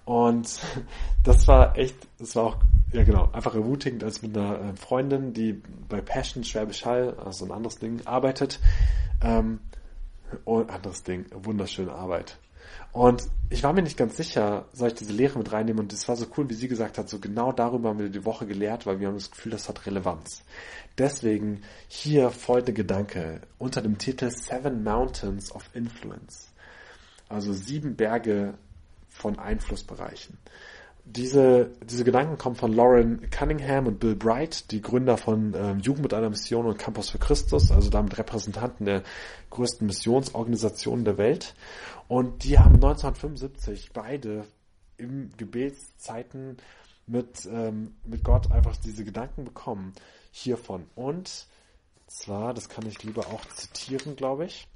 Und 0.05 0.61
das 1.25 1.47
war 1.49 1.77
echt, 1.79 1.97
das 2.19 2.37
war 2.37 2.45
auch, 2.45 2.57
ja 2.93 3.05
genau, 3.05 3.31
einfach 3.33 3.55
ermutigend, 3.55 4.03
als 4.05 4.23
mit 4.23 4.37
einer 4.37 4.61
äh, 4.61 4.77
Freundin, 4.77 5.33
die 5.33 5.61
bei 5.89 6.01
Passion 6.01 6.45
Schwäbisch 6.45 6.85
Hall, 6.85 7.17
also 7.25 7.45
ein 7.45 7.53
anderes 7.53 7.79
Ding, 7.79 8.01
arbeitet. 8.07 8.61
Ähm, 9.23 9.61
und 10.45 10.71
anderes 10.71 11.03
Ding, 11.03 11.27
wunderschöne 11.33 11.93
Arbeit. 11.93 12.39
Und 12.93 13.23
ich 13.51 13.63
war 13.63 13.73
mir 13.73 13.83
nicht 13.83 13.97
ganz 13.97 14.17
sicher, 14.17 14.67
soll 14.73 14.89
ich 14.89 14.95
diese 14.95 15.13
Lehre 15.13 15.39
mit 15.39 15.53
reinnehmen? 15.53 15.81
Und 15.81 15.93
es 15.93 16.09
war 16.09 16.17
so 16.17 16.27
cool, 16.37 16.49
wie 16.51 16.55
sie 16.55 16.69
gesagt 16.69 16.99
hat, 16.99 17.09
so 17.09 17.19
genau 17.19 17.53
darüber 17.53 17.91
haben 17.91 17.99
wir 17.99 18.09
die 18.09 18.25
Woche 18.25 18.47
gelehrt, 18.47 18.87
weil 18.87 18.99
wir 18.99 19.09
haben 19.09 19.15
das 19.15 19.31
Gefühl, 19.31 19.53
das 19.53 19.69
hat 19.69 19.87
Relevanz. 19.87 20.43
Deswegen 20.99 21.63
hier 21.89 22.31
folgende 22.31 22.73
Gedanke 22.73 23.43
unter 23.59 23.81
dem 23.81 23.99
Titel 23.99 24.31
Seven 24.31 24.83
Mountains 24.83 25.53
of 25.53 25.69
Influence. 25.75 26.49
Also 27.29 27.53
sieben 27.53 27.95
Berge 27.95 28.55
von 29.21 29.39
Einflussbereichen. 29.39 30.39
Diese, 31.05 31.71
diese 31.83 32.05
Gedanken 32.05 32.39
kommen 32.39 32.57
von 32.57 32.73
Lauren 32.73 33.31
Cunningham 33.31 33.87
und 33.87 33.99
Bill 33.99 34.15
Bright, 34.15 34.71
die 34.71 34.81
Gründer 34.81 35.17
von 35.17 35.55
ähm, 35.55 35.81
Jugend 35.81 36.03
mit 36.03 36.15
einer 36.15 36.31
Mission 36.31 36.67
und 36.67 36.79
Campus 36.79 37.11
für 37.11 37.19
Christus, 37.19 37.73
also 37.73 37.91
damit 37.91 38.17
Repräsentanten 38.17 38.87
der 38.87 39.03
größten 39.51 39.87
Missionsorganisationen 39.87 41.05
der 41.05 41.19
Welt. 41.19 41.55
Und 42.07 42.45
die 42.45 42.59
haben 42.59 42.75
1975 42.75 43.91
beide 43.93 44.45
im 44.99 45.31
Gebetszeiten 45.37 46.59
mit, 47.07 47.49
ähm, 47.51 47.97
mit 48.05 48.23
Gott 48.23 48.53
einfach 48.53 48.77
diese 48.77 49.05
Gedanken 49.05 49.45
bekommen 49.45 49.95
hiervon. 50.31 50.87
Und 50.95 51.47
zwar, 52.07 52.55
das 52.55 52.69
kann 52.69 52.87
ich 52.87 53.03
lieber 53.03 53.27
auch 53.29 53.45
zitieren, 53.47 54.17
glaube 54.17 54.45
ich. 54.45 54.69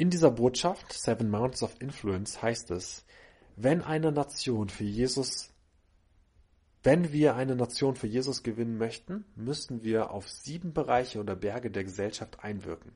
In 0.00 0.10
dieser 0.10 0.30
Botschaft, 0.30 0.92
Seven 0.92 1.28
Mountains 1.28 1.64
of 1.64 1.74
Influence, 1.80 2.40
heißt 2.40 2.70
es, 2.70 3.04
wenn 3.56 3.82
eine 3.82 4.12
Nation 4.12 4.68
für 4.68 4.84
Jesus, 4.84 5.50
wenn 6.84 7.12
wir 7.12 7.34
eine 7.34 7.56
Nation 7.56 7.96
für 7.96 8.06
Jesus 8.06 8.44
gewinnen 8.44 8.78
möchten, 8.78 9.24
müssen 9.34 9.82
wir 9.82 10.12
auf 10.12 10.28
sieben 10.30 10.72
Bereiche 10.72 11.18
oder 11.18 11.34
Berge 11.34 11.72
der 11.72 11.82
Gesellschaft 11.82 12.44
einwirken, 12.44 12.92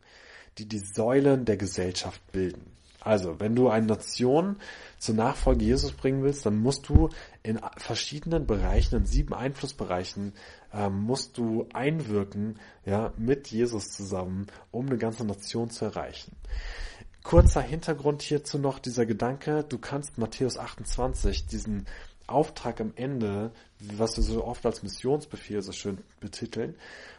die 0.59 0.68
die 0.68 0.79
Säulen 0.79 1.45
der 1.45 1.57
Gesellschaft 1.57 2.22
bilden. 2.31 2.70
Also, 3.01 3.41
wenn 3.41 3.57
du 3.57 3.68
eine 3.68 3.87
Nation 3.87 4.59
zur 4.99 5.16
Nachfolge 5.16 5.64
Jesus 5.64 5.91
bringen 5.91 6.22
willst, 6.22 6.47
dann 6.47 6.59
musst 6.59 6.89
du 6.89 7.09
in 7.43 7.59
verschiedenen 7.79 8.47
Bereichen, 8.47 8.95
in 8.95 9.07
sieben 9.07 9.35
Einflussbereichen, 9.35 10.35
ähm, 10.72 11.03
musst 11.03 11.37
du 11.37 11.66
einwirken, 11.72 12.61
ja, 12.85 13.12
mit 13.16 13.49
Jesus 13.49 13.91
zusammen, 13.91 14.47
um 14.70 14.87
eine 14.87 14.99
ganze 14.99 15.24
Nation 15.24 15.68
zu 15.68 15.87
erreichen. 15.87 16.37
Kurzer 17.23 17.62
Hintergrund 17.62 18.23
hierzu 18.23 18.59
noch 18.59 18.79
dieser 18.79 19.07
Gedanke, 19.07 19.64
du 19.68 19.79
kannst 19.79 20.18
Matthäus 20.18 20.59
28, 20.59 21.47
diesen 21.47 21.87
Auftrag 22.27 22.81
am 22.81 22.93
Ende, 22.97 23.53
was 23.79 24.16
wir 24.16 24.25
so 24.25 24.45
oft 24.45 24.64
als 24.66 24.83
Missionsbefehl 24.83 25.62
so 25.62 25.73
schön 25.73 25.99
betiteln, 26.20 26.75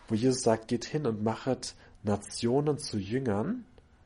wo 0.07 0.15
Jesus 0.15 0.41
sagt, 0.43 0.67
geht 0.67 0.85
hin 0.85 1.05
und 1.05 1.23
machet 1.23 1.75
Nationen 2.03 2.77
zu 2.79 2.97
Jüngern. 2.97 3.65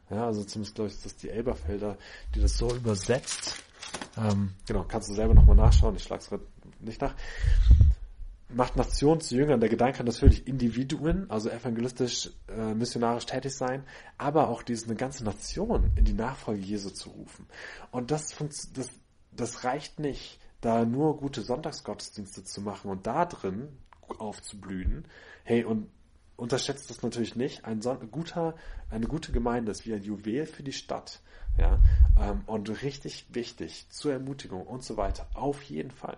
Ja, 0.10 0.26
also 0.26 0.44
zumindest 0.44 0.76
glaube 0.76 0.90
ich, 0.90 0.96
ist 0.96 1.06
das 1.06 1.16
die 1.16 1.30
Elberfelder, 1.30 1.98
die 2.36 2.42
das 2.42 2.58
so 2.58 2.74
übersetzt. 2.74 3.56
Ähm, 4.18 4.54
genau, 4.66 4.86
kannst 4.88 5.10
du 5.10 5.14
selber 5.14 5.34
nochmal 5.34 5.56
nachschauen, 5.56 5.96
ich 5.96 6.04
schlage 6.04 6.24
es 6.24 6.40
nicht 6.80 7.02
nach. 7.02 7.16
Macht 8.50 8.78
Nationen 8.78 9.20
zu 9.20 9.36
Jüngern. 9.36 9.60
Der 9.60 9.70
Gedanke 9.70 9.98
kann 9.98 10.06
natürlich 10.06 10.48
Individuen, 10.48 11.30
also 11.30 11.50
evangelistisch, 11.50 12.32
äh, 12.48 12.74
missionarisch 12.74 13.26
tätig 13.26 13.54
sein, 13.54 13.84
aber 14.18 14.48
auch 14.48 14.64
diese 14.64 14.86
eine 14.86 14.96
ganze 14.96 15.26
Nation 15.26 15.92
in 15.96 16.06
die 16.06 16.14
Nachfolge 16.14 16.62
Jesu 16.62 16.90
zu 16.90 17.10
rufen. 17.10 17.46
Und 17.92 18.12
das, 18.12 18.36
das, 18.74 18.90
das 19.32 19.64
reicht 19.66 20.00
nicht, 20.00 20.40
da 20.62 20.86
nur 20.86 21.18
gute 21.18 21.42
Sonntagsgottesdienste 21.42 22.44
zu 22.46 22.62
machen 22.62 22.90
und 22.90 23.06
da 23.06 23.26
drin 23.26 23.68
aufzublühen. 24.18 25.06
Hey, 25.44 25.66
und 25.66 25.90
unterschätzt 26.38 26.90
das 26.90 27.02
natürlich 27.02 27.36
nicht. 27.36 27.66
Ein 27.66 27.82
Son 27.82 28.10
guter, 28.12 28.56
eine 28.90 29.08
gute 29.08 29.32
Gemeinde 29.32 29.72
ist 29.72 29.86
wie 29.86 29.94
ein 29.94 30.04
Juwel 30.04 30.46
für 30.46 30.64
die 30.64 30.74
Stadt. 30.74 31.20
Ja, 31.58 31.80
ähm, 32.20 32.44
und 32.46 32.82
richtig 32.84 33.26
wichtig 33.30 33.88
zur 33.90 34.14
Ermutigung 34.14 34.66
und 34.66 34.84
so 34.84 34.98
weiter. 34.98 35.28
Auf 35.34 35.64
jeden 35.64 35.92
Fall. 35.92 36.18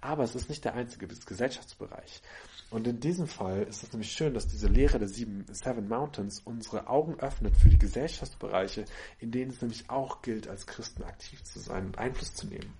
Aber 0.00 0.22
es 0.22 0.34
ist 0.34 0.48
nicht 0.48 0.64
der 0.64 0.74
einzige 0.74 1.06
Gesellschaftsbereich. 1.06 2.22
Und 2.70 2.86
in 2.86 3.00
diesem 3.00 3.26
Fall 3.26 3.62
ist 3.62 3.82
es 3.82 3.92
nämlich 3.92 4.12
schön, 4.12 4.34
dass 4.34 4.46
diese 4.46 4.68
Lehre 4.68 4.98
der 4.98 5.08
sieben, 5.08 5.46
Seven 5.50 5.88
Mountains 5.88 6.42
unsere 6.44 6.86
Augen 6.86 7.18
öffnet 7.18 7.56
für 7.56 7.70
die 7.70 7.78
Gesellschaftsbereiche, 7.78 8.84
in 9.20 9.30
denen 9.30 9.50
es 9.50 9.62
nämlich 9.62 9.88
auch 9.88 10.20
gilt, 10.20 10.48
als 10.48 10.66
Christen 10.66 11.02
aktiv 11.02 11.42
zu 11.44 11.60
sein 11.60 11.86
und 11.86 11.98
Einfluss 11.98 12.34
zu 12.34 12.46
nehmen. 12.46 12.74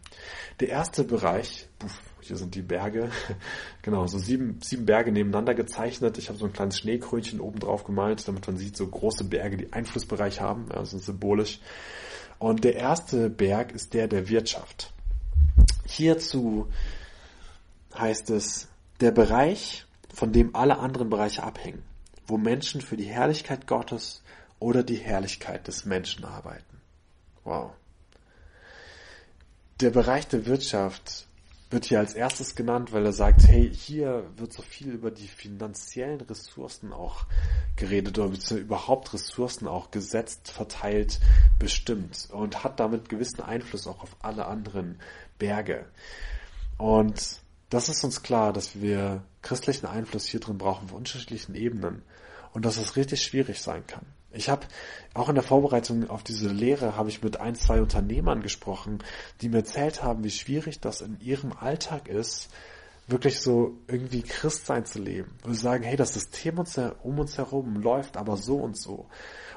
Der 0.61 0.69
erste 0.69 1.05
Bereich, 1.05 1.69
puff, 1.79 2.03
hier 2.21 2.37
sind 2.37 2.55
die 2.55 2.61
Berge, 2.61 3.11
genau, 3.83 4.07
so 4.07 4.19
sieben, 4.19 4.61
sieben 4.63 4.85
Berge 4.85 5.11
nebeneinander 5.11 5.55
gezeichnet. 5.55 6.19
Ich 6.19 6.29
habe 6.29 6.39
so 6.39 6.45
ein 6.45 6.53
kleines 6.53 6.79
Schneekrönchen 6.79 7.41
oben 7.41 7.59
drauf 7.59 7.85
gemalt, 7.85 8.29
damit 8.29 8.47
man 8.47 8.59
sieht, 8.59 8.77
so 8.77 8.87
große 8.87 9.25
Berge, 9.25 9.57
die 9.57 9.73
Einflussbereich 9.73 10.43
haben, 10.43 10.71
also 10.71 10.99
symbolisch. 10.99 11.61
Und 12.39 12.63
der 12.63 12.77
erste 12.77 13.31
Berg 13.31 13.73
ist 13.73 13.95
der 13.95 14.07
der 14.07 14.29
Wirtschaft. 14.29 14.93
Hierzu 15.87 16.69
heißt 17.97 18.29
es, 18.31 18.68
der 19.01 19.11
Bereich, 19.11 19.87
von 20.13 20.33
dem 20.33 20.55
alle 20.55 20.79
anderen 20.79 21.11
Bereiche 21.11 21.43
abhängen, 21.43 21.83
wo 22.27 22.37
Menschen 22.39 22.81
für 22.81 22.97
die 22.97 23.05
Herrlichkeit 23.05 23.67
Gottes 23.67 24.23
oder 24.59 24.83
die 24.83 24.97
Herrlichkeit 24.97 25.69
des 25.69 25.85
Menschen 25.85 26.25
arbeiten. 26.25 26.81
Wow. 27.45 27.73
Der 29.81 29.91
Bereich 29.91 30.27
der 30.27 30.47
Wirtschaft 30.47 31.29
wird 31.71 31.85
hier 31.85 31.99
als 31.99 32.15
erstes 32.15 32.55
genannt, 32.55 32.93
weil 32.93 33.05
er 33.05 33.13
sagt, 33.13 33.47
hey, 33.47 33.71
hier 33.73 34.25
wird 34.37 34.53
so 34.53 34.63
viel 34.63 34.89
über 34.89 35.11
die 35.11 35.29
finanziellen 35.29 36.21
Ressourcen 36.23 36.93
auch 36.93 37.27
geredet 37.77 38.19
oder 38.19 38.33
überhaupt 38.57 39.13
Ressourcen 39.13 39.69
auch 39.69 39.91
gesetzt, 39.91 40.51
verteilt, 40.51 41.21
bestimmt 41.59 42.29
und 42.33 42.65
hat 42.65 42.81
damit 42.81 43.09
gewissen 43.09 43.43
Einfluss 43.43 43.87
auch 43.87 44.03
auf 44.03 44.17
alle 44.21 44.47
anderen 44.47 44.99
Berge. 45.39 45.85
Und 46.79 47.41
das 47.71 47.89
ist 47.89 48.05
uns 48.05 48.23
klar, 48.23 48.53
dass 48.53 48.81
wir 48.81 49.23
christlichen 49.43 49.87
Einfluss 49.87 50.27
hier 50.27 50.41
drin 50.41 50.59
brauchen 50.59 50.87
auf 50.87 50.95
unterschiedlichen 50.95 51.55
Ebenen 51.55 52.03
und 52.53 52.65
dass 52.65 52.77
es 52.79 52.97
richtig 52.97 53.23
schwierig 53.23 53.61
sein 53.61 53.87
kann. 53.87 54.07
Ich 54.31 54.49
habe 54.49 54.67
auch 55.15 55.29
in 55.29 55.35
der 55.35 55.45
Vorbereitung 55.45 56.11
auf 56.11 56.23
diese 56.23 56.49
Lehre 56.49 56.97
habe 56.97 57.09
ich 57.09 57.23
mit 57.23 57.41
ein, 57.41 57.55
zwei 57.55 57.81
Unternehmern 57.81 58.43
gesprochen, 58.43 58.99
die 59.41 59.49
mir 59.49 59.59
erzählt 59.59 60.03
haben, 60.03 60.23
wie 60.23 60.31
schwierig 60.31 60.81
das 60.81 61.01
in 61.01 61.19
ihrem 61.21 61.53
Alltag 61.53 62.09
ist, 62.09 62.49
wirklich 63.07 63.41
so 63.41 63.79
irgendwie 63.87 64.23
Christsein 64.23 64.85
zu 64.85 64.99
leben. 64.99 65.35
Sie 65.47 65.55
sagen, 65.55 65.83
hey, 65.83 65.97
das 65.97 66.13
System 66.13 66.63
um 67.03 67.19
uns 67.19 67.39
herum 67.39 67.81
läuft 67.81 68.17
aber 68.19 68.37
so 68.37 68.57
und 68.57 68.77
so. 68.77 69.07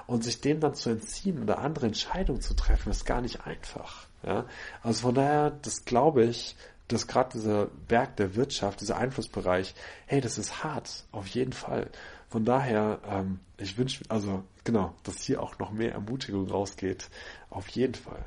Und 0.08 0.24
sich 0.24 0.42
dem 0.42 0.60
dann 0.62 0.74
zu 0.74 0.90
entziehen 0.90 1.42
oder 1.42 1.60
andere 1.60 1.88
Entscheidungen 1.88 2.42
zu 2.42 2.54
treffen, 2.54 2.92
ist 2.92 3.06
gar 3.06 3.22
nicht 3.22 3.46
einfach. 3.46 4.08
Ja? 4.24 4.46
Also 4.82 5.02
von 5.02 5.16
daher, 5.16 5.52
das 5.52 5.86
glaube 5.86 6.24
ich, 6.24 6.56
dass 6.92 7.08
gerade 7.08 7.30
dieser 7.34 7.68
Berg 7.88 8.18
der 8.18 8.36
Wirtschaft, 8.36 8.82
dieser 8.82 8.98
Einflussbereich, 8.98 9.74
hey, 10.06 10.22
das 10.22 10.38
ist 10.38 10.64
hart, 10.64 11.06
auf 11.12 11.28
jeden 11.28 11.54
Fall. 11.54 11.90
Von 12.30 12.46
daher, 12.46 13.00
ähm, 13.10 13.40
ich 13.58 13.78
wünsche, 13.78 14.04
also 14.08 14.44
genau, 14.64 14.94
dass 15.04 15.22
hier 15.22 15.42
auch 15.44 15.60
noch 15.60 15.72
mehr 15.72 15.92
Ermutigung 15.92 16.50
rausgeht, 16.50 17.10
auf 17.50 17.68
jeden 17.70 17.96
Fall. 17.96 18.24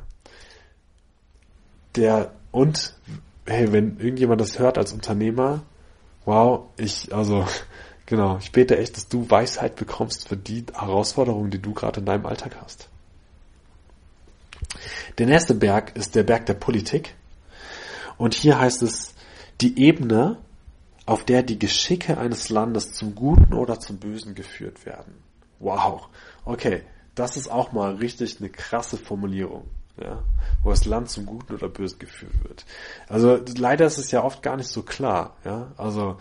Der 1.96 2.32
und 2.50 2.94
hey, 3.46 3.72
wenn 3.72 3.98
irgendjemand 3.98 4.40
das 4.40 4.58
hört 4.58 4.78
als 4.78 4.92
Unternehmer, 4.92 5.62
wow, 6.24 6.68
ich 6.76 7.14
also 7.14 7.46
genau, 8.06 8.38
ich 8.38 8.52
bete 8.52 8.76
echt, 8.76 8.96
dass 8.96 9.08
du 9.08 9.30
Weisheit 9.30 9.76
bekommst 9.76 10.28
für 10.28 10.36
die 10.36 10.66
Herausforderungen, 10.72 11.50
die 11.50 11.62
du 11.62 11.72
gerade 11.72 12.00
in 12.00 12.06
deinem 12.06 12.26
Alltag 12.26 12.56
hast. 12.60 12.88
Der 15.18 15.26
nächste 15.26 15.54
Berg 15.54 15.96
ist 15.96 16.14
der 16.14 16.24
Berg 16.24 16.46
der 16.46 16.54
Politik. 16.54 17.14
Und 18.16 18.34
hier 18.34 18.58
heißt 18.58 18.82
es, 18.82 19.14
die 19.60 19.78
Ebene, 19.78 20.38
auf 21.06 21.24
der 21.24 21.42
die 21.42 21.58
Geschicke 21.58 22.18
eines 22.18 22.48
Landes 22.48 22.92
zum 22.92 23.14
Guten 23.14 23.54
oder 23.54 23.78
zum 23.78 23.98
Bösen 23.98 24.34
geführt 24.34 24.86
werden. 24.86 25.14
Wow. 25.58 26.08
Okay. 26.44 26.82
Das 27.14 27.36
ist 27.36 27.48
auch 27.48 27.72
mal 27.72 27.94
richtig 27.94 28.40
eine 28.40 28.50
krasse 28.50 28.96
Formulierung. 28.96 29.64
Ja, 30.02 30.24
wo 30.64 30.70
das 30.70 30.86
Land 30.86 31.08
zum 31.08 31.24
Guten 31.24 31.54
oder 31.54 31.68
Bösen 31.68 32.00
geführt 32.00 32.32
wird. 32.42 32.66
Also 33.08 33.38
leider 33.56 33.86
ist 33.86 33.98
es 33.98 34.10
ja 34.10 34.24
oft 34.24 34.42
gar 34.42 34.56
nicht 34.56 34.66
so 34.66 34.82
klar. 34.82 35.36
Ja, 35.44 35.70
also 35.76 36.16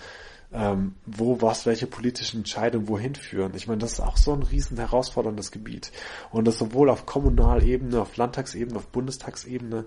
ähm, 0.54 0.94
wo 1.08 1.41
was, 1.41 1.66
welche 1.66 1.88
politischen 1.88 2.38
Entscheidungen 2.38 2.88
wohin 2.88 3.16
führen. 3.16 3.54
Ich 3.56 3.68
meine, 3.68 3.80
das 3.80 3.94
ist 3.94 4.00
auch 4.00 4.18
so 4.18 4.34
ein 4.34 4.44
riesen 4.44 4.78
herausforderndes 4.78 5.52
Gebiet. 5.52 5.91
Und 6.30 6.46
das 6.46 6.60
sowohl 6.60 6.91
auf 6.91 7.08
Kommunalebene, 7.08 8.00
auf 8.00 8.16
Landtagsebene, 8.16 8.78
auf 8.78 8.88
Bundestagsebene 8.88 9.86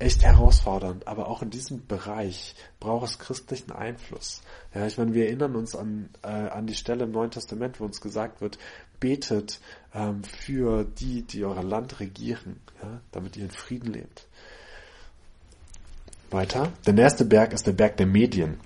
echt 0.00 0.22
herausfordernd. 0.22 1.06
Aber 1.06 1.28
auch 1.28 1.42
in 1.42 1.50
diesem 1.50 1.86
Bereich 1.86 2.54
braucht 2.80 3.08
es 3.08 3.18
christlichen 3.18 3.72
Einfluss. 3.72 4.42
Ja, 4.74 4.86
ich 4.86 4.98
meine, 4.98 5.14
wir 5.14 5.26
erinnern 5.26 5.56
uns 5.56 5.76
an, 5.76 6.10
äh, 6.22 6.28
an 6.28 6.66
die 6.66 6.74
Stelle 6.74 7.04
im 7.04 7.12
Neuen 7.12 7.30
Testament, 7.30 7.80
wo 7.80 7.84
uns 7.84 8.00
gesagt 8.00 8.40
wird, 8.40 8.58
betet 8.98 9.60
ähm, 9.94 10.22
für 10.24 10.84
die, 10.84 11.22
die 11.22 11.44
euer 11.44 11.62
Land 11.62 12.00
regieren, 12.00 12.60
ja, 12.82 13.00
damit 13.12 13.36
ihr 13.36 13.44
in 13.44 13.50
Frieden 13.50 13.92
lebt. 13.92 14.26
Weiter. 16.30 16.72
Der 16.86 16.92
nächste 16.92 17.24
Berg 17.24 17.52
ist 17.52 17.66
der 17.66 17.72
Berg 17.72 17.96
der 17.96 18.06
Medien. 18.06 18.60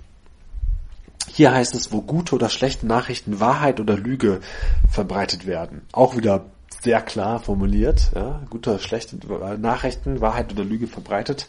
Hier 1.27 1.51
heißt 1.51 1.73
es, 1.73 1.91
wo 1.91 2.01
gute 2.01 2.35
oder 2.35 2.49
schlechte 2.49 2.85
Nachrichten, 2.85 3.39
Wahrheit 3.39 3.79
oder 3.79 3.97
Lüge 3.97 4.41
verbreitet 4.89 5.47
werden. 5.47 5.81
Auch 5.91 6.15
wieder 6.15 6.45
sehr 6.85 7.01
klar 7.01 7.39
formuliert, 7.39 8.11
ja, 8.13 8.43
gute 8.51 8.77
schlechte 8.77 9.17
Nachrichten, 9.57 10.21
Wahrheit 10.21 10.53
oder 10.53 10.63
Lüge 10.63 10.85
verbreitet. 10.85 11.47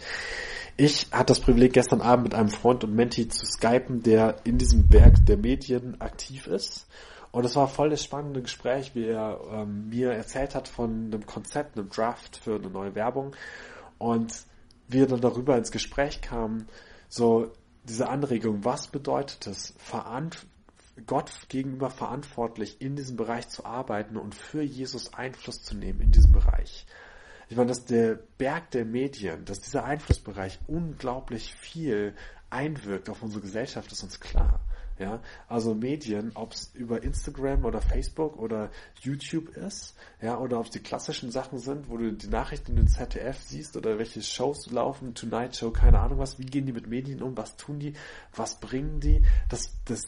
Ich 0.78 1.08
hatte 1.12 1.26
das 1.26 1.40
Privileg, 1.40 1.74
gestern 1.74 2.00
Abend 2.00 2.24
mit 2.24 2.34
einem 2.34 2.48
Freund 2.48 2.84
und 2.84 2.94
Menti 2.94 3.28
zu 3.28 3.44
skypen, 3.44 4.02
der 4.02 4.36
in 4.44 4.56
diesem 4.56 4.88
Berg 4.88 5.26
der 5.26 5.36
Medien 5.36 6.00
aktiv 6.00 6.46
ist. 6.46 6.86
Und 7.32 7.44
es 7.44 7.54
war 7.54 7.68
voll 7.68 7.90
das 7.90 8.02
spannende 8.02 8.40
Gespräch, 8.40 8.94
wie 8.94 9.04
er 9.04 9.38
ähm, 9.52 9.90
mir 9.90 10.12
erzählt 10.12 10.54
hat 10.54 10.68
von 10.68 11.06
einem 11.06 11.26
Konzept, 11.26 11.76
einem 11.78 11.90
Draft 11.90 12.38
für 12.38 12.54
eine 12.54 12.70
neue 12.70 12.94
Werbung. 12.94 13.36
Und 13.98 14.32
wir 14.88 15.06
dann 15.06 15.20
darüber 15.20 15.58
ins 15.58 15.70
Gespräch 15.70 16.22
kamen, 16.22 16.66
so 17.10 17.52
diese 17.84 18.08
Anregung, 18.08 18.64
was 18.64 18.88
bedeutet 18.88 19.46
es, 19.46 19.74
Gott 21.06 21.32
gegenüber 21.48 21.90
verantwortlich 21.90 22.80
in 22.80 22.96
diesem 22.96 23.16
Bereich 23.16 23.48
zu 23.48 23.64
arbeiten 23.64 24.16
und 24.16 24.34
für 24.34 24.62
Jesus 24.62 25.12
Einfluss 25.12 25.62
zu 25.62 25.76
nehmen 25.76 26.00
in 26.00 26.12
diesem 26.12 26.32
Bereich. 26.32 26.86
Ich 27.48 27.56
meine, 27.56 27.68
dass 27.68 27.84
der 27.84 28.18
Berg 28.38 28.70
der 28.72 28.84
Medien, 28.84 29.44
dass 29.44 29.60
dieser 29.60 29.84
Einflussbereich 29.84 30.58
unglaublich 30.66 31.54
viel 31.54 32.14
einwirkt 32.50 33.08
auf 33.10 33.22
unsere 33.22 33.42
Gesellschaft, 33.42 33.92
ist 33.92 34.02
uns 34.02 34.20
klar. 34.20 34.60
Ja, 34.98 35.20
also 35.46 35.74
Medien, 35.74 36.32
ob 36.34 36.52
es 36.52 36.70
über 36.74 37.02
Instagram 37.02 37.66
oder 37.66 37.82
Facebook 37.82 38.38
oder 38.38 38.70
YouTube 39.02 39.50
ist, 39.50 39.94
ja, 40.22 40.38
oder 40.38 40.58
ob 40.58 40.66
es 40.66 40.70
die 40.70 40.80
klassischen 40.80 41.30
Sachen 41.30 41.58
sind, 41.58 41.90
wo 41.90 41.98
du 41.98 42.14
die 42.14 42.28
Nachrichten 42.28 42.70
in 42.70 42.76
den 42.78 42.88
ZDF 42.88 43.38
siehst 43.42 43.76
oder 43.76 43.98
welche 43.98 44.22
Shows 44.22 44.70
laufen, 44.70 45.14
Tonight 45.14 45.54
Show, 45.54 45.70
keine 45.70 45.98
Ahnung 46.00 46.18
was, 46.18 46.38
wie 46.38 46.46
gehen 46.46 46.64
die 46.64 46.72
mit 46.72 46.86
Medien 46.86 47.22
um, 47.22 47.36
was 47.36 47.56
tun 47.56 47.78
die, 47.78 47.92
was 48.34 48.58
bringen 48.58 48.98
die, 49.00 49.22
das, 49.50 49.74
das, 49.84 50.04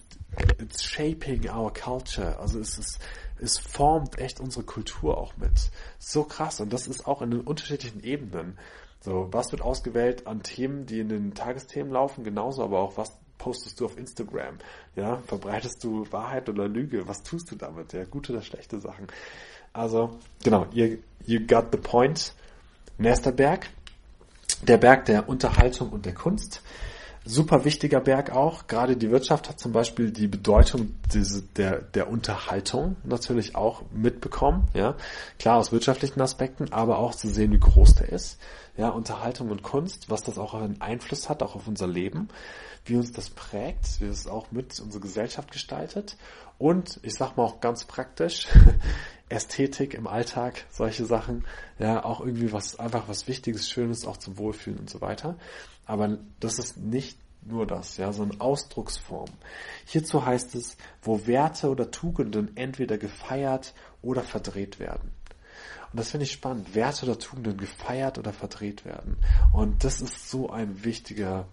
it's 0.59 0.83
shaping 0.83 1.51
our 1.51 1.71
culture, 1.71 2.39
also 2.39 2.59
es 2.59 2.79
ist, 2.79 2.99
es 3.41 3.59
formt 3.59 4.19
echt 4.19 4.41
unsere 4.41 4.65
Kultur 4.65 5.19
auch 5.19 5.37
mit. 5.37 5.71
So 5.99 6.25
krass 6.25 6.61
und 6.61 6.73
das 6.73 6.87
ist 6.87 7.07
auch 7.07 7.21
in 7.21 7.31
den 7.31 7.41
unterschiedlichen 7.43 8.03
Ebenen. 8.03 8.57
So, 9.01 9.29
was 9.31 9.53
wird 9.53 9.63
ausgewählt 9.63 10.27
an 10.27 10.43
Themen, 10.43 10.87
die 10.87 11.01
in 11.01 11.09
den 11.09 11.35
Tagesthemen 11.35 11.93
laufen, 11.93 12.25
genauso 12.25 12.65
aber 12.65 12.81
auch 12.81 12.97
was 12.97 13.17
postest 13.39 13.81
du 13.81 13.87
auf 13.87 13.97
Instagram? 13.97 14.59
Ja, 14.97 15.23
verbreitest 15.27 15.83
du 15.85 16.07
Wahrheit 16.11 16.49
oder 16.49 16.69
Lüge? 16.69 17.07
Was 17.09 17.23
tust 17.23 17.51
du 17.51 17.57
damit? 17.57 17.93
Ja, 17.93 18.05
gute 18.05 18.33
oder 18.33 18.43
schlechte 18.43 18.79
Sachen. 18.79 19.07
Also, 19.73 20.19
genau, 20.43 20.67
you, 20.73 20.99
you 21.25 21.41
got 21.47 21.67
the 21.73 21.79
point. 21.79 22.35
Nächster 22.99 23.31
Berg 23.31 23.71
Der 24.63 24.77
Berg 24.77 25.05
der 25.05 25.29
Unterhaltung 25.29 25.91
und 25.91 26.05
der 26.05 26.15
Kunst 26.15 26.63
super 27.29 27.65
wichtiger 27.65 28.01
Berg 28.01 28.31
auch. 28.31 28.67
Gerade 28.67 28.97
die 28.97 29.11
Wirtschaft 29.11 29.49
hat 29.49 29.61
zum 29.61 29.73
Beispiel 29.73 30.11
die 30.11 30.27
Bedeutung 30.27 30.95
diese, 31.13 31.43
der, 31.43 31.83
der 31.83 32.09
Unterhaltung 32.09 32.97
natürlich 33.05 33.55
auch 33.55 33.83
mitbekommen. 33.93 34.67
Ja, 34.75 34.97
klar 35.39 35.59
aus 35.59 35.71
wirtschaftlichen 35.71 36.21
Aspekten, 36.21 36.73
aber 36.73 36.99
auch 36.99 37.15
zu 37.15 37.29
sehen, 37.29 37.53
wie 37.53 37.61
groß 37.61 37.97
der 37.97 38.09
ist. 38.09 38.39
Ja, 38.77 38.89
Unterhaltung 38.91 39.51
und 39.51 39.63
Kunst, 39.63 40.09
was 40.09 40.23
das 40.23 40.39
auch 40.39 40.55
einen 40.55 40.81
Einfluss 40.81 41.29
hat, 41.29 41.43
auch 41.43 41.57
auf 41.57 41.67
unser 41.67 41.87
Leben, 41.87 42.29
wie 42.89 42.97
uns 42.97 43.13
das 43.13 43.31
prägt, 43.31 44.01
wie 44.01 44.07
es 44.07 44.27
auch 44.27 44.51
mit 44.51 44.79
unsere 44.81 45.01
Gesellschaft 45.01 45.51
gestaltet. 45.51 46.17
Und 46.59 46.99
ich 47.03 47.15
sag 47.15 47.37
mal 47.37 47.45
auch 47.45 47.61
ganz 47.61 47.85
praktisch, 47.85 48.49
Ästhetik 49.29 49.95
im 49.95 50.07
Alltag, 50.07 50.65
solche 50.71 51.05
Sachen, 51.05 51.45
ja, 51.79 52.05
auch 52.05 52.21
irgendwie 52.21 52.53
was, 52.53 52.79
einfach 52.79 53.09
was 53.09 53.29
Wichtiges, 53.29 53.69
Schönes, 53.69 54.07
auch 54.07 54.17
zum 54.17 54.39
Wohlfühlen 54.39 54.81
und 54.81 54.91
so 54.91 55.01
weiter. 55.01 55.37
Aber 55.85 56.19
das 56.41 56.59
ist 56.59 56.79
nicht 56.79 57.19
nur 57.43 57.67
das, 57.67 57.97
ja, 57.97 58.13
sondern 58.13 58.41
Ausdrucksform. 58.41 59.31
Hierzu 59.87 60.25
heißt 60.25 60.55
es, 60.55 60.77
wo 61.03 61.27
Werte 61.27 61.71
oder 61.71 61.91
Tugenden 61.91 62.57
entweder 62.57 62.99
gefeiert 62.99 63.75
oder 64.03 64.23
verdreht 64.23 64.81
werden. 64.81 65.13
Und 65.93 66.01
das 66.01 66.11
finde 66.11 66.25
ich 66.25 66.33
spannend. 66.33 66.75
Werte 66.75 67.07
oder 67.07 67.19
Tugenden 67.19 67.57
gefeiert 67.57 68.19
oder 68.19 68.33
verdreht 68.33 68.85
werden. 68.85 69.17
Und 69.53 69.85
das 69.85 70.01
ist 70.01 70.29
so 70.29 70.51
ein 70.51 70.85
wichtiger 70.85 71.47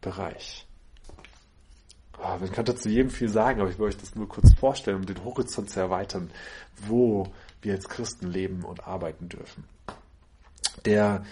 Bereich. 0.00 0.65
Oh, 2.18 2.38
man 2.40 2.50
könnte 2.50 2.74
zu 2.74 2.88
jedem 2.88 3.10
viel 3.10 3.28
sagen, 3.28 3.60
aber 3.60 3.70
ich 3.70 3.78
will 3.78 3.86
euch 3.86 3.96
das 3.96 4.14
nur 4.14 4.28
kurz 4.28 4.52
vorstellen, 4.54 4.98
um 4.98 5.06
den 5.06 5.24
Horizont 5.24 5.68
zu 5.68 5.80
erweitern, 5.80 6.30
wo 6.86 7.28
wir 7.60 7.74
als 7.74 7.88
Christen 7.88 8.28
leben 8.28 8.64
und 8.64 8.86
arbeiten 8.86 9.28
dürfen. 9.28 9.64
Der 10.84 11.24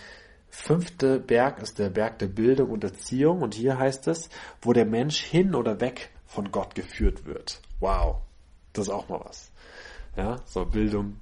fünfte 0.51 1.18
Berg 1.20 1.61
ist 1.61 1.78
der 1.78 1.91
Berg 1.91 2.18
der 2.18 2.28
Bildung 2.28 2.70
und 2.70 2.85
Erziehung 2.85 3.43
und 3.43 3.55
hier 3.55 3.78
heißt 3.78 4.09
es, 4.09 4.28
wo 4.61 4.72
der 4.72 4.85
Mensch 4.85 5.20
hin 5.20 5.55
oder 5.55 5.80
weg 5.80 6.11
von 6.26 6.51
Gott 6.51 6.74
geführt 6.74 7.24
wird. 7.24 7.61
Wow, 7.80 8.22
das 8.72 8.89
ist 8.89 8.93
auch 8.93 9.09
mal 9.09 9.20
was. 9.24 9.53
Ja, 10.16 10.37
so 10.45 10.64
Bildung, 10.64 11.16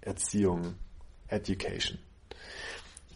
Erziehung, 0.00 0.74
Education. 1.28 1.98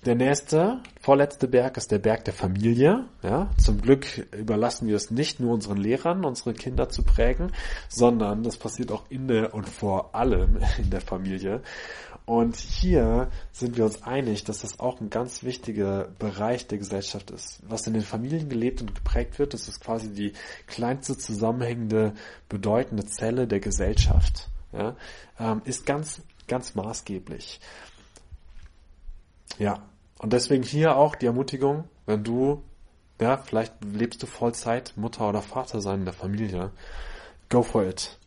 Der 0.05 0.15
nächste, 0.15 0.81
vorletzte 1.01 1.49
Berg 1.49 1.77
ist 1.77 1.91
der 1.91 1.99
Berg 1.99 2.25
der 2.25 2.35
Familie. 2.35 3.07
Ja, 3.23 3.51
zum 3.57 3.81
Glück 3.81 4.29
überlassen 4.37 4.87
wir 4.87 4.97
es 4.97 5.11
nicht 5.11 5.41
nur 5.41 5.53
unseren 5.53 5.79
Lehrern, 5.79 6.25
unsere 6.25 6.55
Kinder 6.55 6.89
zu 6.89 7.03
prägen, 7.03 7.53
sondern 7.89 8.43
das 8.43 8.57
passiert 8.57 8.93
auch 8.93 9.05
in 9.09 9.27
der 9.27 9.55
und 9.55 9.69
vor 9.69 10.15
allem 10.15 10.59
in 10.79 10.91
der 10.91 11.01
Familie. 11.01 11.63
Und 12.27 12.57
hier 12.57 13.31
sind 13.53 13.77
wir 13.77 13.85
uns 13.85 14.03
einig, 14.03 14.43
dass 14.43 14.61
das 14.63 14.81
auch 14.81 15.01
ein 15.01 15.11
ganz 15.11 15.45
wichtiger 15.45 16.09
Bereich 16.19 16.67
der 16.67 16.79
Gesellschaft 16.79 17.31
ist. 17.31 17.61
Was 17.69 17.87
in 17.87 17.95
den 17.95 18.03
Familien 18.03 18.49
gelebt 18.49 18.81
und 18.81 18.97
geprägt 18.97 19.39
wird, 19.39 19.55
das 19.55 19.69
ist 19.69 19.81
quasi 19.81 20.13
die 20.13 20.33
kleinste 20.67 21.17
zusammenhängende, 21.17 22.15
bedeutende 22.49 23.07
Zelle 23.07 23.47
der 23.47 23.61
Gesellschaft. 23.61 24.49
Ja, 24.73 24.97
ähm, 25.39 25.63
ist 25.65 25.87
ganz, 25.87 26.21
ganz 26.49 26.75
maßgeblich. 26.75 27.61
Ja, 29.59 29.83
und 30.19 30.33
deswegen 30.33 30.63
hier 30.63 30.97
auch 30.97 31.15
die 31.15 31.27
Ermutigung, 31.27 31.85
wenn 32.07 32.25
du, 32.25 32.63
ja, 33.21 33.39
vielleicht 33.39 33.75
lebst 33.85 34.23
du 34.23 34.27
Vollzeit, 34.27 34.95
Mutter 34.97 35.29
oder 35.29 35.43
Vater 35.43 35.81
sein 35.81 36.01
in 36.01 36.05
der 36.05 36.15
Familie, 36.15 36.73
go 37.49 37.63
for 37.63 37.85
it. 37.85 38.19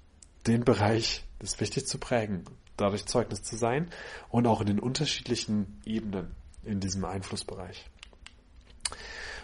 Den 0.48 0.64
Bereich 0.64 1.26
ist 1.40 1.60
wichtig 1.60 1.88
zu 1.88 1.98
prägen 1.98 2.46
dadurch 2.80 3.06
Zeugnis 3.06 3.44
zu 3.44 3.56
sein 3.56 3.90
und 4.30 4.48
auch 4.48 4.62
in 4.62 4.68
den 4.68 4.80
unterschiedlichen 4.80 5.80
Ebenen 5.86 6.36
in 6.64 6.80
diesem 6.80 7.06
Einflussbereich. 7.06 7.86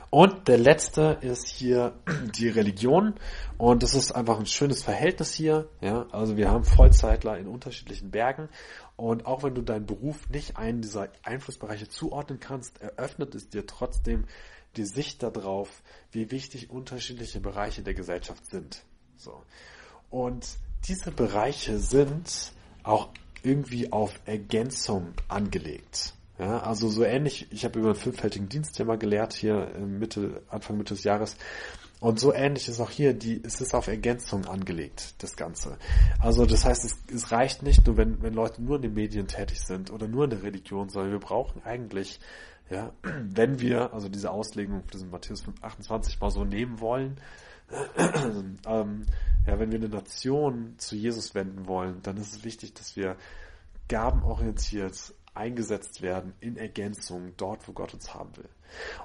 Und 0.09 0.47
der 0.47 0.57
letzte 0.57 1.17
ist 1.21 1.47
hier 1.47 1.93
die 2.38 2.47
Religion. 2.47 3.15
Und 3.57 3.84
das 3.84 3.95
ist 3.95 4.13
einfach 4.13 4.39
ein 4.39 4.45
schönes 4.45 4.84
Verhältnis 4.84 5.34
hier. 5.34 5.67
Ja, 5.82 6.05
also 6.11 6.38
wir 6.38 6.49
haben 6.49 6.63
Vollzeitler 6.63 7.38
in 7.38 7.47
unterschiedlichen 7.47 8.11
Bergen. 8.11 8.49
Und 8.97 9.25
auch 9.25 9.43
wenn 9.43 9.55
du 9.55 9.61
deinen 9.61 9.85
Beruf 9.85 10.29
nicht 10.29 10.57
einen 10.57 10.81
dieser 10.81 11.09
Einflussbereiche 11.23 11.89
zuordnen 11.89 12.39
kannst, 12.39 12.81
eröffnet 12.81 13.35
es 13.35 13.49
dir 13.49 13.65
trotzdem 13.65 14.25
die 14.77 14.85
Sicht 14.85 15.23
darauf, 15.23 15.81
wie 16.11 16.31
wichtig 16.31 16.69
unterschiedliche 16.69 17.39
Bereiche 17.39 17.81
der 17.81 17.93
Gesellschaft 17.93 18.45
sind. 18.45 18.83
So. 19.17 19.41
Und 20.09 20.57
diese 20.87 21.11
Bereiche 21.11 21.79
sind 21.79 22.53
auch 22.83 23.09
irgendwie 23.43 23.91
auf 23.91 24.19
Ergänzung 24.25 25.13
angelegt. 25.27 26.13
Ja, 26.37 26.59
also 26.59 26.89
so 26.89 27.03
ähnlich, 27.03 27.47
ich 27.51 27.63
habe 27.63 27.79
über 27.79 27.89
einen 27.89 27.97
fünffältigen 27.97 28.49
Dienst 28.49 28.77
ja 28.77 28.85
mal 28.85 28.97
gelehrt 28.97 29.33
hier 29.33 29.71
Mitte, 29.79 30.43
Anfang 30.49 30.77
Mitte 30.77 30.93
des 30.93 31.03
Jahres. 31.03 31.37
Und 32.05 32.19
so 32.19 32.31
ähnlich 32.31 32.69
ist 32.69 32.79
auch 32.79 32.91
hier, 32.91 33.15
die, 33.15 33.41
es 33.43 33.61
ist 33.61 33.73
auf 33.73 33.87
Ergänzung 33.87 34.45
angelegt, 34.45 35.15
das 35.23 35.35
Ganze. 35.35 35.75
Also 36.19 36.45
das 36.45 36.63
heißt, 36.63 36.85
es, 36.85 36.99
es 37.11 37.31
reicht 37.31 37.63
nicht 37.63 37.87
nur, 37.87 37.97
wenn, 37.97 38.21
wenn 38.21 38.35
Leute 38.35 38.61
nur 38.61 38.75
in 38.75 38.83
den 38.83 38.93
Medien 38.93 39.25
tätig 39.25 39.59
sind 39.61 39.89
oder 39.89 40.07
nur 40.07 40.25
in 40.25 40.29
der 40.29 40.43
Religion, 40.43 40.87
sondern 40.87 41.13
wir 41.13 41.19
brauchen 41.19 41.63
eigentlich, 41.63 42.19
ja, 42.69 42.93
wenn 43.01 43.59
wir, 43.59 43.91
also 43.91 44.07
diese 44.07 44.29
Auslegung 44.29 44.83
diesen 44.93 45.09
Matthäus 45.09 45.43
28 45.63 46.21
mal 46.21 46.29
so 46.29 46.45
nehmen 46.45 46.79
wollen, 46.79 47.17
ähm, 48.67 49.07
ja, 49.47 49.57
wenn 49.57 49.71
wir 49.71 49.79
eine 49.79 49.89
Nation 49.89 50.75
zu 50.77 50.95
Jesus 50.95 51.33
wenden 51.33 51.65
wollen, 51.65 52.03
dann 52.03 52.17
ist 52.17 52.35
es 52.35 52.43
wichtig, 52.43 52.75
dass 52.75 52.95
wir 52.95 53.15
gabenorientiert 53.87 55.11
eingesetzt 55.33 56.03
werden 56.03 56.33
in 56.39 56.55
Ergänzung 56.55 57.33
dort, 57.35 57.67
wo 57.67 57.71
Gott 57.71 57.95
uns 57.95 58.13
haben 58.13 58.37
will. 58.37 58.49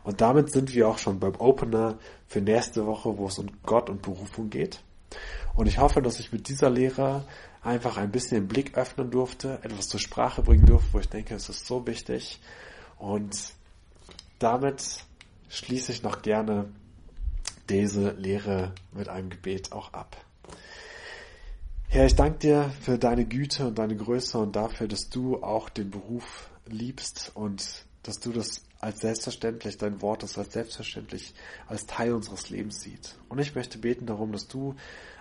Und 0.05 0.21
damit 0.21 0.53
sind 0.53 0.75
wir 0.75 0.89
auch 0.89 0.99
schon 0.99 1.21
beim 1.21 1.37
Opener 1.37 1.99
für 2.27 2.41
nächste 2.41 2.87
Woche, 2.87 3.17
wo 3.17 3.27
es 3.27 3.39
um 3.39 3.49
Gott 3.65 3.91
und 3.91 4.03
Berufung 4.03 4.51
geht. 4.51 4.83
Und 5.55 5.67
ich 5.67 5.79
hoffe, 5.79 6.03
dass 6.03 6.21
ich 6.21 6.33
mit 6.33 6.49
dieser 6.49 6.71
Lehre 6.71 7.25
einfach 7.63 7.97
ein 7.97 8.11
bisschen 8.11 8.43
den 8.43 8.49
Blick 8.49 8.77
öffnen 8.77 9.11
durfte, 9.11 9.59
etwas 9.63 9.89
zur 9.89 10.01
Sprache 10.01 10.43
bringen 10.43 10.67
durfte, 10.67 10.93
wo 10.93 10.99
ich 11.01 11.09
denke, 11.09 11.35
es 11.35 11.49
ist 11.49 11.67
so 11.67 11.87
wichtig. 11.87 12.41
Und 12.99 13.37
damit 14.39 15.05
schließe 15.49 15.93
ich 15.93 16.03
noch 16.03 16.23
gerne 16.23 16.71
diese 17.69 18.13
Lehre 18.13 18.73
mit 18.93 19.09
einem 19.09 19.31
Gebet 19.31 19.73
auch 19.73 19.93
ab. 19.93 20.17
Herr, 21.89 22.07
ich 22.07 22.15
danke 22.15 22.39
dir 22.39 22.71
für 22.81 22.99
deine 22.99 23.27
Güte 23.27 23.67
und 23.67 23.79
deine 23.79 23.97
Größe 23.97 24.39
und 24.39 24.55
dafür, 24.55 24.87
dass 24.87 25.11
du 25.11 25.43
auch 25.43 25.69
den 25.69 25.91
Beruf 25.91 26.49
liebst 26.67 27.33
und 27.35 27.85
dass 28.05 28.21
du 28.21 28.33
das 28.33 28.63
als 28.81 29.01
selbstverständlich, 29.01 29.77
dein 29.77 30.01
Wort 30.01 30.23
das 30.23 30.39
als 30.39 30.55
selbstverständlich 30.55 31.35
als 31.69 31.87
Teil 31.87 32.15
unseres 32.15 32.49
Lebens 32.49 32.81
sieht. 32.81 33.15
Und 33.29 33.39
ich 33.39 33.55
möchte 33.55 33.79
beten 33.79 34.07
darum, 34.07 34.33
dass 34.33 34.49
du 34.49 34.75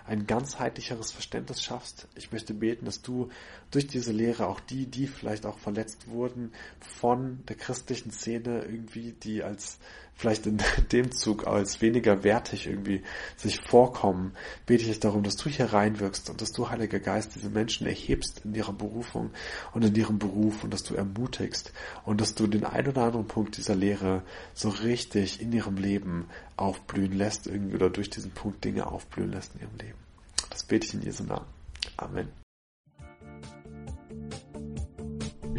ein 0.06 0.26
ganzheitlicheres 0.26 1.12
Verständnis 1.12 1.62
schaffst. 1.62 2.08
Ich 2.14 2.32
möchte 2.32 2.54
beten, 2.54 2.86
dass 2.86 3.02
du 3.02 3.28
durch 3.70 3.86
diese 3.86 4.12
Lehre 4.12 4.46
auch 4.46 4.60
die, 4.60 4.86
die 4.86 5.06
vielleicht 5.06 5.44
auch 5.44 5.58
verletzt 5.58 6.08
wurden 6.08 6.52
von 6.80 7.44
der 7.48 7.56
christlichen 7.56 8.10
Szene 8.10 8.64
irgendwie, 8.64 9.12
die 9.12 9.42
als 9.42 9.78
vielleicht 10.20 10.46
in 10.46 10.58
dem 10.92 11.12
Zug 11.12 11.46
als 11.46 11.80
weniger 11.80 12.22
wertig 12.22 12.66
irgendwie 12.66 13.02
sich 13.36 13.60
vorkommen, 13.66 14.32
bete 14.66 14.84
ich 14.84 15.00
darum, 15.00 15.22
dass 15.22 15.36
du 15.36 15.48
hier 15.48 15.72
reinwirkst 15.72 16.30
und 16.30 16.40
dass 16.40 16.52
du, 16.52 16.68
Heiliger 16.68 17.00
Geist, 17.00 17.34
diese 17.34 17.48
Menschen 17.48 17.86
erhebst 17.86 18.42
in 18.44 18.54
ihrer 18.54 18.72
Berufung 18.72 19.30
und 19.72 19.84
in 19.84 19.94
ihrem 19.94 20.18
Beruf 20.18 20.62
und 20.62 20.72
dass 20.72 20.82
du 20.82 20.94
ermutigst 20.94 21.72
und 22.04 22.20
dass 22.20 22.34
du 22.34 22.46
den 22.46 22.64
ein 22.64 22.86
oder 22.86 23.04
anderen 23.04 23.26
Punkt 23.26 23.56
dieser 23.56 23.74
Lehre 23.74 24.22
so 24.54 24.68
richtig 24.68 25.40
in 25.40 25.52
ihrem 25.52 25.76
Leben 25.76 26.26
aufblühen 26.56 27.12
lässt, 27.12 27.46
irgendwie 27.46 27.74
oder 27.74 27.90
durch 27.90 28.10
diesen 28.10 28.30
Punkt 28.32 28.64
Dinge 28.64 28.86
aufblühen 28.86 29.32
lässt 29.32 29.54
in 29.54 29.62
ihrem 29.62 29.76
Leben. 29.78 29.98
Das 30.50 30.64
bete 30.64 30.86
ich 30.86 30.94
in 30.94 31.02
Jesu 31.02 31.24
Namen. 31.24 31.46
Amen. 31.96 32.39